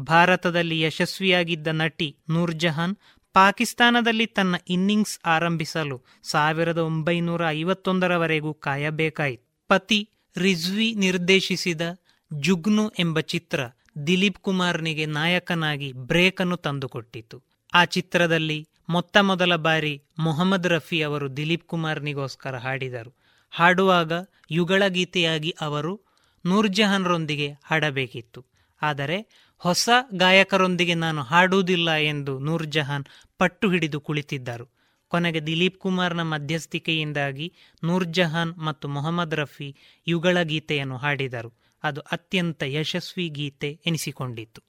[0.00, 2.96] ಭಾರತದಲ್ಲಿ ಯಶಸ್ವಿಯಾಗಿದ್ದ ನಟಿ ನೂರ್ಜಹಾನ್
[3.32, 9.66] ಪಾಕಿಸ್ತಾನದಲ್ಲಿ ತನ್ನ ಇನ್ನಿಂಗ್ಸ್ ಆರಂಭಿಸಲು ಸಾವಿರದ ಒಂಬೈನೂರ ಐವತ್ತೊಂದರವರೆಗೂ ಕಾಯಬೇಕಾಯಿತು.
[9.68, 11.80] ಪತಿ ರಿಜ್ವಿ ನಿರ್ದೇಶಿಸಿದ
[12.32, 13.60] ಜುಗ್ನು ಎಂಬ ಚಿತ್ರ
[14.06, 17.42] ದಿಲೀಪ್ ಕುಮಾರ್ನಿಗೆ ನಾಯಕನಾಗಿ ಬ್ರೇಕನ್ನು ತಂದುಕೊಟ್ಟಿತು.
[17.74, 23.14] ಆ ಚಿತ್ರದಲ್ಲಿ ಮೊತ್ತ ಮೊದಲ ಬಾರಿ ಮೊಹಮ್ಮದ್ ರಫಿ ಅವರು ದಿಲೀಪ್ ಕುಮಾರ್ನಿಗೋಸ್ಕರ ಹಾಡಿದರು.
[23.50, 24.12] ಹಾಡುವಾಗ
[24.50, 26.00] ಯುಗಳ ಗೀತೆಯಾಗಿ ಅವರು
[26.46, 28.44] ನೂರ್ಜಹಾನ್ರೊಂದಿಗೆ ಹಾಡಬೇಕಿತ್ತು.
[28.82, 33.04] ಆದರೆ ಹೊಸ ಗಾಯಕರೊಂದಿಗೆ ನಾನು ಹಾಡುವುದಿಲ್ಲ ಎಂದು ನೂರ್ಜಹಾನ್
[33.38, 34.66] ಪಟ್ಟು ಹಿಡಿದು ಕುಳಿತಿದ್ದರು.
[35.08, 37.52] ಕೊನೆಗೆ ದಿಲೀಪ್ ಕುಮಾರ್ನ ಮಧ್ಯಸ್ಥಿಕೆಯಿಂದಾಗಿ
[37.84, 41.58] ನೂರ್ಜಹಾನ್ ಮತ್ತು ಮೊಹಮ್ಮದ್ ರಫಿ ಯುಗಳ ಗೀತೆಯನ್ನು ಹಾಡಿದರು.
[41.84, 44.67] ಅದು ಅತ್ಯಂತ ಯಶಸ್ವಿ ಗೀತೆ ಎನಿಸಿಕೊಂಡಿತು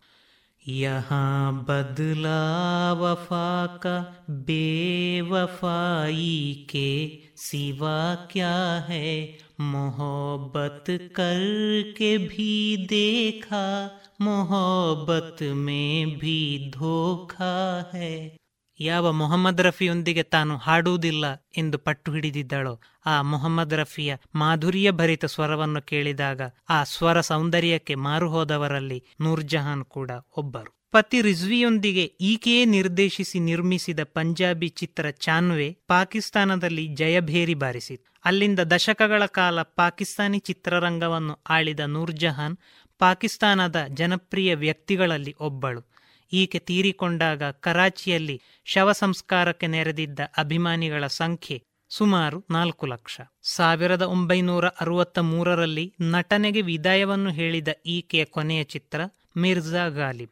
[0.68, 9.38] यहाँ बदला वफा का बेवफाई के सिवा क्या है?
[9.62, 13.92] मोहब्बत करके भी देखा,
[14.22, 18.39] मोहब्बत में भी धोखा है।
[18.80, 21.26] ಯಾವ ಮೊಹಮ್ಮದ್ ರಫಿಯೊಂದಿಗೆ ತಾನು ಹಾಡುವುದಿಲ್ಲ
[21.58, 29.86] ಎಂದು ಪಟ್ಟು ಹಿಡಿದಿದ್ದಳೋ, ಆ ಮೊಹಮ್ಮದ್ ರಫಿಯ ಮಾಧುರ್ಯ ಭರಿತ ಸ್ವರವನ್ನು ಕೇಳಿದಾಗ ಆ ಸ್ವರ ಸೌಂದರ್ಯಕ್ಕೆ ಮಾರುಹೋದವರಲ್ಲಿ ನೂರ್ಜಹಾನ್
[29.86, 30.80] ಕೂಡ ಒಬ್ಬರು.
[30.92, 38.14] ಪತಿ ರಿಜ್ವಿಯೊಂದಿಗೆ ಈಕೆಯೇ ನಿರ್ದೇಶಿಸಿ ನಿರ್ಮಿಸಿದ ಪಂಜಾಬಿ ಚಿತ್ರ ಚಾನ್ವೆ ಪಾಕಿಸ್ತಾನದಲ್ಲಿ ಜಯಭೇರಿ ಬಾರಿಸಿತು.
[38.26, 42.58] ಅಲ್ಲಿಂದ ದಶಕಗಳ ಕಾಲ ಪಾಕಿಸ್ತಾನಿ ಚಿತ್ರರಂಗವನ್ನು ಆಳಿದ ನೂರ್ಜಹಾನ್
[43.00, 45.99] ಪಾಕಿಸ್ತಾನದ ಜನಪ್ರಿಯ ವ್ಯಕ್ತಿಗಳಲ್ಲಿ ಒಬ್ಬಳು.
[46.34, 53.22] ಈಕೆ ತೀರಿಕೊಂಡಾಗ ಕರಾಚಿಯಲ್ಲಿ ಶವ ಸಂಸ್ಕಾರಕ್ಕೆ ನೆರೆದಿದ್ದ ಅಭಿಮಾನಿಗಳ ಸಂಖ್ಯೆ ಸುಮಾರು ನಾಲ್ಕು ಲಕ್ಷ.
[53.44, 59.02] ಸಾವಿರದ ಒಂಬೈನೂರ ಅರವತ್ತ ಮೂರರಲ್ಲಿ ನಟನೆಗೆ ವಿದಾಯವನ್ನು ಹೇಳಿದ ಈಕೆಯ ಕೊನೆಯ ಚಿತ್ರ
[59.38, 60.32] ಮಿರ್ಜಾ ಗಾಲಿಬ್.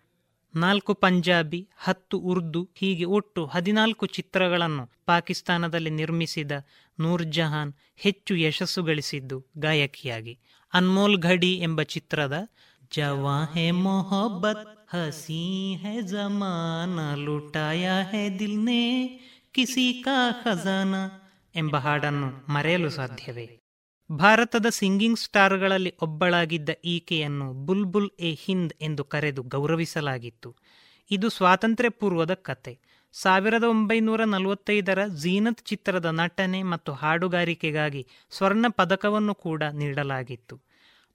[0.55, 6.51] ನಾಲ್ಕು ಪಂಜಾಬಿ, ಹತ್ತು ಉರ್ದು, ಹೀಗೆ ಒಟ್ಟು ಹದಿನಾಲ್ಕು ಚಿತ್ರಗಳನ್ನು ಪಾಕಿಸ್ತಾನದಲ್ಲಿ ನಿರ್ಮಿಸಿದ
[6.99, 10.39] ನೂರ್ಜಹಾನ್ ಹೆಚ್ಚು ಯಶಸ್ಸು ಗಳಿಸಿದ್ದು ಗಾಯಕಿಯಾಗಿ.
[10.73, 12.47] ಅನ್ಮೋಲ್ ಘಡಿ ಎಂಬ ಚಿತ್ರದ
[12.95, 19.07] ಜವಾಹೆ ಮೊಹಬ್ಬತ್ ಹಸಿ है ಜಮಾನ ಲುಟಾಯ ಹೇ ದಿಲ್ನೆ
[19.51, 23.59] ಕಿಸಿ ಕಾ ಖಜಾನಾ ಎಂಬ ಹಾಡನ್ನು ಮರೆಯಲು ಸಾಧ್ಯವೇ?
[24.11, 30.55] ಭಾರತದ ಸಿಂಗಿಂಗ್ ಸ್ಟಾರ್ಗಳಲ್ಲಿ ಒಬ್ಬಳಾಗಿದ್ದ ಈಕೆಯನ್ನು ಬುಲ್ಬುಲ್ ಎ ಹಿಂದ್ ಎಂದು ಕರೆದು ಗೌರವಿಸಲಾಗಿತ್ತು.
[31.11, 32.79] ಇದು ಸ್ವಾತಂತ್ರ್ಯ ಪೂರ್ವದ ಕತೆ.
[33.11, 40.66] ಸಾವಿರದ ಒಂಬೈನೂರ ನಲವತ್ತೈದರ ಜೀನತ್ ಚಿತ್ರದ ನಟನೆ ಮತ್ತು ಹಾಡುಗಾರಿಕೆಗಾಗಿ ಸ್ವರ್ಣ ಪದಕವನ್ನು ಕೂಡ ನೀಡಲಾಗಿತ್ತು.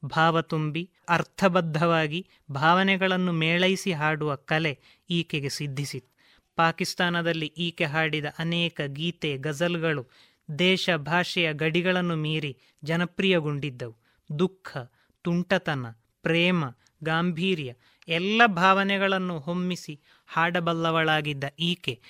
[0.05, 4.79] ಭಾವ ತುಂಬಿ ಅರ್ಥಬದ್ಧವಾಗಿ ಭಾವನೆಗಳನ್ನು ಮೇಳೈಸಿ ಹಾಡುವ ಕಲೆ
[5.11, 6.13] ಈಕೆಗೆ ಸಿದ್ಧಿಸಿತ್ತು
[6.57, 10.11] ಪಾಕಿಸ್ತಾನದಲ್ಲಿ ಈಕೆ ಹಾಡಿದ ಅನೇಕ ಗೀತೆ, ಗಜಲ್ಗಳು
[10.59, 13.97] ದೇಶ ಭಾಷೆಯ ಗಡಿಗಳನ್ನು ಮೀರಿ ಜನಪ್ರಿಯಗೊಂಡಿದ್ದವು.
[14.39, 14.77] ದುಃಖ,
[15.23, 15.87] ತುಂಟತನ,
[16.23, 16.65] ಪ್ರೇಮ,
[17.03, 17.75] ಗಾಂಭೀರ್ಯ
[18.09, 22.01] ಎಲ್ಲ ಭಾವನೆಗಳನ್ನು ಹೊಮ್ಮಿಸಿ ಹಾಡಬಲ್ಲವಳಾಗಿದ್ದ ಈಕೆ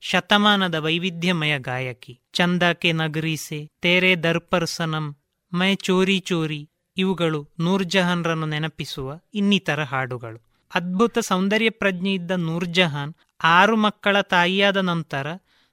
[0.00, 2.20] ಶತಮಾನದ ವೈವಿಧ್ಯಮಯ ಗಾಯಕಿ.
[2.32, 5.16] ಚಂದಾಕೆ ನಗರೀಸೆ, ತೇರೆ ದರ್ಪರ್ಸನಂ,
[5.52, 10.42] ಮೈ ಚೋರಿ ಚೋರಿ ಇವುಗಳು ನೂರ್ಜಹಾನ್ರನ್ನು ನೆನಪಿಸುವ ಇನ್ನಿತರ ಹಾಡುಗಳು.
[10.74, 13.14] ಅದ್ಭುತ ಸೌಂದರ್ಯ ಪ್ರಜ್ಞೆ ಇದ್ದ ನೂರ್ಜಹಾನ್
[13.44, 15.26] ಆರು ಮಕ್ಕಳ ತಾಯಿಯಾದ ನಂತರ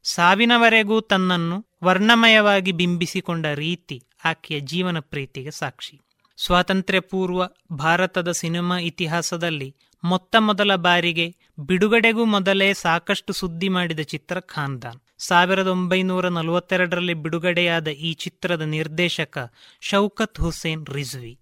[0.03, 5.99] ಸಾವಿನವರೆಗೂ ತನ್ನನ್ನು ವರ್ಣಮಯವಾಗಿ ಬಿಂಬಿಸಿಕೊಂಡ ರೀತಿ ಆಕೆಯ ಜೀವನ ಪ್ರೀತಿಗೆ ಸಾಕ್ಷಿ.
[6.37, 7.41] ಸ್ವಾತಂತ್ರ್ಯ ಪೂರ್ವ
[7.71, 14.99] ಭಾರತದ ಸಿನಿಮಾ ಇತಿಹಾಸದಲ್ಲಿ ಮೊತ್ತ ಮೊದಲ ಬಾರಿಗೆ ಬಿಡುಗಡೆಗೂ ಮೊದಲೇ ಸಾಕಷ್ಟು ಸುದ್ದಿ ಮಾಡಿದ ಚಿತ್ರ ಖಾನ್ದಾನ್.
[15.19, 19.37] ಸಾವಿರದ ಒಂಬೈನೂರ ನಲವತ್ತೆರಡರಲ್ಲಿ ಬಿಡುಗಡೆಯಾದ ಈ ಚಿತ್ರದ ನಿರ್ದೇಶಕ
[19.81, 21.39] ಶೌಕತ್ ಹುಸೇನ್ ರಿಜ್ವಿ.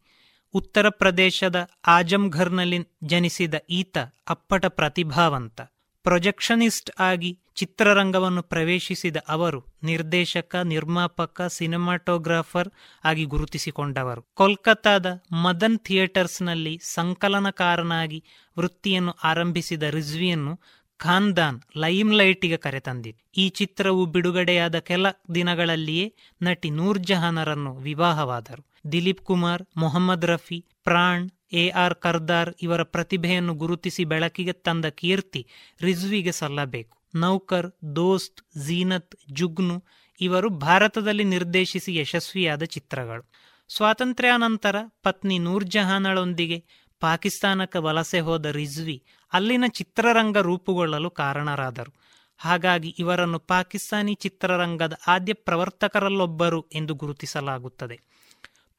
[0.54, 3.98] ಉತ್ತರ ಪ್ರದೇಶದ ಆಜಂಘರ್ನಲ್ಲಿ ಜನಿಸಿದ ಈತ
[4.30, 5.62] ಅಪ್ಪಟ ಪ್ರತಿಭಾವಂತ.
[6.04, 12.70] ಪ್ರೊಜೆಕ್ಷನಿಸ್ಟ್ ಆಗಿ ಚಿತ್ರರಂಗವನ್ನು ಪ್ರವೇಶಿಸಿದ ಅವರು ನಿರ್ದೇಶಕ, ನಿರ್ಮಾಪಕ, ಸಿನಿಮಾಟೋಗ್ರಾಫರ್
[13.04, 14.22] ಆಗಿ ಗುರುತಿಸಿಕೊಂಡವರು.
[14.34, 18.24] ಕೋಲ್ಕತ್ತಾದ ಮದನ್ ಥಿಯೇಟರ್ಸ್ನಲ್ಲಿ ಸಂಕಲನಕಾರನಾಗಿ
[18.60, 20.54] ವೃತ್ತಿಯನ್ನು ಆರಂಭಿಸಿದ ರಿಜ್ವಿಯನ್ನು
[21.00, 28.92] ಖಾನ್ದಾನ್ ಲೈಮ್ ಲೈಟಿಗೆ ಕರೆತಂದಿತು ಈ ಚಿತ್ರವು ಬಿಡುಗಡೆಯಾದ ಕೆಲ ದಿನಗಳಲ್ಲಿಯೇ ನಟಿ ನೂರ್ ಜಹಾನರನ್ನು ವಿವಾಹವಾದರು.
[28.92, 35.48] ದಿಲೀಪ್ ಕುಮಾರ್, ಮೊಹಮ್ಮದ್ ರಫಿ, ಪ್ರಾಣ್, ಎ ಆರ್ ಕರ್ದಾರ್ ಇವರ ಪ್ರತಿಭೆಯನ್ನು ಗುರುತಿಸಿ ಬೆಳಕಿಗೆ ತಂದ ಕೀರ್ತಿ
[35.82, 36.98] ರಿಜ್ವಿಗೆ ಸಲ್ಲಬೇಕು.
[37.16, 39.78] ನೌಕರ್, ದೋಸ್ತ್ ಜೀನತ್ ಜುಗ್ನು
[40.22, 43.24] ಇವರು ಭಾರತದಲ್ಲಿ ನಿರ್ದೇಶಿಸಿ ಯಶಸ್ವಿಯಾದ ಚಿತ್ರಗಳು.
[43.70, 46.64] ಸ್ವಾತಂತ್ರ್ಯಾನಂತರ ಪತ್ನಿ ನೂರ್ಜಹಾನಳೊಂದಿಗೆ
[47.00, 49.04] ಪಾಕಿಸ್ತಾನಕ್ಕೆ ವಲಸೆ ಹೋದ ರಿಜ್ವಿ
[49.34, 51.94] ಅಲ್ಲಿನ ಚಿತ್ರರಂಗ ರೂಪುಗೊಳ್ಳಲು ಕಾರಣರಾದರು.
[52.38, 58.00] ಹಾಗಾಗಿ ಇವರನ್ನು ಪಾಕಿಸ್ತಾನಿ ಚಿತ್ರರಂಗದ ಆದ್ಯ ಪ್ರವರ್ತಕರಲ್ಲೊಬ್ಬರು ಎಂದು ಗುರುತಿಸಲಾಗುತ್ತದೆ.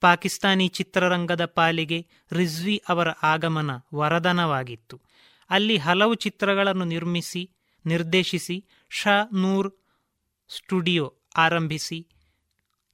[0.01, 5.01] ಪಾಕಿಸ್ತಾನಿ ಚಿತ್ರರಂಗದ ಪಾಲಿಗೆ ರಿಜ್ವಿ ಅವರ ಆಗಮನ ವರದನವಾಗಿತ್ತು.
[5.51, 7.51] ಅಲ್ಲಿ ಹಲವು ಚಿತ್ರಗಳನ್ನು ನಿರ್ಮಿಸಿ,
[7.87, 9.73] ನಿರ್ದೇಶಿಸಿ ಶಾ ನೂರ್
[10.49, 12.09] ಸ್ಟುಡಿಯೋ ಆರಂಭಿಸಿ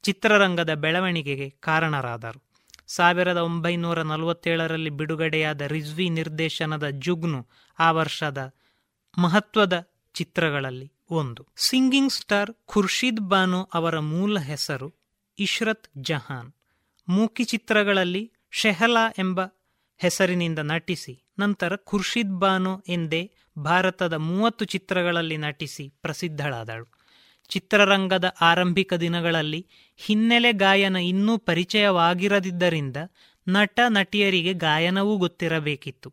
[0.01, 2.44] ಚಿತ್ರರಂಗದ ಬೆಳವಣಿಗೆಗೆ ಕಾರಣರಾದರು.
[2.87, 7.47] ಸಾವಿರದ ಒಂಬೈನೂರ ನಲವತ್ತೇಳರಲ್ಲಿ ಬಿಡುಗಡೆಯಾದ ರಿಜ್ವಿ ನಿರ್ದೇಶನದ ಜುಗ್ನು
[7.79, 8.53] ಆ ವರ್ಷದ
[9.17, 11.47] ಮಹತ್ವದ ಚಿತ್ರಗಳಲ್ಲಿ ಒಂದು.
[11.57, 14.93] ಸಿಂಗಿಂಗ್ ಸ್ಟಾರ್ ಖುರ್ಷಿದ್ ಬಾನು ಅವರ ಮೂಲ ಹೆಸರು
[15.39, 16.53] ಇಶ್ರತ್ ಜಹಾನ್.
[17.09, 19.41] ಮೂಕಿ ಚಿತ್ರಗಳಲ್ಲಿ ಶೆಹಲಾ ಎಂಬ
[19.97, 26.94] ಹೆಸರಿನಿಂದ ನಟಿಸಿ, ನಂತರ ಖುರ್ಷಿದ್ ಬಾನು ಎಂದೇ ಭಾರತದ ಮೂವತ್ತು ಚಿತ್ರಗಳಲ್ಲಿ ನಟಿಸಿ ಪ್ರಸಿದ್ಧಳಾದಳು.
[27.49, 29.61] ಚಿತ್ರರಂಗದ ಆರಂಭಿಕ ದಿನಗಳಲ್ಲಿ
[29.99, 32.97] ಹಿನ್ನೆಲೆ ಗಾಯನ ಇನ್ನೂ ಪರಿಚಯವಾಗಿರದಿದ್ದರಿಂದ
[33.47, 36.09] ನಟ ನಟಿಯರಿಗೆ ಗಾಯನವೂ ಗೊತ್ತಿರಬೇಕಿತ್ತು.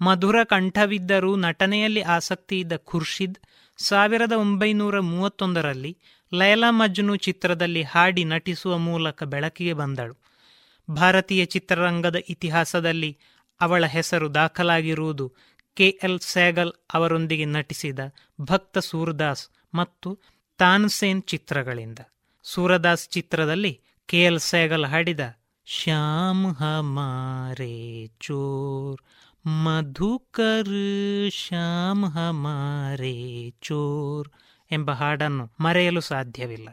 [0.00, 3.38] ಮಧುರ ಕಂಠವಿದ್ದರೂ ನಟನೆಯಲ್ಲಿ ಆಸಕ್ತಿ ಇದ್ದ ಖುರ್ಷಿದ್
[3.78, 5.92] ಸಾವಿರದ ಒಂಬೈನೂರ ಮೂವತ್ತೊಂದರಲ್ಲಿ
[6.32, 10.14] ಲೈಲಾ ಮಜ್ನು ಚಿತ್ರದಲ್ಲಿ ಹಾಡಿ ನಟಿಸುವ ಮೂಲಕ ಬೆಳಕಿಗೆ ಬಂದಳು.
[10.88, 13.10] ಭಾರತೀಯ ಚಿತ್ರರಂಗದ ಇತಿಹಾಸದಲ್ಲಿ
[13.60, 15.26] ಅವಳ ಹೆಸರು ದಾಖಲಾಗಿರುವುದು
[15.76, 18.00] ಕೆ ಎಲ್ ಸ್ಯಾಗಲ್ ಅವರೊಂದಿಗೆ ನಟಿಸಿದ
[18.40, 19.44] ಭಕ್ತ ಸೂರ್ದಾಸ್
[19.74, 20.08] ಮತ್ತು
[20.58, 21.98] ತಾನ್ಸೇನ್ ಚಿತ್ರಗಳಿಂದ.
[22.42, 25.20] ಸೂರದಾಸ್ ಚಿತ್ರದಲ್ಲಿ ಕೆ ಎಲ್ ಸೇಗಲ್ ಹಾಡಿದ
[25.66, 29.00] ಶ್ಯಾಮ್ ಹಮಾರೆ ಚೋರ್,
[29.48, 34.28] ಮಧುಕರ್ ಶ್ಯಾಮ್ ಹಮಾರೆ ಚೋರ್
[34.70, 36.68] ಎಂಬ ಹಾಡನ್ನು ಮರೆಯಲು ಸಾಧ್ಯವಿಲ್ಲ.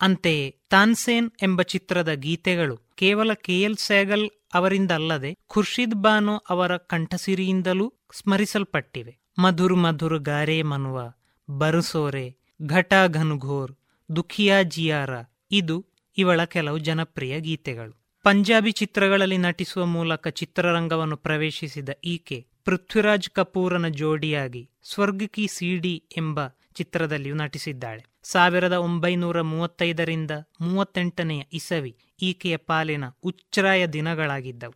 [0.00, 9.18] ಅಂತೆಯೇ ತಾನ್ಸೇನ್ ಎಂಬ ಚಿತ್ರದ ಗೀತೆಗಳು ಕೇವಲ ಕೆ ಎಲ್ ಸೆಹಗಲ್ ಅವರಿಂದಲ್ಲದೆ ಖುರ್ಷಿದ್ ಬಾನು ಅವರ ಕಂಠಸಿರಿಯಿಂದಲೂ ಸ್ಮರಿಸಲ್ಪಟ್ಟಿವೆ.
[9.38, 11.12] ಮಧುರ್ ಮಧುರ್ ಗಾರೆ ಮನುವ,
[11.50, 13.72] ಬರುಸೋರೆ ಘಟಾ ಘನುಘೋರ್,
[14.16, 15.10] ದುಖಿಯಾ ಜಿಯಾರ,
[15.50, 15.86] ಇದು
[16.18, 18.04] ಇವಳ ಕೆಲವು ಜನಪ್ರಿಯ ಗೀತೆಗಳು.
[18.22, 26.40] ಪಂಜಾಬಿ ಚಿತ್ರಗಳಲ್ಲಿ ನಟಿಸುವ ಮೂಲಕ ಚಿತ್ರರಂಗವನ್ನು ಪ್ರವೇಶಿಸಿದ ಈಕೆ ಪೃಥ್ವಿರಾಜ್ ಕಪೂರನ ಜೋಡಿಯಾಗಿ ಸ್ವರ್ಗ ಕಿ ಸಿಡಿ ಎಂಬ
[26.74, 28.04] ಚಿತ್ರದಲ್ಲಿಯೂ ನಟಿಸಿದ್ದಾಳೆ.
[28.22, 30.30] ಸಾವಿರದ ಒಂಬೈನೂರ ಮೂವತ್ತೈದರಿಂದ
[30.60, 34.74] ಮೂವತ್ತೆಂಟನೆಯ ಇಸವಿ ಈಕೆಯ ಪಾಲಿನ ಉಚ್ಚ್ರಾಯ ದಿನಗಳಾಗಿದ್ದವು.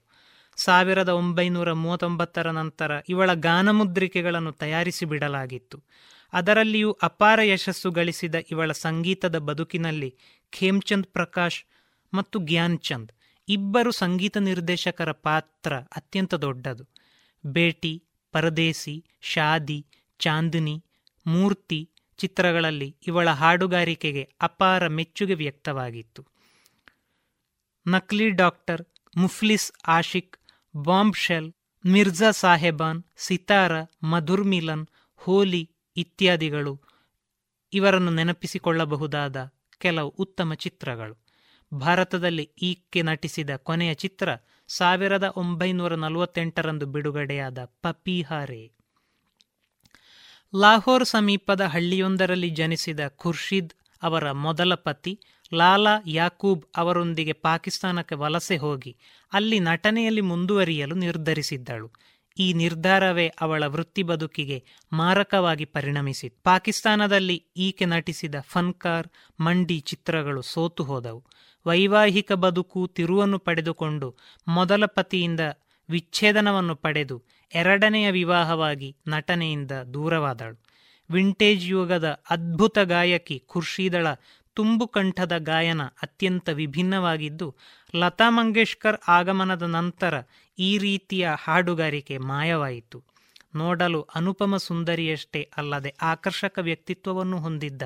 [0.56, 5.82] ಸಾವಿರದ ಒಂಬೈನೂರ ಮೂವತ್ತೊಂಬತ್ತರ ನಂತರ ಇವಳ ಗಾನಮುದ್ರಿಕೆಗಳನ್ನು ತಯಾರಿಸಿ ಬಿಡಲಾಗಿತ್ತು.
[6.34, 10.16] ಅದರಲ್ಲಿಯೂ ಅಪಾರ ಯಶಸ್ಸು ಗಳಿಸಿದ ಇವಳ ಸಂಗೀತದ ಬದುಕಿನಲ್ಲಿ
[10.50, 11.64] ಖೇಮ್ಚಂದ್ ಪ್ರಕಾಶ್
[12.14, 13.12] ಮತ್ತು ಜ್ಞಾನ್ಚಂದ್
[13.48, 16.84] ಇಬ್ಬರು ಸಂಗೀತ ನಿರ್ದೇಶಕರ ಪಾತ್ರ ಅತ್ಯಂತ ದೊಡ್ಡದು.
[17.46, 19.86] ಬೇಟಿ ಪರದೇಸಿ, ಶಾದಿ,
[20.18, 20.84] ಚಾಂದಿನಿ,
[21.26, 26.26] ಮೂರ್ತಿ ಚಿತ್ರಗಳಲ್ಲಿ ಇವಳ ಹಾಡುಗಾರಿಕೆಗೆ ಅಪಾರ ಮೆಚ್ಚುಗೆ ವ್ಯಕ್ತವಾಗಿತ್ತು.
[27.86, 28.82] ನಕ್ಲಿ doctor
[29.16, 30.38] Muflis Ashiq,
[30.76, 31.52] bomb shell,
[31.86, 34.86] Mirza Sahiban, Sitara, Madhur Milan,
[35.16, 36.80] Holi ಇತ್ಯಾದಿಗಳು
[37.72, 41.24] ಇವರನ್ನು ನೆನಪಿಸಿಕೊಳ್ಳಬಹುದಾದ ಕೆಲವು ಉತ್ತಮ ಚಿತ್ರಗಳು.
[41.74, 44.28] ಭಾರತದಲ್ಲಿ ಈಕೆ ನಟಿಸಿದ ಕೊನೆಯ ಚಿತ್ರ
[44.68, 48.72] ಸಾವಿರದ ಒಂಬೈನೂರ ನಲವತ್ತೆಂಟರಂದು ಬಿಡುಗಡೆಯಾದ ಪಪೀಹಾರೆ.
[50.60, 53.72] ಲಾಹೋರ್ ಸಮೀಪದ ಹಳ್ಳಿಯೊಂದರಲ್ಲಿ ಜನಿಸಿದ ಖುರ್ಷಿದ್
[54.02, 55.20] ಅವರ ಮೊದಲ ಪತಿ
[55.54, 58.96] ಲಾಲಾ ಯಾಕೂಬ್ ಅವರೊಂದಿಗೆ ಪಾಕಿಸ್ತಾನಕ್ಕೆ ವಲಸೆ ಹೋಗಿ
[59.32, 61.90] ಅಲ್ಲಿ ನಟನೆಯಲ್ಲಿ ಮುಂದುವರಿಯಲು ನಿರ್ಧರಿಸಿದ್ದಳು.
[62.38, 69.08] ಈ ನಿರ್ಧಾರವೇ ಅವಳ ವೃತ್ತಿ ಬದುಕಿಗೆ ಮಾರಕವಾಗಿ ಪರಿಣಮಿಸಿತು ಪಾಕಿಸ್ತಾನದಲ್ಲಿ ಈಕೆ ನಟಿಸಿದ ಫನ್ಕಾರ್,
[69.40, 71.24] ಮಂಡಿ ಚಿತ್ರಗಳು ಸೋತು ಹೋದವು.
[71.66, 74.08] ವೈವಾಹಿಕ ಬದುಕು ತಿರುವನ್ನು ಪಡೆದುಕೊಂಡು
[74.48, 75.40] ಮೊದಲ ಪತಿಯಿಂದ
[75.88, 77.22] ವಿಚ್ಛೇದನವನ್ನು ಪಡೆದು
[77.54, 80.56] ಎರಡನೆಯ ವಿವಾಹವಾಗಿ ನಟನೆಯಿಂದ ದೂರವಾದಳು.
[81.10, 84.06] ವಿಂಟೇಜ್ ಯುಗದ ಅದ್ಭುತ ಗಾಯಕಿ ಖುರ್ಷೀದಳ
[84.54, 87.56] ತುಂಬು ಕಂಠದ ಗಾಯನ ಅತ್ಯಂತ ವಿಭಿನ್ನವಾಗಿದ್ದು,
[87.96, 90.14] ಲತಾ ಮಂಗೇಶ್ಕರ್ ಆಗಮನದ ನಂತರ
[90.58, 93.04] ಈ ರೀತಿಯ ಹಾಡುಗಾರಿಕೆ ಮಾಯವಾಯಿತು.
[93.54, 97.82] ನೋಡಲು ಅನುಪಮ ಸುಂದರಿಯಷ್ಟೇ ಅಲ್ಲದೆ ಆಕರ್ಷಕ ವ್ಯಕ್ತಿತ್ವವನ್ನು ಹೊಂದಿದ್ದ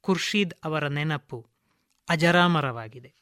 [0.00, 1.46] ಖುರ್ಷೀದ್ ಅವರ ನೆನಪು
[2.08, 3.12] ಅಜರಾಮರವಾಗಿದೆ.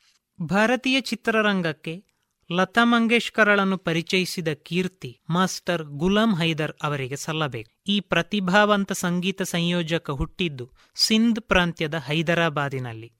[0.42, 2.04] ಭಾರತೀಯ ಚಿತ್ರರಂಗಕ್ಕೆ
[2.52, 7.70] ಲತಾ ಮಂಗೇಶ್ಕರಳನ್ನು ಪರಿಚಯಿಸಿದ ಕೀರ್ತಿ ಮಾಸ್ಟರ್ ಗುಲಾಂ ಹೈದರ್ ಅವರಿಗೆ ಸಲ್ಲಬೇಕು.
[7.86, 13.12] ಈ ಪ್ರತಿಭಾವಂತ ಸಂಗೀತ ಸಂಯೋಜಕ ಹುಟ್ಟಿದ್ದು ಸಿಂಧ್ ಪ್ರಾಂತ್ಯದ ಹೈದರಾಬಾದಿನಲ್ಲಿ.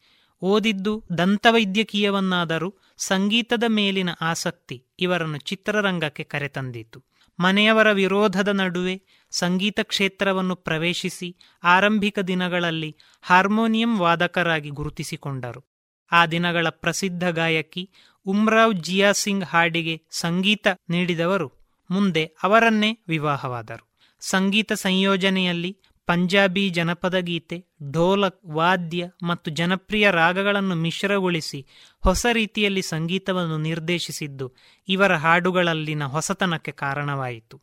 [0.43, 7.05] ಓದಿದ್ದು ದಂತವೈದ್ಯಕೀಯವನ್ನಾದರೂ ಸಂಗೀತದ ಮೇಲಿನ ಆಸಕ್ತಿ ಇವರನ್ನು ಚಿತ್ರರಂಗಕ್ಕೆ ಕರೆತಂದಿತು.
[7.39, 15.65] ಮನೆಯವರ ವಿರೋಧದ ನಡುವೆ ಸಂಗೀತ ಕ್ಷೇತ್ರವನ್ನು ಪ್ರವೇಶಿಸಿ ಆರಂಭಿಕ ದಿನಗಳಲ್ಲಿ ಹಾರ್ಮೋನಿಯಂ ವಾದಕರಾಗಿ ಗುರುತಿಸಿಕೊಂಡರು.
[16.13, 17.91] ಆ ದಿನಗಳ ಪ್ರಸಿದ್ಧ ಗಾಯಕಿ
[18.27, 21.53] ಉಮ್ರಾವ್ ಜಿಯಾ ಸಿಂಗ್ ಹಾಡಿಗೆ ಸಂಗೀತ ನೀಡಿದವರು
[21.91, 23.91] ಮುಂದೆ ಅವರನ್ನೇ ವಿವಾಹವಾದರು.
[24.21, 25.79] ಸಂಗೀತ ಸಂಯೋಜನೆಯಲ್ಲಿ
[26.11, 27.57] ಪಂಜಾಬಿ ಜನಪದ ಗೀತೆ
[27.93, 31.61] ಢೋಲಕ್ ವಾದ್ಯ ಮತ್ತು ಜನಪ್ರಿಯ ರಾಗಗಳನ್ನು ಮಿಶ್ರಗೊಳಿಸಿ
[32.05, 34.47] ಹೊಸ ರೀತಿಯಲ್ಲಿ ಸಂಗೀತವನ್ನು ನಿರ್ದೇಶಿಸಿದ್ದು
[34.89, 37.57] ಇವರ ಹಾಡುಗಳಲ್ಲಿನ ಹೊಸತನಕ್ಕೆ ಕಾರಣವಾಯಿತು.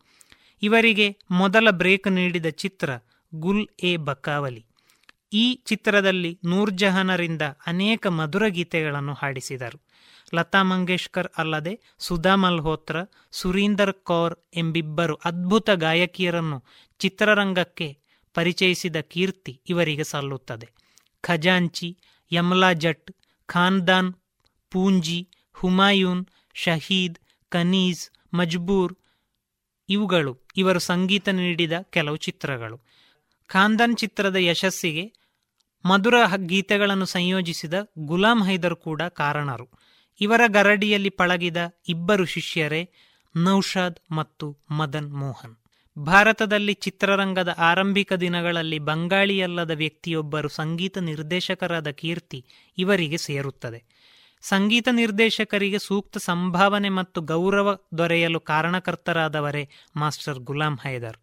[0.61, 2.89] ಇವರಿಗೆ ಮೊದಲ ಬ್ರೇಕ್ ನೀಡಿದ ಚಿತ್ರ
[3.35, 4.63] ಗುಲ್ ಎ ಬಕಾವಲಿ.
[5.33, 9.79] ಈ ಚಿತ್ರದಲ್ಲಿ ನೂರ್ಜಹಾನರಿಂದ ಅನೇಕ ಮಧುರ ಗೀತೆಗಳನ್ನು ಹಾಡಿಸಿದರು.
[10.35, 12.97] ಲತಾ ಮಂಗೇಶ್ಕರ್ ಅಲ್ಲದೆ ಸುಧಾ ಮಲ್ಹೋತ್ರ,
[13.31, 16.59] ಸುರೀಂದರ್ ಕೌರ್ ಎಂಬಿಬ್ಬರು ಅದ್ಭುತ ಗಾಯಕಿಯರನ್ನು
[16.99, 17.87] ಚಿತ್ರರಂಗಕ್ಕೆ
[18.37, 20.67] ಪರಿಚಯಿಸಿದ ಕೀರ್ತಿ ಇವರಿಗೆ ಸಲ್ಲುತ್ತದೆ.
[21.21, 21.89] ಖಜಾಂಚಿ,
[22.31, 23.11] ಯಮ್ಲಾ ಜಟ್,
[23.45, 24.13] ಖಾನ್ದಾನ್,
[24.71, 25.19] ಪೂಂಜಿ,
[25.53, 27.17] ಹುಮಾಯೂನ್, ಶಹೀದ್
[27.49, 28.03] ಕನೀಜ್
[28.33, 28.93] ಮಜ್ಬೂರ್
[29.89, 32.77] ಇವುಗಳು ಇವರು ಸಂಗೀತ ನೀಡಿದ ಕೆಲವು ಚಿತ್ರಗಳು.
[33.47, 35.05] ಖಾನ್ದಾನ್ ಚಿತ್ರದ ಯಶಸ್ಸಿಗೆ
[35.85, 39.67] ಮಧುರ ಗೀತೆಗಳನ್ನು ಸಂಯೋಜಿಸಿದ ಗುಲಾಂ ಹೈದರ್ ಕೂಡ ಕಾರಣರು.
[40.21, 41.57] ಇವರ ಗರಡಿಯಲ್ಲಿ ಪಳಗಿದ
[41.87, 42.81] ಇಬ್ಬರು ಶಿಷ್ಯರೇ
[43.35, 45.55] ನೌಷಾದ್ ಮತ್ತು ಮದನ್ ಮೋಹನ್.
[45.97, 52.45] ಭಾರತದಲ್ಲಿ ಚಿತ್ರರಂಗದ ಆರಂಭಿಕ ದಿನಗಳಲ್ಲಿ ಬಂಗಾಳಿಯಲ್ಲದ ವ್ಯಕ್ತಿಯೊಬ್ಬರು ಸಂಗೀತ ನಿರ್ದೇಶಕರಾದ ಕೀರ್ತಿ
[52.77, 53.83] ಇವರಿಗೆ ಸೇರುತ್ತದೆ.
[54.41, 61.17] ಸಂಗೀತ ನಿರ್ದೇಶಕರಿಗೆ ಸೂಕ್ತ ಸಂಭಾವನೆ ಮತ್ತು ಗೌರವ ದೊರೆಯಲು ಕಾರಣಕರ್ತರಾದವರೇ ಮಾಸ್ಟರ್ ಗುಲಾಂ ಹೈದರ್.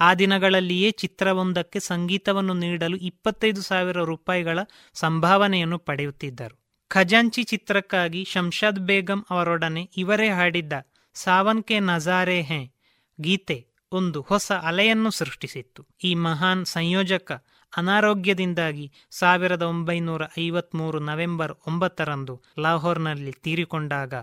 [0.00, 4.58] ಆ ದಿನಗಳಲ್ಲಿಯೇ ಚಿತ್ರವೊಂದಕ್ಕೆ ಸಂಗೀತವನ್ನು ನೀಡಲು ಇಪ್ಪತ್ತೈದು ಸಾವಿರ ರೂಪಾಯಿಗಳ
[4.94, 6.60] ಸಂಭಾವನೆಯನ್ನು ಪಡೆಯುತ್ತಿದ್ದರು.
[6.88, 10.72] ಖಜಾಂಚಿ ಚಿತ್ರಕ್ಕಾಗಿ ಶಂಷಾದ್ ಬೇಗಂ ಅವರೊಡನೆ ಇವರೇ ಹಾಡಿದ್ದ
[11.14, 12.72] ಸಾವನ್ ಕೆ ನಜಾರೆ ಹೇ
[13.20, 15.86] ಗೀತೆ ಒಂದು ಹೊಸ ಅಲೆಯನ್ನು ಸೃಷ್ಟಿಸಿತ್ತು.
[16.04, 17.32] ಈ ಮಹಾನ್ ಸಂಯೋಜಕ
[17.76, 24.14] ಅನಾರೋಗ್ಯದಿಂದಾಗಿ ಸಾವಿರದ ಒಂಬೈನೂರ ಐವತ್ಮೂರು ನವೆಂಬರ್ ಒಂಬತ್ತರಂದು ಲಾಹೋರ್ನಲ್ಲಿ ತೀರಿಕೊಂಡಾಗ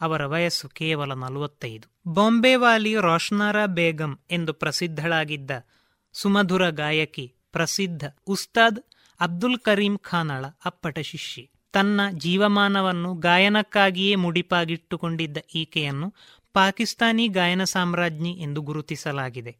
[0.00, 2.12] ಅವರ ವಯಸ್ಸು ಕೇವಲ ನಲವತ್ತೈದು.
[2.12, 5.50] ಬಾಂಬೆವಾಲಿ ರೋಷನಾರಾ ಬೇಗಂ ಎಂದು ಪ್ರಸಿದ್ಧಳಾಗಿದ್ದ
[6.12, 8.80] ಸುಮಧುರ ಗಾಯಕಿ ಪ್ರಸಿದ್ಧ ಉಸ್ತಾದ್
[9.20, 11.50] ಅಬ್ದುಲ್ ಕರೀಂ ಖಾನಳ ಅಪ್ಪಟ ಶಿಷ್ಯೆ.
[11.72, 16.14] ತನ್ನ ಜೀವಮಾನವನ್ನು ಗಾಯನಕ್ಕಾಗಿಯೇ ಮುಡಿಪಾಗಿಟ್ಟುಕೊಂಡಿದ್ದ ಈಕೆಯನ್ನು
[16.56, 19.52] ಪಾಕಿಸ್ತಾನಿ ಗಾಯನ ಸಾಮ್ರಾಜ್ಞಿ ಎಂದು ಗುರುತಿಸಲಾಗಿದೆ.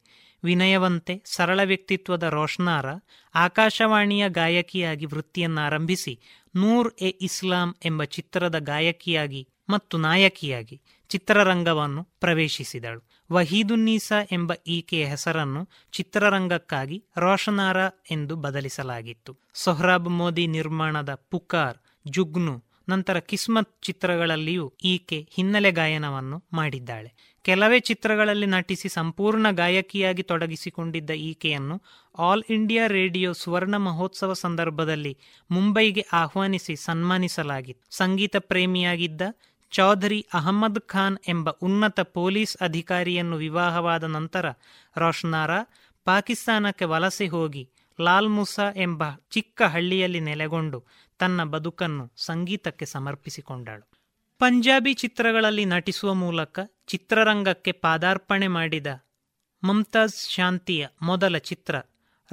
[0.42, 2.86] ವಿನಯವಂತೆ ಸರಳ ವ್ಯಕ್ತಿತ್ವದ ರೋಷ್ನಾರ,
[3.34, 6.14] ಆಕಾಶವಾಣಿಯ ಗಾಯಕಿಯಾಗಿ ವೃತ್ತಿಯನ್ನಾರಂಭಿಸಿ,
[6.56, 10.76] ನೂರ್ ಎ ಇಸ್ಲಾಂ ಎಂಬ ಚಿತ್ರದ ಗಾಯಕಿಯಾಗಿ ಮತ್ತು ನಾಯಕಿಯಾಗಿ
[11.10, 13.00] ಚಿತ್ರರಂಗವನ್ನು ಪ್ರವೇಶಿಸಿದಳು.
[13.30, 15.62] ವಹೀದುನ್ನೀಸಾ ಎಂಬ ಈಕೆಯ ಹೆಸರನ್ನು
[15.92, 17.78] ಚಿತ್ರರಂಗಕ್ಕಾಗಿ ರೋಷನಾರ
[18.10, 19.32] ಎಂದು ಬದಲಿಸಲಾಗಿತ್ತು.
[19.54, 22.54] ಸೊಹ್ರಾಬ್ ಮೋದಿ ನಿರ್ಮಾಣದ ಪುಕಾರ್, ಜುಗ್ನು
[22.88, 27.10] ನಂತರ ಕಿಸ್ಮತ್ ಚಿತ್ರಗಳಲ್ಲಿಯೂ ಈಕೆ ಹಿನ್ನೆಲೆ ಗಾಯನವನ್ನು ಮಾಡಿದ್ದಾಳೆ.
[27.44, 31.76] ಕೆಲವೇ ಚಿತ್ರಗಳಲ್ಲಿ ನಟಿಸಿ ಸಂಪೂರ್ಣ ಗಾಯಕಿಯಾಗಿ ತೊಡಗಿಸಿಕೊಂಡಿದ್ದ ಈಕೆಯನ್ನು
[32.18, 35.12] ಆಲ್ ಇಂಡಿಯಾ ರೇಡಿಯೋ ಸುವರ್ಣ ಮಹೋತ್ಸವ ಸಂದರ್ಭದಲ್ಲಿ
[35.50, 37.84] ಮುಂಬೈಗೆ ಆಹ್ವಾನಿಸಿ ಸನ್ಮಾನಿಸಲಾಗಿತ್ತು.
[37.96, 39.22] ಸಂಗೀತ ಪ್ರೇಮಿಯಾಗಿದ್ದ
[39.72, 44.46] ಚೌಧರಿ ಅಹಮ್ಮದ್ ಖಾನ್ ಎಂಬ ಉನ್ನತ ಪೊಲೀಸ್ ಅಧಿಕಾರಿಯನ್ನು ವಿವಾಹವಾದ ನಂತರ
[44.96, 45.58] ರೋಷ್ನಾರಾ
[46.06, 47.64] ಪಾಕಿಸ್ತಾನಕ್ಕೆ ವಲಸೆ ಹೋಗಿ
[47.98, 50.78] ಲಾಲ್ ಮುಸಾ ಎಂಬ ಚಿಕ್ಕ ಹಳ್ಳಿಯಲ್ಲಿ ನೆಲೆಗೊಂಡು
[51.18, 53.90] ತನ್ನ ಬದುಕನ್ನು ಸಂಗೀತಕ್ಕೆ ಸಮರ್ಪಿಸಿಕೊಂಡಳು.
[54.38, 58.86] ಪಂಜಾಬಿ ಚಿತ್ರಗಳಲ್ಲಿ ನಟಿಸುವ ಮೂಲಕ ಚಿತ್ರರಂಗಕ್ಕೆ ಪಾದಾರ್ಪಣೆ ಮಾಡಿದ
[59.64, 61.76] ಮಮ್ತಾಜ್ ಶಾಂತಿಯ ಮೊದಲ ಚಿತ್ರ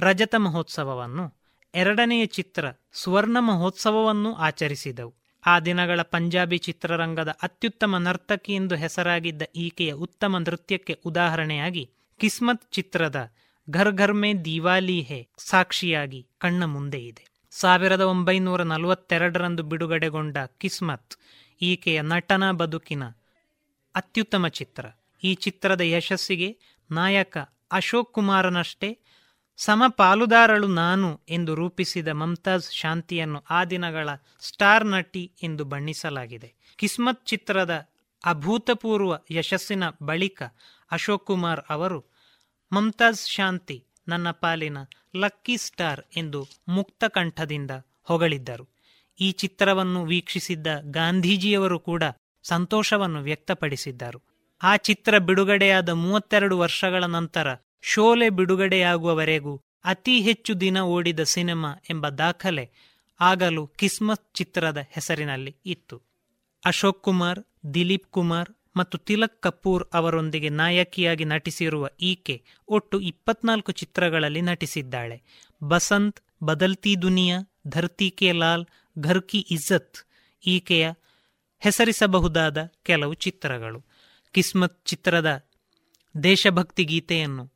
[0.00, 1.34] ರಜತ ಮಹೋತ್ಸವವನ್ನು
[1.74, 5.14] ಎರಡನೆಯ ಚಿತ್ರ ಸುವರ್ಣ ಮಹೋತ್ಸವವನ್ನು ಆಚರಿಸಿದವು.
[5.46, 11.90] ಆ ದಿನಗಳ ಪಂಜಾಬಿ ಚಿತ್ರರಂಗದ ಅತ್ಯುತ್ತಮ ನರ್ತಕಿ ಎಂದು ಹೆಸರಾಗಿದ್ದ ಈಕೆಯ ಉತ್ತಮ ನೃತ್ಯಕ್ಕೆ ಉದಾಹರಣೆಯಾಗಿ
[12.20, 13.32] ಕಿಸ್ಮತ್ ಚಿತ್ರದ
[13.70, 17.33] ಘರ್ ಘರ್ಮೆ ದಿವಾಲಿ ಹೇ ಸಾಕ್ಷಿಯಾಗಿ ಕಣ್ಣ ಮುಂದೆ ಇದೆ.
[17.54, 21.14] ಸಾವಿರದ ಒಂಬೈನೂರ ನಲವತ್ತೆರಡರಂದು ಬಿಡುಗಡೆಗೊಂಡ ಕಿಸ್ಮತ್,
[21.60, 23.04] ಈಕೆಯ ನಟನ ಬದುಕಿನ
[23.94, 24.84] ಅತ್ಯುತ್ತಮ ಚಿತ್ರ.
[25.22, 26.48] ಈ ಚಿತ್ರದ ಯಶಸ್ಸಿಗೆ
[26.90, 27.36] ನಾಯಕ
[27.72, 28.90] ಅಶೋಕ್ ಕುಮಾರನಷ್ಟೇ
[29.58, 34.08] ಸಮ ಪಾಲುದಾರಳು ನಾನು ಎಂದು ರೂಪಿಸಿದ ಮಮ್ತಾಜ್ ಶಾಂತಿಯನ್ನು ಆ ದಿನಗಳ
[34.40, 36.48] ಸ್ಟಾರ್ ನಟಿ ಎಂದು ಬಣ್ಣಿಸಲಾಗಿದೆ.
[36.78, 37.74] ಕಿಸ್ಮತ್ ಚಿತ್ರದ
[38.24, 40.42] ಅಭೂತಪೂರ್ವ ಯಶಸ್ಸಿನ ಬಳಿಕ
[40.90, 42.00] ಅಶೋಕ್ ಕುಮಾರ್ ಅವರು
[42.72, 43.78] ಮಮ್ತಾಜ್ ಶಾಂತಿ
[44.08, 44.78] ನನ್ನ ಪಾಲಿನ
[45.16, 47.70] ಲಕ್ಕಿ ಸ್ಟಾರ್ ಎಂದು ಮುಕ್ತಕಂಠದಿಂದ
[48.02, 48.68] ಹೊಗಳಿದ್ದರು.
[49.20, 52.02] ಈ ಚಿತ್ರವನ್ನು ವೀಕ್ಷಿಸಿದ್ದ ಗಾಂಧೀಜಿಯವರು ಕೂಡ
[52.42, 54.22] ಸಂತೋಷವನ್ನು ವ್ಯಕ್ತಪಡಿಸಿದ್ದರು.
[54.62, 57.46] ಆ ಚಿತ್ರ ಬಿಡುಗಡೆಯಾದ ಮೂವತ್ತೆರಡು ವರ್ಷಗಳ ನಂತರ
[57.82, 62.70] ಶೋಲೆ ಬಿಡುಗಡೆಯಾಗುವವರೆಗೂ ಅತಿ ಹೆಚ್ಚು ದಿನ ಓಡಿದ ಸಿನಿಮಾ ಎಂಬ ದಾಖಲೆ
[63.20, 66.02] ಆಗಲು ಕಿಸ್ಮತ್ ಚಿತ್ರದ ಹೆಸರಿನಲ್ಲಿ ಇತ್ತು.
[66.64, 67.40] ಅಶೋಕ್ ಕುಮಾರ್,
[67.74, 75.22] ದಿಲೀಪ್ ಕುಮಾರ್ ಮತ್ತು ತಿಲಕ್ ಕಪೂರ್ ಅವರೊಂದಿಗೆ ನಾಯಕಿಯಾಗಿ ನಟಿಸಿರುವ ಈಕೆ ಒಟ್ಟು ಇಪ್ಪತ್ನಾಲ್ಕು ಚಿತ್ರಗಳಲ್ಲಿ ನಟಿಸಿದ್ದಾಳೆ.
[75.62, 78.66] ಬಸಂತ್, ಬದಲ್ತಿ ದುನಿಯಾ, ಧರ್ತಿ ಕೆ ಲಾಲ್,
[78.98, 79.94] ಘರ್ ಕಿ ಇಜ್ಜತ್
[80.46, 80.90] ಈಕೆಯ
[81.60, 83.84] ಹೆಸರಿಸಬಹುದಾದ ಕೆಲವು ಚಿತ್ರಗಳು.
[84.32, 85.48] ಕಿಸ್ಮತ್ ಚಿತ್ರದ
[86.22, 87.52] ದೇಶಭಕ್ತಿ ಗೀತೆಯನ್ನು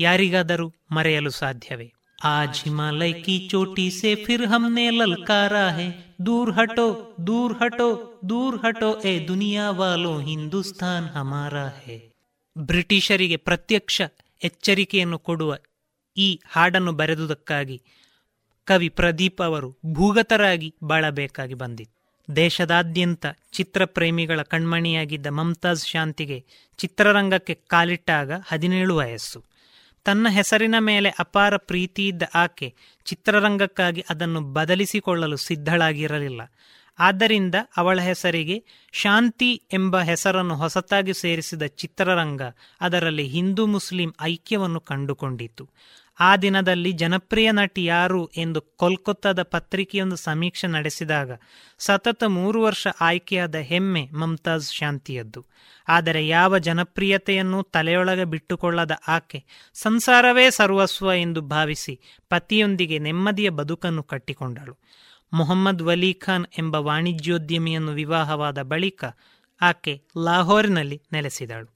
[0.00, 1.93] ಯಾರಿಗಾದರೂ ಮರೆಯಲು ಸಾಧ್ಯವೇ?
[2.19, 5.85] आज हिमालय की चोटी से फिर हमने ललकारा है
[6.21, 6.87] दूर हटो
[7.21, 7.87] दूर हटो
[8.25, 11.97] दूर हटो ए दुनिया वालों ಹಿಂದೂಸ್ತಾನ್ ಹಮಾರಾ ಹೇ
[12.55, 13.97] ಬ್ರಿಟಿಷರಿಗೆ ಪ್ರತ್ಯಕ್ಷ
[14.41, 15.51] ಎಚ್ಚರಿಕೆಯನ್ನು ಕೊಡುವ
[16.17, 17.77] ಈ ಹಾಡನ್ನು ಬರೆದುದಕ್ಕಾಗಿ
[18.67, 21.95] ಕವಿ ಪ್ರದೀಪ್ ಅವರು ಭೂಗತರಾಗಿ ಬಾಳಬೇಕಾಗಿ ಬಂದಿತ್ತು
[22.27, 26.37] ದೇಶದಾದ್ಯಂತ ಚಿತ್ರಪ್ರೇಮಿಗಳ ಕಣ್ಮಣಿಯಾಗಿದ್ದ ಮಮ್ತಾಜ್ ಶಾಂತಿಗೆ
[26.79, 29.39] ಚಿತ್ರರಂಗಕ್ಕೆ ಕಾಲಿಟ್ಟಾಗ ಹದಿನೇಳು ವಯಸ್ಸು
[30.04, 32.74] ತನ್ನ ಹೆಸರಿನ ಮೇಲೆ ಅಪಾರ ಪ್ರೀತಿಯಿದ್ದ ಆಕೆ
[33.04, 36.40] ಚಿತ್ರರಂಗಕ್ಕಾಗಿ ಅದನ್ನು ಬದಲಿಸಿಕೊಳ್ಳಲು ಸಿದ್ಧಳಾಗಿರಲಿಲ್ಲ.
[36.98, 42.42] ಆದ್ದರಿಂದ ಅವಳ ಹೆಸರಿಗೆ ಶಾಂತಿ ಎಂಬ ಹೆಸರನ್ನು ಹೊಸತಾಗಿ ಸೇರಿಸಿದ ಚಿತ್ರರಂಗ
[42.80, 45.70] ಅದರಲ್ಲಿ ಹಿಂದೂ ಮುಸ್ಲಿಂ ಐಕ್ಯವನ್ನು ಕಂಡುಕೊಂಡಿತು
[46.20, 51.30] ಆ ದಿನದಲ್ಲಿ ಜನಪ್ರಿಯ ನಟಿ ಯಾರು ಎಂದು ಕೋಲ್ಕತ್ತಾದ ಪತ್ರಿಕೆಯೊಂದು ಸಮೀಕ್ಷೆ ನಡೆಸಿದಾಗ
[51.78, 55.46] ಸತತ ಮೂರು ವರ್ಷ ಆಯ್ಕೆಯಾದ ಹೆಮ್ಮೆ ಮಮ್ತಾಜ್ ಶಾಂತಿಯದ್ದು.
[55.88, 64.78] ಆದರೆ ಯಾವ ಜನಪ್ರಿಯತೆಯನ್ನೂ ತಲೆಯೊಳಗೆ ಬಿಟ್ಟುಕೊಳ್ಳದ ಆಕೆ ಸಂಸಾರವೇ ಸರ್ವಸ್ವ ಎಂದು ಭಾವಿಸಿ ಪತಿಯೊಂದಿಗೆ ನೆಮ್ಮದಿಯ ಬದುಕನ್ನು ಕಟ್ಟಿಕೊಂಡಳು.
[65.32, 69.04] ಮೊಹಮ್ಮದ್ ವಲಿ ಖಾನ್ ಎಂಬ ವಾಣಿಜ್ಯೋದ್ಯಮಿಯನ್ನು ವಿವಾಹವಾದ ಬಳಿಕ
[69.60, 71.73] ಆಕೆ ಲಾಹೋರ್ನಲ್ಲಿ ನೆಲೆಸಿದಳು.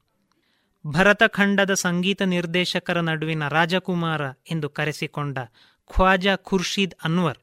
[0.87, 5.39] ಭರತಖಂಡದ ಸಂಗೀತ ನಿರ್ದೇಶಕರ ನಡುವಿನ ರಾಜಕುಮಾರ ಎಂದು ಕರೆಸಿಕೊಂಡ
[5.87, 7.39] ಖ್ವಾಜಾ ಖುರ್ಷೀದ್ ಅನ್ವರ್,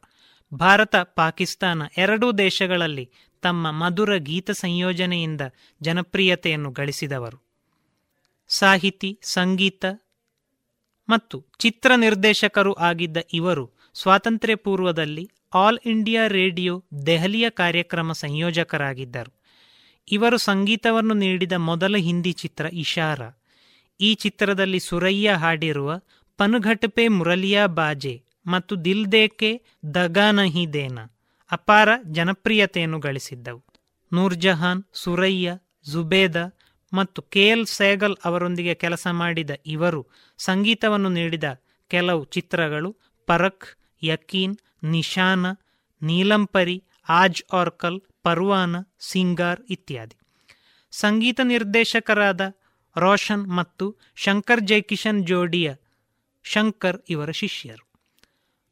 [0.53, 5.41] ಭಾರತ, ಪಾಕಿಸ್ತಾನ ಎರಡೂ ದೇಶಗಳಲ್ಲಿ ತಮ್ಮ ಮಧುರ ಗೀತ ಸಂಯೋಜನೆಯಿಂದ
[5.81, 7.45] ಜನಪ್ರಿಯತೆಯನ್ನು ಗಳಿಸಿದವರು.
[8.47, 9.85] ಸಾಹಿತಿ, ಸಂಗೀತ
[11.09, 19.44] ಮತ್ತು ಚಿತ್ರ ನಿರ್ದೇಶಕರು ಆಗಿದ್ದ ಇವರು ಸ್ವಾತಂತ್ರ್ಯ ಪೂರ್ವದಲ್ಲಿ ಆಲ್ ಇಂಡಿಯಾ ರೇಡಿಯೋ ದೆಹಲಿಯ ಕಾರ್ಯಕ್ರಮ ಸಂಯೋಜಕರಾಗಿದ್ದರು.
[20.11, 23.21] ಇವರು ಸಂಗೀತವನ್ನು ನೀಡಿದ ಮೊದಲ ಹಿಂದಿ ಚಿತ್ರ ಇಶಾರ.
[24.01, 26.01] ಈ ಚಿತ್ರದಲ್ಲಿ ಸುರಯ್ಯ ಹಾಡಿರುವ
[26.37, 29.61] ಪನುಘಟಪೆ ಮುರಲಿಯಾ ಬಾಜೆ ಮತ್ತು ದಿಲ್ ದೇಕೆ
[29.95, 30.99] ದಗಾ ನಹಿ ದೇನ
[31.51, 33.65] ಅಪಾರ ಜನಪ್ರಿಯತೆಯನ್ನು ಗಳಿಸಿದ್ದವು.
[34.13, 35.51] ನೂರ್ಜಹಾನ್, ಸುರಯ್ಯ,
[35.91, 36.37] ಜುಬೇದ
[36.93, 40.07] ಮತ್ತು ಕೆ ಎಲ್ ಸೇಗಲ್ ಅವರೊಂದಿಗೆ ಕೆಲಸ ಮಾಡಿದ ಇವರು
[40.37, 41.43] ಸಂಗೀತವನ್ನು ನೀಡಿದ
[41.87, 42.95] ಕೆಲವು ಚಿತ್ರಗಳು
[43.25, 43.65] ಪರಖ್,
[44.03, 45.45] ಯಕೀನ್, ನಿಶಾನ,
[46.01, 50.17] ನೀಲಂಪರಿ, ಆಜ್ ಆರ್ಕಲ್ ಪರ್ವಾನ, ಸಿಂಗಾರ್ ಇತ್ಯಾದಿ.
[50.91, 52.41] ಸಂಗೀತ ನಿರ್ದೇಶಕರಾದ
[52.97, 53.85] ರೋಷನ್ ಮತ್ತು
[54.15, 55.73] ಶಂಕರ್ ಜೈಕಿಶನ್ ಜೋಡಿಯ
[56.43, 57.83] ಶಂಕರ್ ಇವರ ಶಿಷ್ಯರು.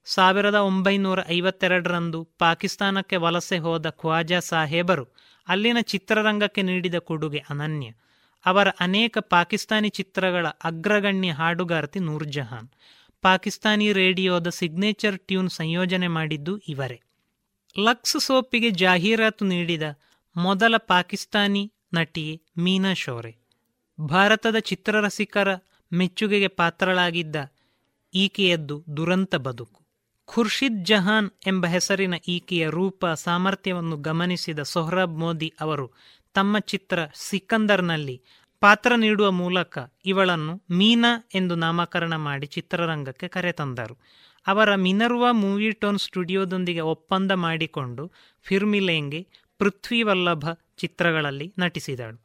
[0.06, 5.06] ಸಾವಿರದ ಒಂಬೈನೂರ ಐವತ್ತೆರಡರಂದು ಪಾಕಿಸ್ತಾನಕ್ಕೆ ವಲಸೆ ಹೋದ ಖ್ವಾಜಾ ಸಾಹೇಬರು
[5.48, 7.90] ಅಲ್ಲಿನ ಚಿತ್ರರಂಗಕ್ಕೆ ನೀಡಿದ ಕೊಡುಗೆ ಅನನ್ಯ.
[8.46, 12.70] ಅವರ ಅನೇಕ ಪಾಕಿಸ್ತಾನಿ ಚಿತ್ರಗಳ ಅಗ್ರಗಣ್ಯ ಹಾಡುಗಾರತಿ ನೂರ್ಜಹಾನ್.
[13.22, 17.02] ಪಾಕಿಸ್ತಾನಿ ರೇಡಿಯೋದ ಸಿಗ್ನೇಚರ್ ಟ್ಯೂನ್ ಸಂಯೋಜನೆ ಮಾಡಿದ್ದು ಇವರೇ.
[17.76, 19.84] ಲಕ್ಸ್ ಸೋಪಿಗೆ ಜಾಹೀರಾತು ನೀಡಿದ
[20.36, 23.38] ಮೊದಲ ಪಾಕಿಸ್ತಾನಿ ನಟಿ ಮೀನಾ ಶೋರೆ
[24.02, 25.50] ಭಾರತದ ಚಿತ್ರರಸಿಕರ
[25.94, 27.36] ಮೆಚ್ಚುಗೆಗೆ ಪಾತ್ರಳಾಗಿದ್ದ
[28.14, 29.82] ಈಕೆಯದ್ದು ದುರಂತ ಬದುಕು.
[30.26, 35.92] ಖುರ್ಷಿದ್ ಜಹಾನ್ ಎಂಬ ಹೆಸರಿನ ಈಕೆಯ ರೂಪ ಸಾಮರ್ಥ್ಯವನ್ನು ಗಮನಿಸಿದ ಸೊಹ್ರಾಬ್ ಮೋದಿ ಅವರು
[36.34, 38.22] ತಮ್ಮ ಚಿತ್ರ ಸಿಕಂದರ್ನಲ್ಲಿ
[38.60, 43.96] ಪಾತ್ರ ನೀಡುವ ಮೂಲಕ ಇವಳನ್ನು ಮೀನಾ ಎಂದು ನಾಮಕರಣ ಮಾಡಿ ಚಿತ್ರರಂಗಕ್ಕೆ ಕರೆತಂದರು.
[44.48, 48.12] ಅವರ ಮಿನರ್ವಾ ಮೂವಿ ಟೋನ್ ಸ್ಟುಡಿಯೋದೊಂದಿಗೆ ಒಪ್ಪಂದ ಮಾಡಿಕೊಂಡು
[48.44, 50.46] ಫಿರ್ಮಿಲೇಂಗೆ ಪೃಥ್ವಿವಲ್ಲಭ
[50.78, 52.18] ಚಿತ್ರಗಳಲ್ಲಿ ನಟಿಸಿದಳು.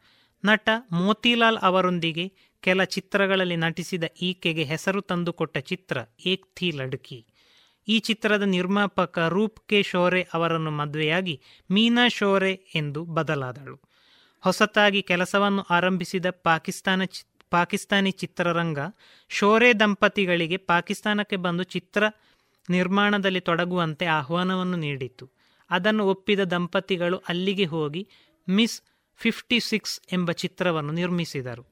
[0.45, 7.27] ನಟ ಮೋತಿಲಾಲ್ ಅವರೊಂದಿಗೆ ಕೆಲ ಚಿತ್ರಗಳಲ್ಲಿ ನಟಿಸಿದ ಈಕೆಗೆ ಹೆಸರು ತಂದುಕೊಟ್ಟ ಚಿತ್ರ ಏಕ್ ಥಿ ಲಡ್ಕಿ.
[7.89, 13.77] ಈ ಚಿತ್ರದ ನಿರ್ಮಾಪಕ ರೂಪ್ ಕೆ ಶೋರೆ ಅವರನ್ನು ಮದುವೆಯಾಗಿ ಮೀನಾ ಶೋರೆ ಎಂದು ಬದಲಾದಳು.
[14.40, 17.03] ಹೊಸತಾಗಿ ಕೆಲಸವನ್ನು ಆರಂಭಿಸಿದ ಪಾಕಿಸ್ತಾನ
[17.50, 18.78] ಪಾಕಿಸ್ತಾನಿ ಚಿತ್ರರಂಗ
[19.28, 22.04] ಶೋರೆ ದಂಪತಿಗಳಿಗೆ ಪಾಕಿಸ್ತಾನಕ್ಕೆ ಬಂದು ಚಿತ್ರ
[22.70, 25.26] ನಿರ್ಮಾಣದಲ್ಲಿ ತೊಡಗುವಂತೆ ಆಹ್ವಾನವನ್ನು ನೀಡಿತು
[25.70, 28.08] ಅದನ್ನು ಒಪ್ಪಿದ ದಂಪತಿಗಳು ಅಲ್ಲಿಗೆ ಹೋಗಿ
[28.48, 28.82] ಮಿಸ್
[29.20, 31.64] ಫಿಫ್ಟಿ ಸಿಕ್ಸ್ ಎಂಬ ಚಿತ್ರವನ್ನು ನಿರ್ಮಿಸಿದರು.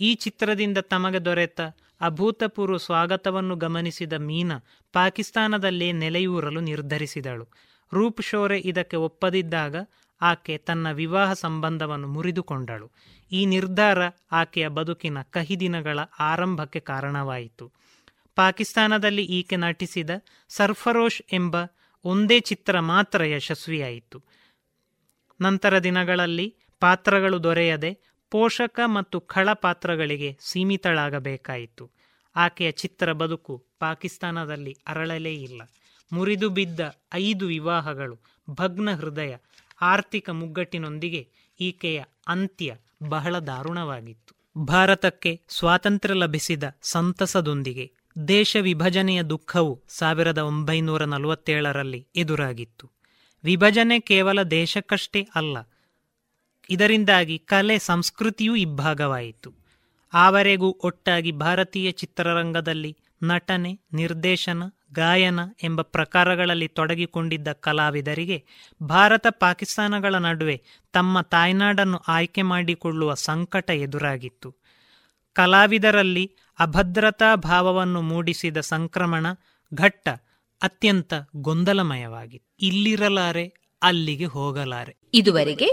[0.00, 1.60] ಈ ಚಿತ್ರದಿಂದ ತಮಗೆ ದೊರೆತ
[2.00, 4.56] ಅಭೂತಪೂರ್ವ ಸ್ವಾಗತವನ್ನು ಗಮನಿಸಿದ ಮೀನಾ
[4.92, 7.46] ಪಾಕಿಸ್ತಾನದಲ್ಲೇ ನೆಲೆಯೂರಲು ನಿರ್ಧರಿಸಿದಳು.
[7.92, 9.76] ರೂಪ್ ಶೋರೆ ಇದಕ್ಕೆ ಒಪ್ಪದಿದ್ದಾಗ
[10.20, 12.92] ಆಕೆ ತನ್ನ ವಿವಾಹ ಸಂಬಂಧವನ್ನು ಮುರಿದುಕೊಂಡಳು.
[13.32, 13.98] ಈ ನಿರ್ಧಾರ
[14.32, 17.72] ಆಕೆಯ ಬದುಕಿನ ಕಹಿ ದಿನಗಳ ಆರಂಭಕ್ಕೆ ಕಾರಣವಾಯಿತು.
[18.34, 20.10] ಪಾಕಿಸ್ತಾನದಲ್ಲಿ ಈಕೆ ನಟಿಸಿದ
[20.48, 21.56] ಸರ್ಫರೋಶ್ ಎಂಬ
[22.04, 24.22] ಒಂದೇ ಚಿತ್ರ ಮಾತ್ರ ಯಶಸ್ವಿಯಾಯಿತು.
[25.40, 27.98] ನಂತರ ದಿನಗಳಲ್ಲಿ ಪಾತ್ರಗಳು ದೊರೆಯದೆ
[28.30, 31.90] ಪೋಷಕ ಮತ್ತು ಖಳ ಪಾತ್ರಗಳಿಗೆ ಸೀಮಿತಳಾಗಬೇಕಾಯಿತು.
[32.36, 35.62] ಆಕೆಯ ಚಿತ್ರ ಬದುಕು ಪಾಕಿಸ್ತಾನದಲ್ಲಿ ಅರಳಲೇ ಇಲ್ಲ.
[36.12, 36.80] ಮುರಿದು ಬಿದ್ದ
[37.14, 38.20] ಐದು ವಿವಾಹಗಳು
[38.50, 39.36] ಭಗ್ನ ಹೃದಯ
[39.80, 41.22] ಆರ್ಥಿಕ ಮುಗ್ಗಟ್ಟಿನೊಂದಿಗೆ
[41.60, 41.98] ಈಕೆಯ
[42.28, 42.70] ಅಂತ್ಯ
[43.08, 44.32] ಬಹಳ ದಾರುಣವಾಗಿತ್ತು.
[44.56, 47.86] ಭಾರತಕ್ಕೆ ಸ್ವಾತಂತ್ರ್ಯ ಲಭಿಸಿದ ಸಂತಸದೊಂದಿಗೆ
[48.28, 52.86] ದೇಶ ವಿಭಜನೆಯ ದುಃಖವು ಸಾವಿರದ ಒಂಬೈನೂರ ನಲವತ್ತೇಳರಲ್ಲಿ ಎದುರಾಗಿತ್ತು.
[53.44, 55.56] ವಿಭಜನೆ ಕೇವಲ ದೇಶಕ್ಕಷ್ಟೇ ಅಲ್ಲ,
[56.70, 59.50] ಇದರಿಂದಾಗಿ ಕಲೆ ಸಂಸ್ಕೃತಿಯೂ ಇಬ್ಬಾಗವಾಯಿತು
[60.12, 62.92] ಆವರೆಗೂ ಒಟ್ಟಾಗಿ ಭಾರತೀಯ ಚಿತ್ರರಂಗದಲ್ಲಿ
[63.22, 64.62] ನಟನೆ, ನಿರ್ದೇಶನ
[64.96, 68.38] ಗಾಯನ ಎಂಬ ಪ್ರಕಾರಗಳಲ್ಲಿ ತೊಡಗಿಕೊಂಡಿದ್ದ ಕಲಾವಿದರಿಗೆ
[68.82, 70.56] ಭಾರತ ಪಾಕಿಸ್ತಾನಗಳ ನಡುವೆ
[70.92, 74.50] ತಮ್ಮ ತಾಯ್ನಾಡನ್ನು ಆಯ್ಕೆ ಮಾಡಿಕೊಳ್ಳುವ ಸಂಕಟ ಎದುರಾಗಿತ್ತು.
[75.36, 76.24] ಕಲಾವಿದರಲ್ಲಿ
[76.58, 79.26] ಅಭದ್ರತಾ ಭಾವವನ್ನು ಮೂಡಿಸಿದ ಸಂಕ್ರಮಣ
[79.72, 80.08] ಘಟ್ಟ
[80.62, 83.44] ಅತ್ಯಂತ ಗೊಂದಲಮಯವಾಗಿತ್ತು ಇಲ್ಲಿರಲಾರೆ,
[83.82, 84.94] ಅಲ್ಲಿಗೆ ಹೋಗಲಾರೆ.
[85.14, 85.70] ಇದುವರೆಗೆ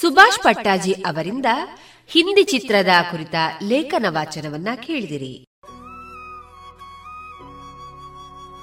[0.00, 1.46] ಸುಭಾಷ್ ಪಟ್ಟಾಜಿ ಅವರಿಂದ
[2.08, 5.34] ಹಿಂದಿ ಚಿತ್ರದ ಕುರಿತ ಲೇಖನ ವಾಚನವನ್ನ ಕೇಳಿದಿರಿ.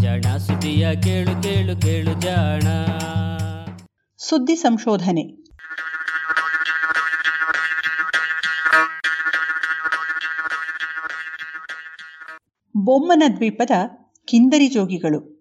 [0.00, 2.62] ಜಾಣ ಸುದ್ದಿಯ ಕೇಳು ಕೇಳು ಕೇಳು ಜಾಣ.
[4.18, 5.22] ಸುದ್ದಿ ಸಂಶೋಧನೆ.
[12.76, 13.70] ಬೊಮ್ಮನ ದ್ವೀಪದ
[14.24, 15.39] ಕಿಂದರಿ ಜೋಗಿಗಳು.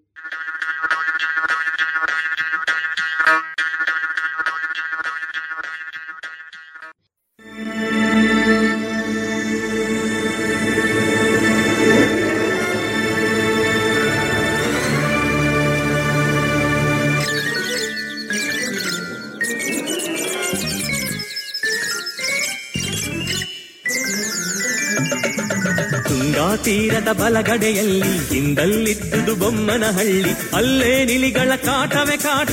[26.99, 30.31] ತೀರದ ಬಲಗಡೆಯಲ್ಲಿ ಹಿಂದಲ್ಲಿದ್ದುದು ಬೊಮ್ಮನಹಳ್ಳಿ.
[30.55, 32.51] ಅಲ್ಲೇ ನಿಲಿಗಳ ಕಾಟವೇ ಕಾಟ.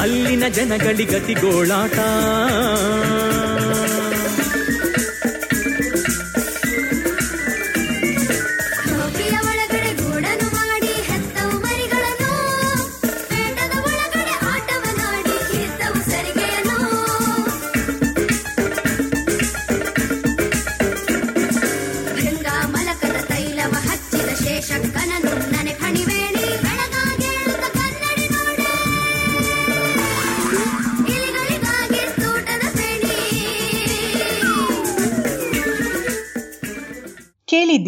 [0.00, 3.19] ಅಲ್ಲಿನ ಜನಗಳಿಗತಿಗೋಳಾಟ ಟೋಪಿಯ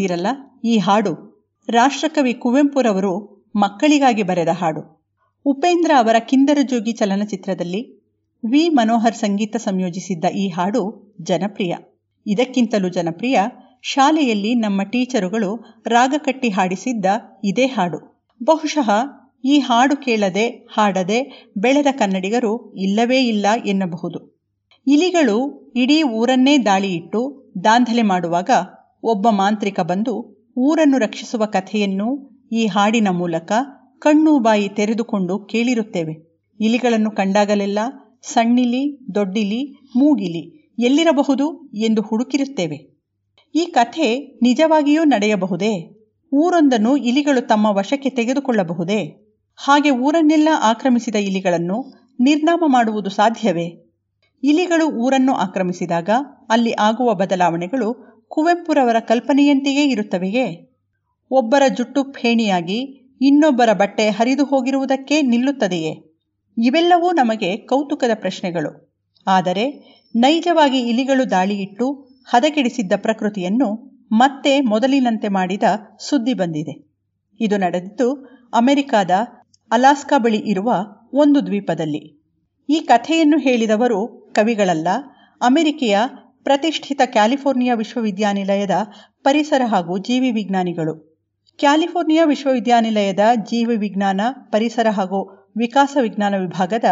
[0.02, 0.28] ಇದ್ದೀರಲ್ಲ
[0.64, 1.10] ಈ ಹಾಡು.
[1.68, 3.12] ರಾಷ್ಟ್ರಕವಿ ಕುವೆಂಪುರವರು
[3.56, 4.82] ಮಕ್ಕಳಿಗಾಗಿ ಬರೆದ ಹಾಡು.
[5.46, 7.80] ಉಪೇಂದ್ರ ಅವರ ಕಿಂದರಜೋಗಿ ಚಲನಚಿತ್ರದಲ್ಲಿ
[8.42, 8.62] ವಿ.
[8.68, 10.82] ಮನೋಹರ್ ಸಂಗೀತ ಸಂಯೋಜಿಸಿದ್ದ ಈ ಹಾಡು
[11.20, 11.74] ಜನಪ್ರಿಯ.
[12.26, 13.38] ಇದಕ್ಕಿಂತಲೂ ಜನಪ್ರಿಯ
[13.82, 15.50] ಶಾಲೆಯಲ್ಲಿ ನಮ್ಮ ಟೀಚರುಗಳು
[15.86, 17.06] ರಾಗ ಕಟ್ಟಿ ಹಾಡಿಸಿದ್ದ
[17.44, 17.98] ಇದೇ ಹಾಡು.
[18.40, 18.90] ಬಹುಶಃ
[19.44, 21.20] ಈ ಹಾಡು ಕೇಳದೆ, ಹಾಡದೆ
[21.58, 24.18] ಬೆಳೆದ ಕನ್ನಡಿಗರು ಇಲ್ಲವೇ ಇಲ್ಲ ಎನ್ನಬಹುದು.
[24.86, 25.38] ಇಲಿಗಳು
[25.76, 27.20] ಇಡೀ ಊರನ್ನೇ ದಾಳಿ ಇಟ್ಟು
[27.64, 28.50] ದಾಂಧಲೆ ಮಾಡುವಾಗ
[29.02, 33.52] ಒಬ್ಬ ಮಾಂತ್ರಿಕ ಬಂದು ಊರನ್ನು ರಕ್ಷಿಸುವ ಕಥೆಯನ್ನು ಈ ಹಾಡಿನ ಮೂಲಕ
[33.98, 36.32] ಕಣ್ಣು ಬಾಯಿ ತೆರೆದುಕೊಂಡು ಕೇಳಿರುತ್ತೇವೆ.
[36.60, 37.78] ಇಲಿಗಳನ್ನು ಕಂಡಾಗಲೆಲ್ಲ
[38.22, 43.02] ಸಣ್ಣಿಲಿ, ದೊಡ್ಡಿಲಿ, ಮೂಗಿಲಿ ಎಲ್ಲಿರಬಹುದು ಎಂದು ಹುಡುಕಿರುತ್ತೇವೆ.
[43.54, 46.02] ಈ ಕಥೆ ನಿಜವಾಗಿಯೂ ನಡೆಯಬಹುದೇ?
[46.32, 49.32] ಊರೊಂದನ್ನು ಇಲಿಗಳು ತಮ್ಮ ವಶಕ್ಕೆ ತೆಗೆದುಕೊಳ್ಳಬಹುದೇ?
[49.56, 53.92] ಹಾಗೆ ಊರನ್ನೆಲ್ಲ ಆಕ್ರಮಿಸಿದ ಇಲಿಗಳನ್ನು ನಿರ್ನಾಮ ಮಾಡುವುದು ಸಾಧ್ಯವೇ?
[54.42, 56.10] ಇಲಿಗಳು ಊರನ್ನು ಆಕ್ರಮಿಸಿದಾಗ
[56.50, 60.44] ಅಲ್ಲಿ ಆಗುವ ಬದಲಾವಣೆಗಳು ಕುವೆಂಪುರವರ ಕಲ್ಪನೆಯಂತೆಯೇ ಇರುತ್ತವೆಯೇ?
[61.30, 62.78] ಒಬ್ಬರ ಜುಟ್ಟು ಫೇಣಿಯಾಗಿ
[63.20, 65.92] ಇನ್ನೊಬ್ಬರ ಬಟ್ಟೆ ಹರಿದು ಹೋಗಿರುವುದಕ್ಕೆ ನಿಲ್ಲುತ್ತದೆಯೇ?
[66.56, 68.70] ಇವೆಲ್ಲವೂ ನಮಗೆ ಕೌತುಕದ ಪ್ರಶ್ನೆಗಳು.
[69.26, 69.64] ಆದರೆ
[70.16, 71.86] ನೈಜವಾಗಿ ಇಲಿಗಳು ದಾಳಿಯಿಟ್ಟು
[72.24, 73.68] ಹದಗೆಡಿಸಿದ್ದ ಪ್ರಕೃತಿಯನ್ನು
[74.12, 75.62] ಮತ್ತೆ ಮೊದಲಿನಂತೆ ಮಾಡಿದ
[76.00, 76.74] ಸುದ್ದಿ ಬಂದಿದೆ.
[77.40, 78.08] ಇದು ನಡೆದಿದ್ದು
[78.54, 79.10] ಅಮೆರಿಕಾದ
[79.70, 80.70] ಅಲಾಸ್ಕಾ ಬಳಿ ಇರುವ
[81.12, 82.02] ಒಂದು ದ್ವೀಪದಲ್ಲಿ.
[82.68, 84.00] ಈ ಕಥೆಯನ್ನು ಹೇಳಿದವರು
[84.34, 84.88] ಕವಿಗಳಲ್ಲ,
[85.40, 85.98] ಅಮೆರಿಕೆಯ
[86.44, 88.70] ಪ್ರತಿಷ್ಠಿತ ಕ್ಯಾಲಿಫೋರ್ನಿಯಾ ವಿಶ್ವವಿದ್ಯಾನಿಲಯದ
[89.24, 90.94] ಪರಿಸರ ಹಾಗೂ ಜೀವಿ ವಿಜ್ಞಾನಿಗಳು.
[91.58, 93.18] ಕ್ಯಾಲಿಫೋರ್ನಿಯಾ ವಿಶ್ವವಿದ್ಯಾನಿಲಯದ
[93.50, 94.20] ಜೀವಿ ವಿಜ್ಞಾನ,
[94.50, 95.20] ಪರಿಸರ ಹಾಗೂ
[95.56, 96.84] ವಿಕಾಸ ವಿಜ್ಞಾನ ವಿಭಾಗದ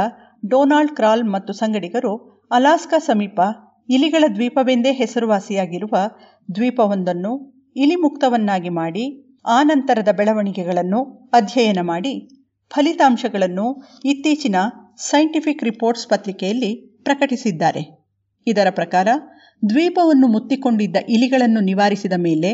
[0.47, 2.13] ಡೊನಾಲ್ಡ್ ಕ್ರಾಲ್ ಮತ್ತು ಸಂಗಡಿಗರು
[2.51, 3.41] ಅಲಾಸ್ಕಾ ಸಮೀಪ
[3.89, 5.97] ಇಲಿಗಳ ದ್ವೀಪವೆಂದೇ ಹೆಸರುವಾಸಿಯಾಗಿರುವ
[6.55, 7.33] ದ್ವೀಪವೊಂದನ್ನು
[7.77, 9.05] ಇಲಿ ಮುಕ್ತವನ್ನಾಗಿ ಮಾಡಿ,
[9.47, 12.15] ಆ ನಂತರದ ಬೆಳವಣಿಗೆಗಳನ್ನು ಅಧ್ಯಯನ ಮಾಡಿ,
[12.71, 13.67] ಫಲಿತಾಂಶಗಳನ್ನು
[14.05, 14.57] ಇತ್ತೀಚಿನ
[14.99, 16.73] ಸೈಂಟಿಫಿಕ್ ರಿಪೋರ್ಟ್ಸ್ ಪತ್ರಿಕೆಯಲ್ಲಿ
[17.05, 17.83] ಪ್ರಕಟಿಸಿದ್ದಾರೆ.
[18.47, 19.09] ಇದರ ಪ್ರಕಾರ
[19.63, 22.51] ದ್ವೀಪವನ್ನು ಮುತ್ತಿಕೊಂಡಿದ್ದ ಇಲಿಗಳನ್ನು ನಿವಾರಿಸಿದ ಮೇಲೆ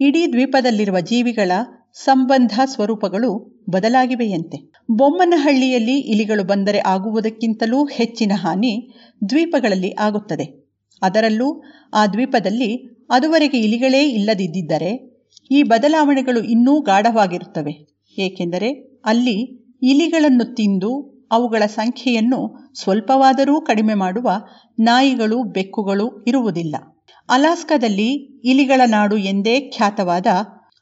[0.00, 1.52] ಇಡೀ ದ್ವೀಪದಲ್ಲಿರುವ ಜೀವಿಗಳ
[1.94, 3.30] ಸಂಬಂಧ ಸ್ವರೂಪಗಳು
[3.70, 4.58] ಬದಲಾಗಿವೆಯಂತೆ.
[4.90, 8.72] ಬೊಮ್ಮನಹಳ್ಳಿಯಲ್ಲಿ ಇಲಿಗಳು ಬಂದರೆ ಆಗುವುದಕ್ಕಿಂತಲೂ ಹೆಚ್ಚಿನ ಹಾನಿ
[9.28, 10.46] ದ್ವೀಪಗಳಲ್ಲಿ ಆಗುತ್ತದೆ.
[11.02, 11.48] ಅದರಲ್ಲೂ
[11.92, 12.70] ಆ ದ್ವೀಪದಲ್ಲಿ
[13.10, 14.92] ಅದುವರೆಗೆ ಇಲಿಗಳೇ ಇಲ್ಲದಿದ್ದರೆ
[15.50, 17.74] ಈ ಬದಲಾವಣೆಗಳು ಇನ್ನೂ ಗಾಢವಾಗಿರುತ್ತವೆ.
[18.18, 19.36] ಏಕೆಂದರೆ ಅಲ್ಲಿ
[19.82, 24.30] ಇಲಿಗಳನ್ನು ತಿಂದು ಅವುಗಳ ಸಂಖ್ಯೆಯನ್ನು ಸ್ವಲ್ಪವಾದರೂ ಕಡಿಮೆ ಮಾಡುವ
[24.78, 26.76] ನಾಯಿಗಳು, ಬೆಕ್ಕುಗಳು ಇರುವುದಿಲ್ಲ.
[27.28, 28.08] ಅಲಾಸ್ಕಾದಲ್ಲಿ
[28.44, 30.26] ಇಲಿಗಳ ನಾಡು ಎಂದೇ ಖ್ಯಾತವಾದ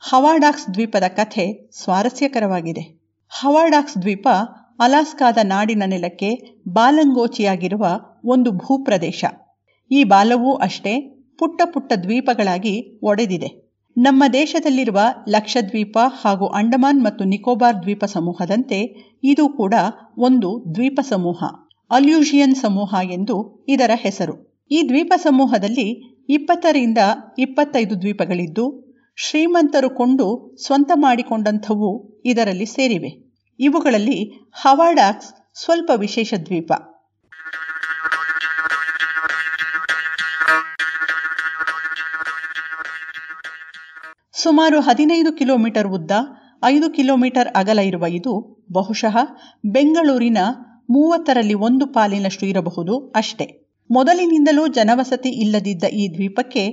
[0.00, 3.04] ಹವಾಡಾಕ್ಸ್ ದ್ವೀಪದ ಕಥೆ ಸ್ವಾರಸ್ಯಕರವಾಗಿದೆ.
[3.28, 4.28] ಹವಾಡಾಕ್ಸ್ ದ್ವೀಪ
[4.78, 7.86] ಅಲಾಸ್ಕಾದ ನಾಡಿನ ನೆಲಕ್ಕೆ ಬಾಲಂಗೋಚಿಯಾಗಿರುವ
[8.24, 9.24] ಒಂದು ಭೂಪ್ರದೇಶ.
[9.90, 11.00] ಈ ಬಾಲವೂ ಅಷ್ಟೇ
[11.38, 13.63] ಪುಟ್ಟ ಪುಟ್ಟ ದ್ವೀಪಗಳಾಗಿ ಒಡೆದಿದೆ.
[13.96, 18.78] ನಮ್ಮ ದೇಶದಲ್ಲಿರುವ ಲಕ್ಷದ್ವೀಪ ಹಾಗೂ ಅಂಡಮಾನ್ ಮತ್ತು ನಿಕೋಬಾರ್ ದ್ವೀಪ ಸಮೂಹದಂತೆ
[19.22, 19.74] ಇದು ಕೂಡ
[20.18, 21.44] ಒಂದು ದ್ವೀಪ ಸಮೂಹ,
[21.90, 24.34] ಅಲ್ಯೂಷಿಯನ್ ಸಮೂಹ ಎಂದು ಇದರ ಹೆಸರು.
[24.70, 25.88] ಈ ದ್ವೀಪ ಸಮೂಹದಲ್ಲಿ
[26.28, 26.98] ಇಪ್ಪತ್ತರಿಂದ
[27.38, 28.64] ಇಪ್ಪತ್ತೈದು ದ್ವೀಪಗಳಿದ್ದು,
[29.16, 33.10] ಶ್ರೀಮಂತರು ಕೊಂಡು ಸ್ವಂತ ಮಾಡಿಕೊಂಡಂಥವು ಇದರಲ್ಲಿ ಸೇರಿವೆ.
[33.60, 34.18] ಇವುಗಳಲ್ಲಿ
[34.52, 36.72] ಹವಾಡಾಕ್ಸ್ ಸ್ವಲ್ಪ ವಿಶೇಷ ದ್ವೀಪ.
[44.44, 46.12] ಸುಮಾರು ಹದಿನೈದು ಕಿಲೋಮೀಟರ್ ಉದ್ದ,
[46.64, 48.32] ಐದು ಕಿಲೋಮೀಟರ್ ಅಗಲ ಇರುವ ಇದು
[48.72, 49.16] ಬಹುಶಃ
[49.64, 50.38] ಬೆಂಗಳೂರಿನ
[50.90, 53.46] ಮೂವತ್ತರಲ್ಲಿ ಒಂದು ಪಾಲಿನಷ್ಟು ಇರಬಹುದು ಅಷ್ಟೇ.
[53.90, 56.64] ಮೊದಲಿನಿಂದಲೂ ಜನವಸತಿ ಇಲ್ಲದಿದ್ದ ಈ ದ್ವೀಪಕ್ಕೆ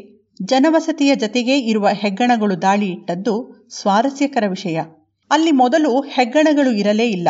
[0.43, 3.33] ಜನವಸತಿಯ ಜತೆಗೇ ಇರುವ ಹೆಗ್ಗಣಗಳು ದಾಳಿ ಇಟ್ಟದ್ದು
[3.69, 4.77] ಸ್ವಾರಸ್ಯಕರ ವಿಷಯ.
[5.31, 7.29] ಅಲ್ಲಿ ಮೊದಲು ಹೆಗ್ಗಣಗಳು ಇರಲೇ ಇಲ್ಲ.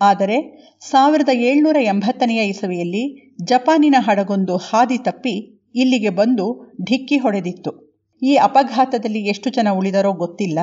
[0.00, 0.36] ಆದರೆ
[0.80, 3.04] ಸಾವಿರದ ಏಳ್ನೂರ ಎಂಬತ್ತನೆಯ ಇಸವಿಯಲ್ಲಿ
[3.44, 5.34] ಜಪಾನಿನ ಹಡಗೊಂದು ಹಾದಿ ತಪ್ಪಿ
[5.74, 6.46] ಇಲ್ಲಿಗೆ ಬಂದು
[6.82, 7.91] ಢಿಕ್ಕಿ ಹೊಡೆದಿತ್ತು.
[8.22, 10.58] ಈ ಅಪಘಾತದಲ್ಲಿ ಎಷ್ಟು ಜನ ಉಳಿದರೋ ಗೊತ್ತಿಲ್ಲ.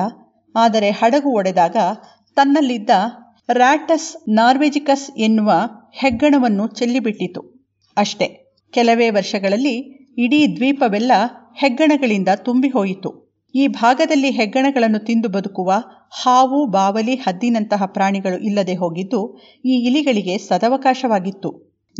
[0.54, 1.76] ಆದರೆ ಹಡಗು ಒಡೆದಾಗ
[2.36, 2.90] ತನ್ನಲ್ಲಿದ್ದ
[3.52, 5.52] ರ್ಯಾಟಸ್ ನಾರ್ವೆಜಿಕಸ್ ಎನ್ನುವ
[5.92, 7.64] ಹೆಗ್ಗಣವನ್ನು ಚೆಲ್ಲಿಬಿಟ್ಟಿತು.
[7.96, 9.76] ಅಷ್ಟೇ, ಕೆಲವೇ ವರ್ಷಗಳಲ್ಲಿ
[10.18, 11.12] ಇಡೀ ದ್ವೀಪವೆಲ್ಲ
[11.56, 13.10] ಹೆಗ್ಗಣಗಳಿಂದ ತುಂಬಿ ಹೋಯಿತು
[13.54, 15.70] ಈ ಭಾಗದಲ್ಲಿ ಹೆಗ್ಗಣಗಳನ್ನು ತಿಂದು ಬದುಕುವ
[16.22, 19.20] ಹಾವು, ಬಾವಲಿ, ಹದ್ದಿನಂತಹ ಪ್ರಾಣಿಗಳು ಇಲ್ಲದೆ ಹೋಗಿದ್ದು
[19.64, 21.50] ಈ ಇಲಿಗಳಿಗೆ ಸದವಕಾಶವಾಗಿತ್ತು.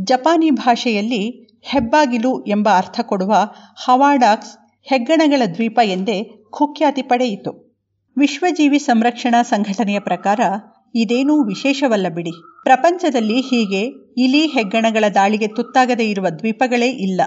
[0.03, 1.23] ಜಪಾನಿ ಭಾಷೆಯಲ್ಲಿ
[1.63, 3.35] ಹೆಬ್ಬಾಗಿಲು ಎಂಬ ಅರ್ಥ ಕೊಡುವ
[3.85, 4.53] ಹವಾಡಾಕ್ಸ್
[4.87, 7.77] ಹೆಗ್ಗಣಗಳ ದ್ವೀಪ ಎಂದೇ ಕುಖ್ಯಾತಿ ಪಡೆಯಿತು.
[8.17, 10.41] ವಿಶ್ವಜೀವಿ ಸಂರಕ್ಷಣಾ ಸಂಘಟನೆಯ ಪ್ರಕಾರ
[10.95, 12.31] ಇದೇನೂ ವಿಶೇಷವಲ್ಲ ಬಿಡಿ.
[12.65, 13.83] ಪ್ರಪಂಚದಲ್ಲಿ ಹೀಗೆ
[14.19, 17.21] ಇಲಿ ಹೆಗ್ಗಣಗಳ ದಾಳಿಗೆ ತುತ್ತಾಗದೇ ಇರುವ ದ್ವೀಪಗಳೇ ಇಲ್ಲ.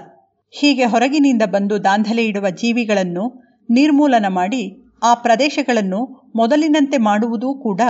[0.50, 4.62] ಹೀಗೆ ಹೊರಗಿನಿಂದ ಬಂದು ದಾಂಧಲೆ ಇಡುವ ಜೀವಿಗಳನ್ನು ನಿರ್ಮೂಲನ ಮಾಡಿ
[5.02, 7.80] ಆ ಪ್ರದೇಶಗಳನ್ನು ಮೊದಲಿನಂತೆ ಮಾಡುವುದೂ ಕೂಡ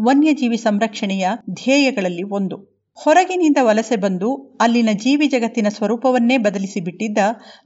[0.00, 2.77] ವನ್ಯಜೀವಿ ಸಂರಕ್ಷಣೆಯ ಧ್ಯೇಯಗಳಲ್ಲಿ ಒಂದು.
[2.98, 4.28] ಹೊರಗಿನಿಂದ ವಲಸೆ ಬಂದು
[4.60, 7.18] ಅಲ್ಲಿನ ಜೀವಿ ಜಗತ್ತಿನ ಸ್ವರೂಪವನ್ನೇ ಬದಲಿಸಿಬಿಟ್ಟಿದ್ದ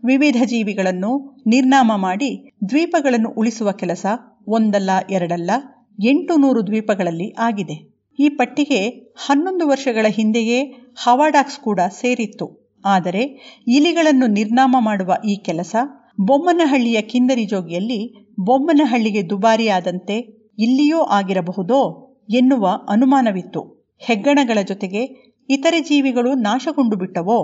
[0.05, 2.31] ವಿವಿಧ ಜೀವಿಗಳನ್ನು ನಿರ್ನಾಮ ಮಾಡಿ
[2.69, 4.05] ದ್ವೀಪಗಳನ್ನು ಉಳಿಸುವ ಕೆಲಸ
[4.49, 5.51] ಒಂದಲ್ಲ ಎರಡಲ್ಲ
[6.05, 7.77] ಎಂಟು ನೂರು ದ್ವೀಪಗಳಲ್ಲಿ ಆಗಿದೆ.
[8.19, 8.81] ಈ ಪಟ್ಟಿಗೆ
[9.27, 10.59] ಹನ್ನೊಂದು ವರ್ಷಗಳ ಹಿಂದೆಯೇ
[10.99, 12.47] ಹವಾಡಾಕ್ಸ್ ಕೂಡ ಸೇರಿತ್ತು.
[12.85, 13.23] ಆದರೆ
[13.67, 15.75] ಇಲಿಗಳನ್ನು ನಿರ್ನಾಮ ಮಾಡುವ ಈ ಕೆಲಸ
[16.21, 18.01] ಬೊಮ್ಮನಹಳ್ಳಿಯ ಕಿಂದರಿ ಜೋಗಿಯಲ್ಲಿ
[18.41, 20.17] ಬೊಮ್ಮನಹಳ್ಳಿಗೆ ದುಬಾರಿಯಾದಂತೆ
[20.59, 21.81] ಇಲ್ಲಿಯೂ ಆಗಿರಬಹುದೋ
[22.31, 23.82] ಎನ್ನುವ ಅನುಮಾನವಿತ್ತು.
[24.03, 25.03] ಹೆಗ್ಗಣಗಳ ಜೊತೆಗೆ
[25.49, 27.39] ಇತರೆ ಜೀವಿಗಳು ನಾಶಗೊಂಡು ಬಿಟ್ಟವೋ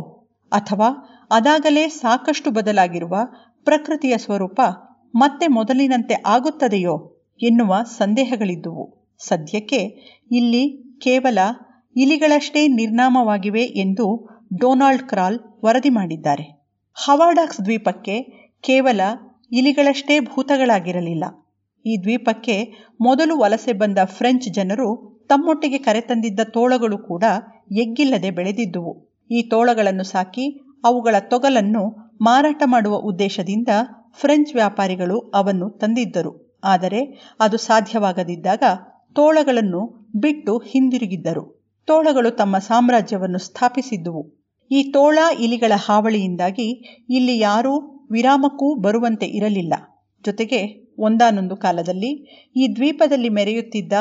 [0.53, 0.89] ಅಥವಾ
[1.31, 3.15] ಅದಾಗಲೇ ಸಾಕಷ್ಟು ಬದಲಾಗಿರುವ
[3.65, 4.61] ಪ್ರಕೃತಿಯ ಸ್ವರೂಪ
[5.15, 6.95] ಮತ್ತೆ ಮೊದಲಿನಂತೆ ಆಗುತ್ತದೆಯೋ
[7.43, 8.85] ಎನ್ನುವ ಸಂದೇಹಗಳಿದ್ದುವು.
[9.19, 9.81] ಸದ್ಯಕ್ಕೆ
[10.31, 10.65] ಇಲ್ಲಿ
[11.01, 11.39] ಕೇವಲ
[11.97, 14.07] ಇಲಿಗಳಷ್ಟೇ ನಿರ್ನಾಮವಾಗಿವೆ ಎಂದು
[14.61, 16.45] ಡೊನಾಲ್ಡ್ ಕ್ರಾಲ್ ವರದಿ ಮಾಡಿದ್ದಾರೆ.
[16.97, 18.17] ಹವಾಡಾಕ್ಸ್ ದ್ವೀಪಕ್ಕೆ
[18.65, 19.01] ಕೇವಲ
[19.53, 21.25] ಇಲಿಗಳಷ್ಟೇ ಭೂತಗಳಾಗಿರಲಿಲ್ಲ.
[21.87, 22.57] ಈ ದ್ವೀಪಕ್ಕೆ
[23.01, 27.25] ಮೊದಲು ವಲಸೆ ಬಂದ ಫ್ರೆಂಚ್ ಜನರು ತಮ್ಮೊಟ್ಟಿಗೆ ಕರೆತಂದಿದ್ದ ತೋಳಗಳು ಕೂಡ
[27.73, 28.93] ಎಗ್ಗಿಲ್ಲದೆ ಬೆಳೆದಿದ್ದುವು.
[29.31, 30.47] ಈ ತೋಳಗಳನ್ನು ಸಾಕಿ
[30.85, 31.83] ಅವುಗಳ ತೊಗಲನ್ನು
[32.21, 33.69] ಮಾರಾಟ ಮಾಡುವ ಉದ್ದೇಶದಿಂದ
[34.21, 36.61] ಫ್ರೆಂಚ್ ವ್ಯಾಪಾರಿಗಳು ಅವನ್ನು ತಂದಿದ್ದರು.
[36.65, 37.01] ಆದರೆ
[37.41, 38.63] ಅದು ಸಾಧ್ಯವಾಗದಿದ್ದಾಗ
[39.13, 39.81] ತೋಳಗಳನ್ನು
[40.21, 41.45] ಬಿಟ್ಟು ಹಿಂದಿರುಗಿದ್ದರು.
[41.89, 44.23] ತೋಳಗಳು ತಮ್ಮ ಸಾಮ್ರಾಜ್ಯವನ್ನು ಸ್ಥಾಪಿಸಿದ್ದುವು.
[44.71, 46.67] ಈ ತೋಳ ಇಲಿಗಳ ಹಾವಳಿಯಿಂದಾಗಿ
[47.11, 47.75] ಇಲ್ಲಿ ಯಾರೂ
[48.11, 49.75] ವಿರಾಮಕ್ಕೂ ಬರುವಂತೆ ಇರಲಿಲ್ಲ.
[50.25, 50.61] ಜೊತೆಗೆ
[50.99, 52.11] ಒಂದಾನೊಂದು ಕಾಲದಲ್ಲಿ
[52.57, 53.93] ಈ ದ್ವೀಪದಲ್ಲಿ ಮೆರೆಯುತ್ತಿದ್ದ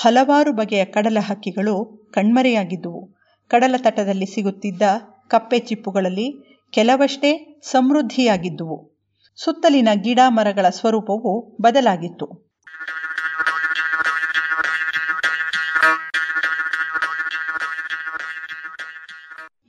[0.00, 1.74] ಹಲವಾರು ಬಗೆಯ ಕಡಲ ಹಕ್ಕಿಗಳು
[2.14, 3.02] ಕಣ್ಮರೆಯಾಗಿದ್ದುವು.
[3.48, 4.82] ಕಡಲ ತಟದಲ್ಲಿ ಸಿಗುತ್ತಿದ್ದ
[5.28, 6.26] ಕಪ್ಪೆ ಚಿಪ್ಪುಗಳಲ್ಲಿ
[6.70, 8.94] ಕೆಲವಷ್ಟೇ ಸಮೃದ್ಧಿಯಾಗಿದ್ದುವು.
[9.36, 12.44] ಸುತ್ತಲಿನ ಗಿಡ ಮರಗಳ ಸ್ವರೂಪವು ಬದಲಾಗಿತ್ತು.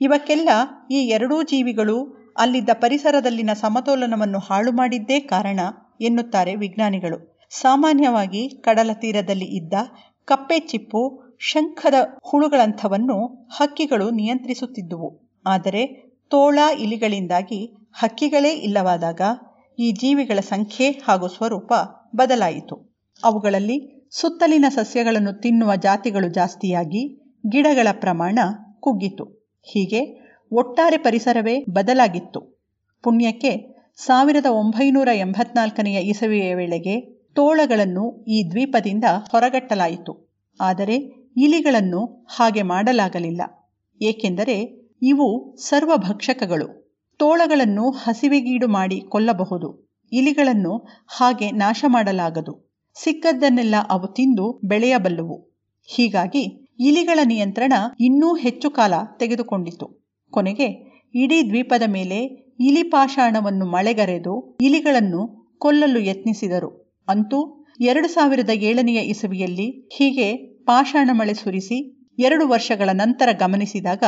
[0.00, 0.48] ಇವಕ್ಕೆಲ್ಲ
[0.90, 1.96] ಈ ಎರಡೂ ಜೀವಿಗಳು
[2.38, 5.60] ಅಲ್ಲಿದ್ದ ಪರಿಸರದಲ್ಲಿನ ಸಮತೋಲನವನ್ನು ಹಾಳು ಮಾಡಿದ್ದೇ ಕಾರಣ
[6.00, 7.36] ಎನ್ನುತ್ತಾರೆ ವಿಜ್ಞಾನಿಗಳು.
[7.50, 9.72] ಸಾಮಾನ್ಯವಾಗಿ ಕಡಲ ತೀರದಲ್ಲಿ ಇದ್ದ
[10.24, 11.94] ಕಪ್ಪೆ ಚಿಪ್ಪು ಶಂಖದ
[12.24, 15.30] ಹುಳುಗಳಂಥವನ್ನು ಹಕ್ಕಿಗಳು ನಿಯಂತ್ರಿಸುತ್ತಿದ್ದುವು.
[15.46, 15.86] ಆದರೆ
[16.30, 19.20] ತೋಳ ಇಲಿಗಳಿಂದಾಗಿ ಹಕ್ಕಿಗಳೇ ಇಲ್ಲವಾದಾಗ
[19.78, 21.72] ಈ ಜೀವಿಗಳ ಸಂಖ್ಯೆ ಹಾಗೂ ಸ್ವರೂಪ
[22.16, 22.96] ಬದಲಾಯಿತು.
[23.24, 28.38] ಅವುಗಳಲ್ಲಿ ಸುತ್ತಲಿನ ಸಸ್ಯಗಳನ್ನು ತಿನ್ನುವ ಜಾತಿಗಳು ಜಾಸ್ತಿಯಾಗಿ ಗಿಡಗಳ ಪ್ರಮಾಣ
[28.80, 29.24] ಕುಗ್ಗಿತು.
[29.62, 32.62] ಹೀಗೆ ಒಟ್ಟಾರೆ ಪರಿಸರವೇ ಬದಲಾಗಿತ್ತು.
[33.02, 36.94] ಪುಣ್ಯಕ್ಕೆ ಸಾವಿರದ ಒಂಬೈನೂರ ಎಂಬತ್ನಾಲ್ಕನೆಯ ಇಸವಿಯ ವೇಳೆಗೆ
[37.34, 40.12] ತೋಳಗಳನ್ನು ಈ ದ್ವೀಪದಿಂದ ಹೊರಗಟ್ಟಲಾಯಿತು.
[40.60, 40.96] ಆದರೆ
[41.36, 43.42] ಇಲಿಗಳನ್ನು ಹಾಗೆ ಮಾಡಲಾಗಲಿಲ್ಲ.
[44.00, 44.56] ಏಕೆಂದರೆ
[45.02, 46.68] ಇವು ಸರ್ವಭಕ್ಷಕಗಳು.
[47.20, 49.68] ತೋಳಗಳನ್ನು ಹಸಿವೆಗೀಡು ಮಾಡಿ ಕೊಲ್ಲಬಹುದು.
[50.12, 52.54] ಇಲಿಗಳನ್ನು ಹಾಗೆ ನಾಶ ಮಾಡಲಾಗದು
[52.96, 55.36] ಸಿಕ್ಕದ್ದನ್ನೆಲ್ಲ ಅವು ತಿಂದು ಬೆಳೆಯಬಲ್ಲುವು.
[55.88, 56.44] ಹೀಗಾಗಿ
[56.80, 59.86] ಇಲಿಗಳ ನಿಯಂತ್ರಣ ಇನ್ನೂ ಹೆಚ್ಚು ಕಾಲ ತೆಗೆದುಕೊಂಡಿತು.
[60.32, 60.68] ಕೊನೆಗೆ
[61.14, 65.22] ಇಡೀ ದ್ವೀಪದ ಮೇಲೆ ಇಲಿ ಪಾಷಾಣವನ್ನು ಮಳೆಗರೆದು ಇಲಿಗಳನ್ನು
[65.58, 66.70] ಕೊಲ್ಲಲು ಯತ್ನಿಸಿದರು.
[67.08, 67.38] ಅಂತೂ
[67.80, 70.28] ಎರಡು ಸಾವಿರದ ಏಳನೆಯ ಇಸವಿಯಲ್ಲಿ ಹೀಗೆ
[70.64, 71.78] ಪಾಷಾಣ ಮಳೆ ಸುರಿಸಿ
[72.18, 74.04] ಎರಡು ವರ್ಷಗಳ ನಂತರ ಗಮನಿಸಿದಾಗ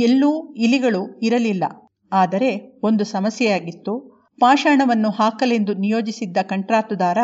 [0.00, 1.64] ಎಲ್ಲೂ ಇಲಿಗಳು ಇರಲಿಲ್ಲ.
[2.12, 2.50] ಆದರೆ
[2.82, 3.94] ಒಂದು ಸಮಸ್ಯೆಯಾಗಿತ್ತು.
[4.38, 7.18] ಪಾಷಾಣವನ್ನು ಹಾಕಲೆಂದು ನಿಯೋಜಿಸಿದ್ದ ಕಂಟ್ರಾತುದಾರ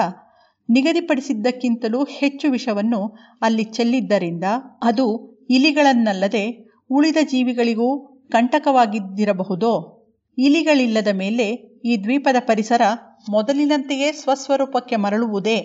[0.69, 3.01] ನಿಗದಿಪಡಿಸಿದ್ದಕ್ಕಿಂತಲೂ ಹೆಚ್ಚು ವಿಷವನ್ನು
[3.43, 4.47] ಅಲ್ಲಿ ಚೆಲ್ಲಿದ್ದರಿಂದ
[4.83, 5.07] ಅದು
[5.51, 6.45] ಇಲಿಗಳನ್ನಲ್ಲದೆ
[6.91, 7.89] ಉಳಿದ ಜೀವಿಗಳಿಗೂ
[8.33, 9.94] ಕಂಟಕವಾಗಿದ್ದಿರಬಹುದೋ
[10.39, 11.47] ಇಲಿಗಳಿಲ್ಲದ ಮೇಲೆ
[11.85, 12.83] ಈ ದ್ವೀಪದ ಪರಿಸರ
[13.31, 15.59] ಮೊದಲಿನಂತೆಯೇ ಸ್ವಸ್ವರೂಪಕ್ಕೆ ಮರಳುವುದೇ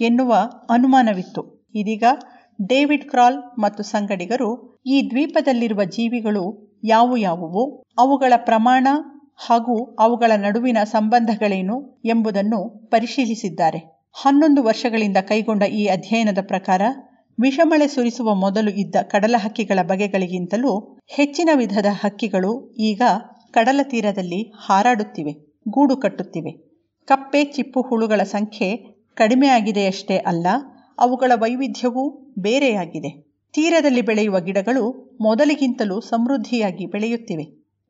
[0.00, 0.32] ಎನ್ನುವ
[0.70, 1.42] ಅನುಮಾನವಿತ್ತು.
[1.74, 2.04] ಇದೀಗ
[2.62, 4.50] ಡೇವಿಡ್ ಕ್ರಾಲ್ ಮತ್ತು ಸಂಗಡಿಗರು
[4.86, 6.44] ಈ ದ್ವೀಪದಲ್ಲಿರುವ ಜೀವಿಗಳು
[6.84, 7.62] ಯಾವು ಯಾವುವು,
[7.98, 8.86] ಅವುಗಳ ಪ್ರಮಾಣ
[9.36, 12.60] ಹಾಗೂ ಅವುಗಳ ನಡುವಿನ ಸಂಬಂಧಗಳೇನು ಎಂಬುದನ್ನು
[12.90, 13.80] ಪರಿಶೀಲಿಸಿದ್ದಾರೆ.
[14.16, 16.82] ಹನ್ನೊಂದು ವರ್ಷಗಳಿಂದ ಕೈಗೊಂಡ ಈ ಅಧ್ಯಯನದ ಪ್ರಕಾರ
[17.38, 20.72] ವಿಷಮಳೆ ಸುರಿಸುವ ಮೊದಲು ಇದ್ದ ಕಡಲ ಹಕ್ಕಿಗಳ ಬಗೆಗಳಿಗಿಂತಲೂ
[21.16, 23.02] ಹೆಚ್ಚಿನ ವಿಧದ ಹಕ್ಕಿಗಳು ಈಗ
[23.54, 25.32] ಕಡಲ ತೀರದಲ್ಲಿ ಹಾರಾಡುತ್ತಿವೆ,
[25.68, 26.52] ಗೂಡು ಕಟ್ಟುತ್ತಿವೆ.
[27.04, 28.76] ಕಪ್ಪೆ ಚಿಪ್ಪು ಹುಳುಗಳ ಸಂಖ್ಯೆ
[29.14, 30.46] ಕಡಿಮೆಯಾಗಿದೆಯಷ್ಟೇ ಅಲ್ಲ,
[30.98, 33.10] ಅವುಗಳ ವೈವಿಧ್ಯವೂ ಬೇರೆಯಾಗಿದೆ.
[33.52, 37.44] ತೀರದಲ್ಲಿ ಬೆಳೆಯುವ ಗಿಡಗಳು ಮೊದಲಿಗಿಂತಲೂ ಸಮೃದ್ಧಿಯಾಗಿ ಬೆಳೆಯುತ್ತಿವೆ.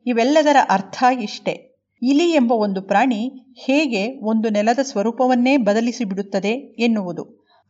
[0.07, 1.55] ಇವೆಲ್ಲದರ ಅರ್ಥ ಇಷ್ಟೇ.
[2.03, 3.20] ಇಲಿ ಎಂಬ ಒಂದು ಪ್ರಾಣಿ
[3.65, 7.23] ಹೇಗೆ ಒಂದು ನೆಲದ ಸ್ವರೂಪವನ್ನೇ ಬದಲಿಸಿಬಿಡುತ್ತದೆ ಎನ್ನುವುದು.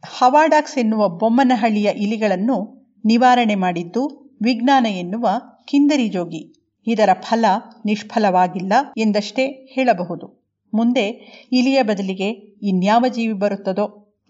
[0.04, 2.56] ಹವಾಡಾಕ್ಸ್ ಎನ್ನುವ ಬೊಮ್ಮನಹಳ್ಳಿಯ ಇಲಿಗಳನ್ನು
[3.04, 5.28] ನಿವಾರಣೆ ಮಾಡಿದ್ದು ವಿಜ್ಞಾನ ಎನ್ನುವ
[5.64, 6.63] ಕಿಂದರಿ ಜೋಗಿ.
[6.86, 7.44] ಇದರ ಫಲ
[7.84, 10.44] ನಿಷ್ಫಲವಾಗಿಲ್ಲ ಎಂದಷ್ಟೇ ಹೇಳಬಹುದು.
[10.74, 11.08] ಮುಂದೆ
[11.52, 12.28] ಇಲಿಯ ಬದಲಿಗೆ
[12.68, 13.84] ಇನ್ಯಾವ ಜೀವಿ ಬರುತ್ತದೋ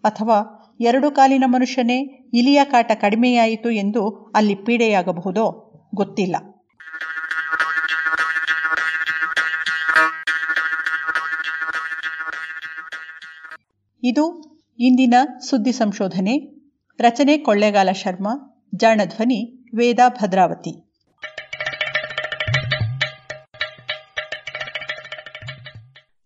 [0.05, 2.01] ಅಥವಾ ಎರಡು ಕಾಲಿನ ಮನುಷ್ಯನೇ
[2.35, 6.37] ಇಲಿಯ ಕಾಟ ಕಡಿಮೆಯಾಯಿತು ಎಂದು ಅಲ್ಲಿ ಪೀಡೆಯಾಗಬಹುದೋ ಗೊತ್ತಿಲ್ಲ.
[14.03, 15.15] ಇದು ಇಂದಿನ
[15.51, 16.37] ಸುದ್ದಿ ಸಂಶೋಧನೆ.
[16.99, 20.94] ರಚನೆ ಕೊಳ್ಳೇಗಾಲ ಶರ್ಮಾ, ಜಾಣಧ್ವನಿ ವೇದಾ ಭದ್ರಾವತಿ.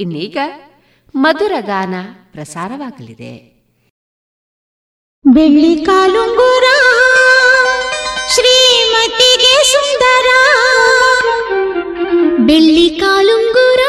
[0.00, 0.38] ಇನ್ನೀಗ
[1.14, 1.94] ಮಧುರಗಾನ
[2.32, 3.56] ಪ್ರಸಾರವಾಗಲಿದೆ.
[5.34, 6.64] ಬೆಳ್ಳಿ ಕಾಲುಂಗುರ
[8.34, 10.26] ಶ್ರೀಮತಿಗೆ ಸುಂದರ.
[12.46, 13.80] ಬೆಳ್ಳಿ ಕಾಲುಂಗುರ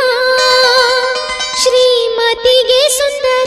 [1.61, 3.46] ಶ್ರೀಮತಿಗೆ ಸುಂದರ.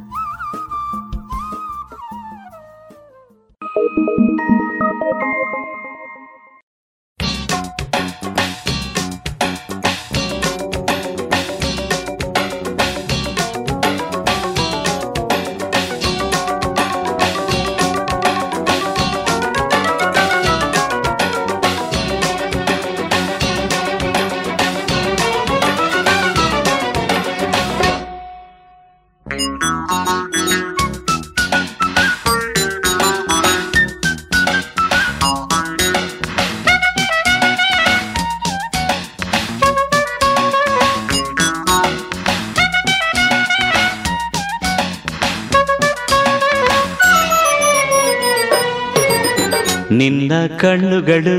[50.47, 51.37] ಕಣ್ಣುಗಳು,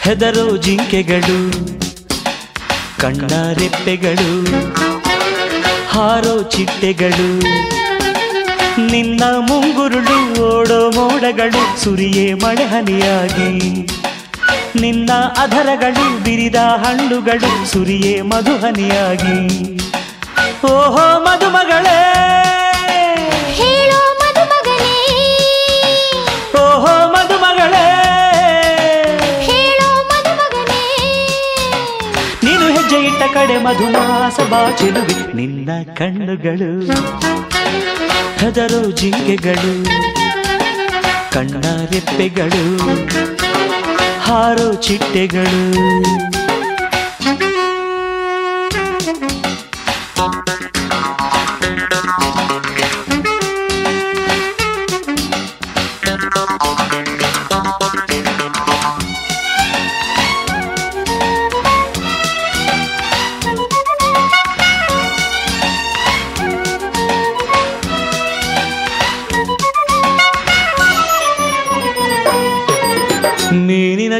[0.00, 1.38] ಹೆದರೋ ಜಿಂಕೆಗಳು
[3.00, 4.32] ಕಣ್ಣ ರೆಪ್ಪೆಗಳು
[5.92, 7.28] ಹಾರೋ ಚಿಟ್ಟೆಗಳು,
[8.90, 10.16] ನಿನ್ನ ಮುಂಗುರುಳು
[10.48, 13.50] ಓಡೋ ಮೋಡಗಳು, ಸುರಿಯೇ ಮಳೆ ಹನಿಯಾಗಿ,
[14.80, 15.10] ನಿನ್ನ
[15.44, 19.38] ಅಧರಗಳು ಬಿರಿದ ಹಣ್ಣುಗಳು, ಸುರಿಯೇ ಮಧುಹನಿಯಾಗಿ
[20.64, 21.98] ಓಹೋ ಮಧುಮಗಳೇ
[33.68, 34.40] ಮಧುಮಾಸ
[35.34, 36.68] ನಿನ್ನ ಕಣ್ಣುಗಳು
[38.40, 39.72] ಹದರು ಜಿಂಕೆಗಳು
[41.30, 42.64] ಕಣ್ಣ ರೆಪ್ಪೆಗಳು
[44.20, 45.62] ಹಾರೋ ಚಿಟ್ಟೆಗಳು.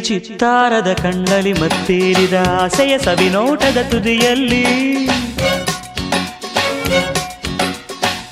[0.08, 4.62] ಚಿತ್ತಾರದ ಕಣ್ಣಲ್ಲಿ ಮತ್ತೇರಿದ ಆಸೆಯ ಸವಿನೋಟದ ತುದಿಯಲ್ಲಿ.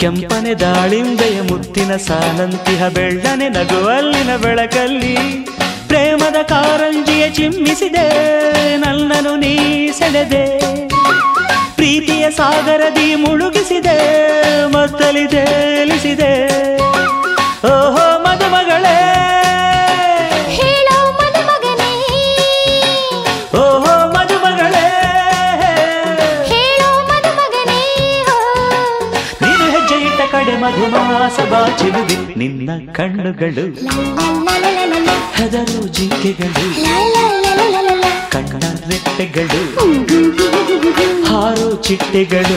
[0.00, 5.16] ಕೆಂಪನೆ ದಾಳಿಂಬೆಯ ಮುತ್ತಿನ ಸಾಲಂತಿಹ ಬೆಳ್ಳನೆ ನಗುವಲ್ಲಿನ ಬೆಳಕಲ್ಲಿ
[5.88, 8.06] ಪ್ರೇಮದ ಕಾರಂಜಿಯ ಚಿಮ್ಮಿಸಿದೆ
[8.76, 9.54] ನನ್ನನು ನೀ
[9.92, 10.44] ಸೆಳೆದೆ
[11.76, 13.98] ಪ್ರೀತಿಯ ಸಾಗರದಿ ಮುಳುಗಿಸಿದೆ,
[14.68, 16.32] ಮತ್ತಲಿ ತೇಲಿಸಿದೆ.
[30.80, 33.66] ಮಧುಮಾಸ ಬಾಚಿರುವೆ ನಿನ್ನ ಕಣ್ಣುಗಳು.
[35.34, 36.64] ಹೆದರು ಜಿಂಕೆಗಳು.
[38.30, 39.62] ಕಣ್ಣ ರೆಪ್ಪೆಗಳು
[41.26, 42.56] ಹಾರೋ ಚಿಟ್ಟೆಗಳು.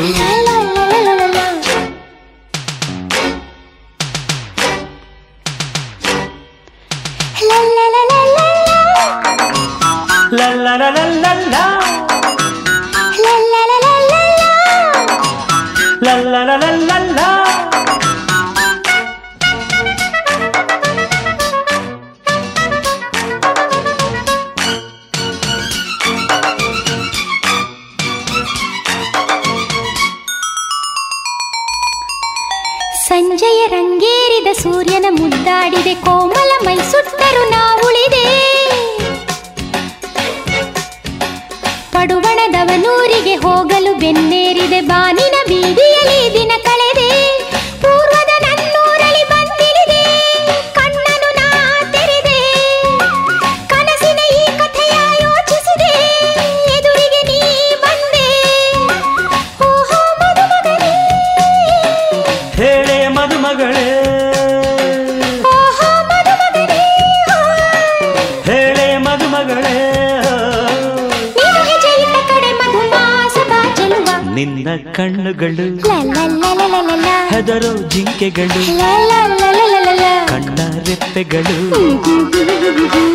[78.38, 80.00] ಲಲಲಲಲಲಲ.
[80.28, 81.58] ಕಣ್ಣ ರೆಪ್ಪೆಗಳು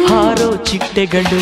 [0.07, 1.39] ಹಾರೋ ಚಿಟ್ಟೆಗಳು.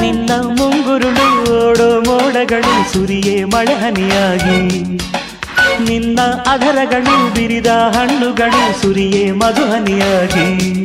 [0.00, 4.82] ನಿನ್ನ ಮುಂಗುರುಳು ಓಡೋ ಮೋಡಗಳು, ಸುರಿಯೇ ಮಳೆಹನಿಯಾಗಿ,
[5.88, 6.20] ನಿನ್ನ
[6.50, 10.80] ಅಧರಗಳು ಬಿರಿದ ಹಣ್ಣುಗಳು, ಸುರಿಯೇ ಮಧುಹನಿಯಾಗಿ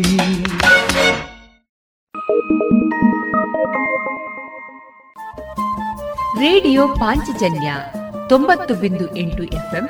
[6.39, 7.73] ರೇಡಿಯೋ ಪಾಂಚಜನ್ಯ
[8.30, 9.89] ತೊಂಬತ್ತು ಬಿಂದು ಎಂಟು ಎಫ್ಎಂ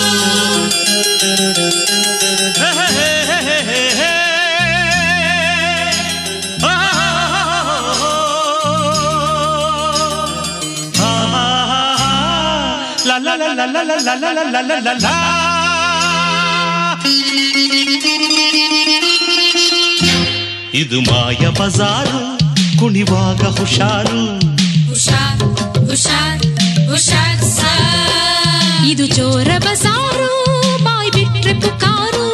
[20.81, 22.21] ಇದು ಮಾಯ ಬಜಾರು
[22.79, 24.21] ಕುಣಿವಾಗ ಹುಷಾರು
[24.89, 25.41] ಹುಷಾರ್
[25.89, 26.43] ಹುಷಾರ್
[26.91, 27.41] ಹುಷಾರ್
[28.91, 30.29] ಇದು ಜೋರ ಬಜಾರು
[30.83, 32.27] ಬಾಯ್ ಬಿಟ್ರೆ ಪುಕಾರು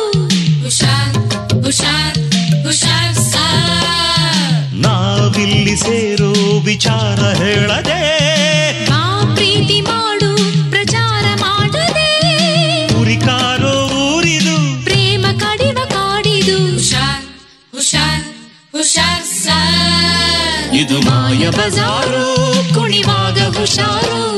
[0.64, 1.18] ಹುಷಾರ್
[1.66, 2.18] ಹುಷಾರ್
[2.66, 3.16] ಹುಷಾರ್
[4.86, 6.32] ನಾವಿಲ್ಲಿ ಸೇರೋ
[6.66, 8.02] ವಿಚಾರ ಹೇಳದೆ
[21.50, 22.26] ಬಜಾರು
[22.74, 24.37] ಕುಣಿವಾಗ ಹುಷಾರು.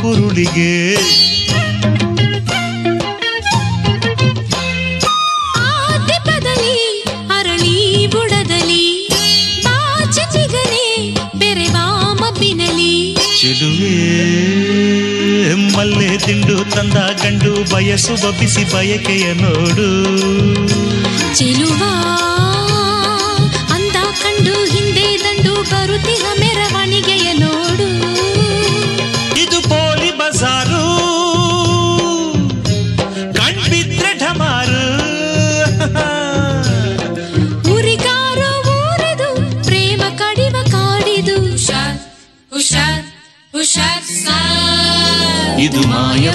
[0.00, 0.72] ಕುರುಳಿಗೆ
[13.40, 13.94] ಚೆಲುವೆ
[15.74, 19.88] ಮಲ್ಲೆ ದಿಂಡು ತಂದ ಕಂಡು ಬಯಸುವ ಬಿಸಿ ಬಯಕೆಯ ನೋಡು
[21.34, 21.92] ಚಿಲುವಾ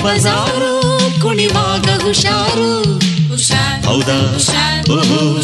[0.02, 0.74] ಬಜಾರು
[1.22, 3.00] ಕುಣಿವಾಗ ಹುಷಾರು.
[3.86, 4.38] ಹೌದಾ?
[4.94, 5.42] ಓಹೋ.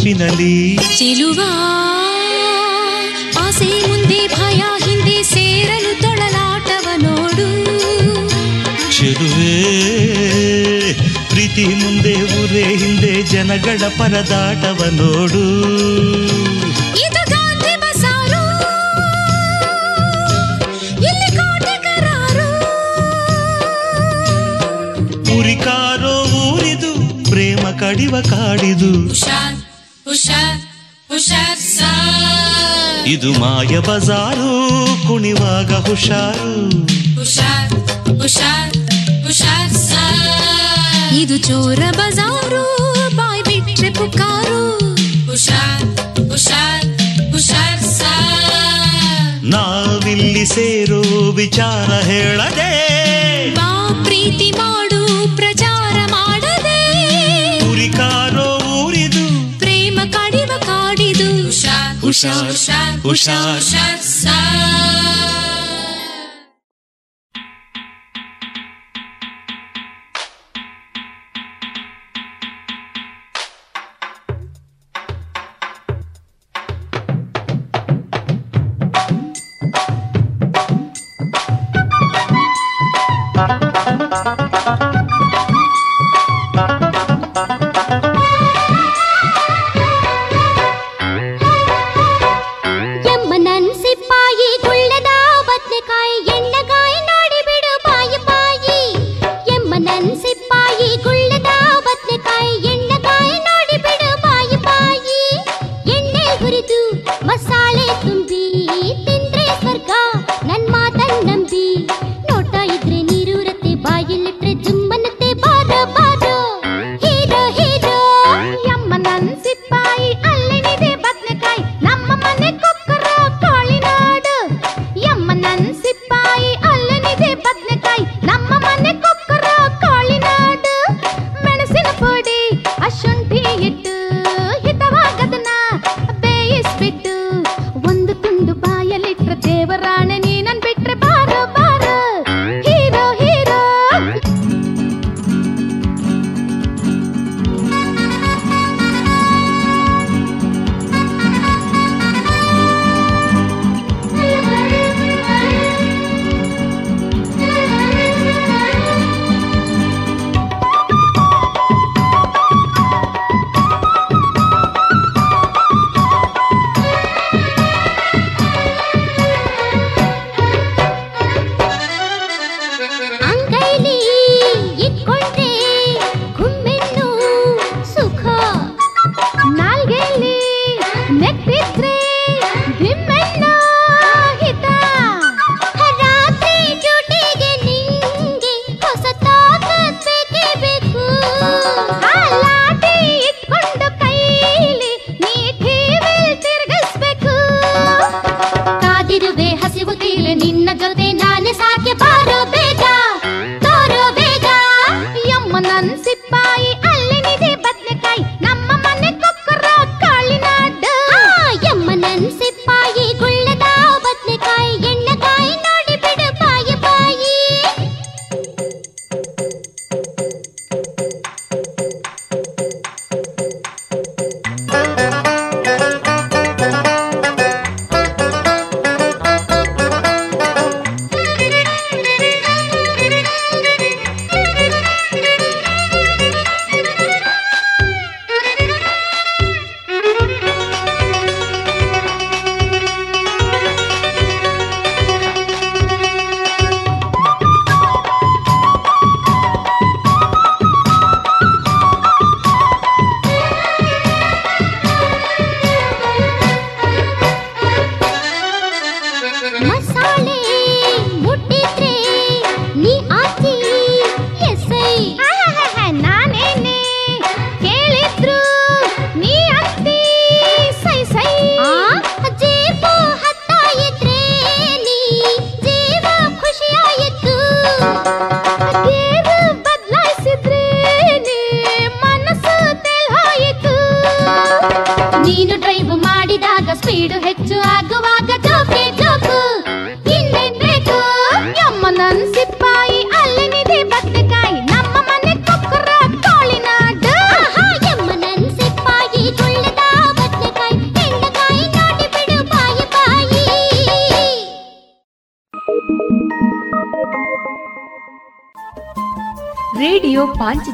[0.00, 1.40] ಚಿಪ್ಪಿನಲಿ ಚೆಲುವ.
[3.40, 7.48] ಆಸೆ ಮುಂದೆ ಭಯ ಹಿಂದೆ ಸೇರಲು ತೊಳಲಾಟವ ನೋಡು.
[8.96, 9.56] ಚೆಲುವೆ
[11.28, 15.44] ಪ್ರೀತಿ ಮುಂದೆ ಊರೇ ಹಿಂದೆ ಜನಗಳ ಪರದಾಟವ ನೋಡು.
[25.38, 26.16] ಉರಿಕಾರೋ
[26.46, 26.92] ಊರಿದು
[27.30, 29.14] ಪ್ರೇಮ ಕಡಿವ ಕಾಡಿದು.
[33.20, 34.50] ಇದು ಮಾಯ ಬಜಾರು
[35.08, 36.52] ಕುಣಿವಾಗ ಹುಷಾರು.
[37.18, 37.72] ಹುಷಾರ್
[38.20, 38.76] ಹುಷಾರ್
[39.26, 39.74] ಹುಷಾರ್
[41.12, 42.62] ಇದು ಚೋರ ಬಜಾರು
[43.16, 44.62] ಬಾಯ್ ಬಿಟ್ರೆ ಪುಕಾರು.
[45.30, 45.84] ಹುಷಾರ್
[46.30, 46.86] ಹುಷಾರ್
[47.32, 47.84] ಹುಷಾರ್
[49.44, 52.69] ನಾವಿಲ್ಲಿ ಸೇರೋ ವಿಚಾರ ಹೇಳದೆ
[62.20, 64.99] Hushan, Hushan, Hushan, Hushan,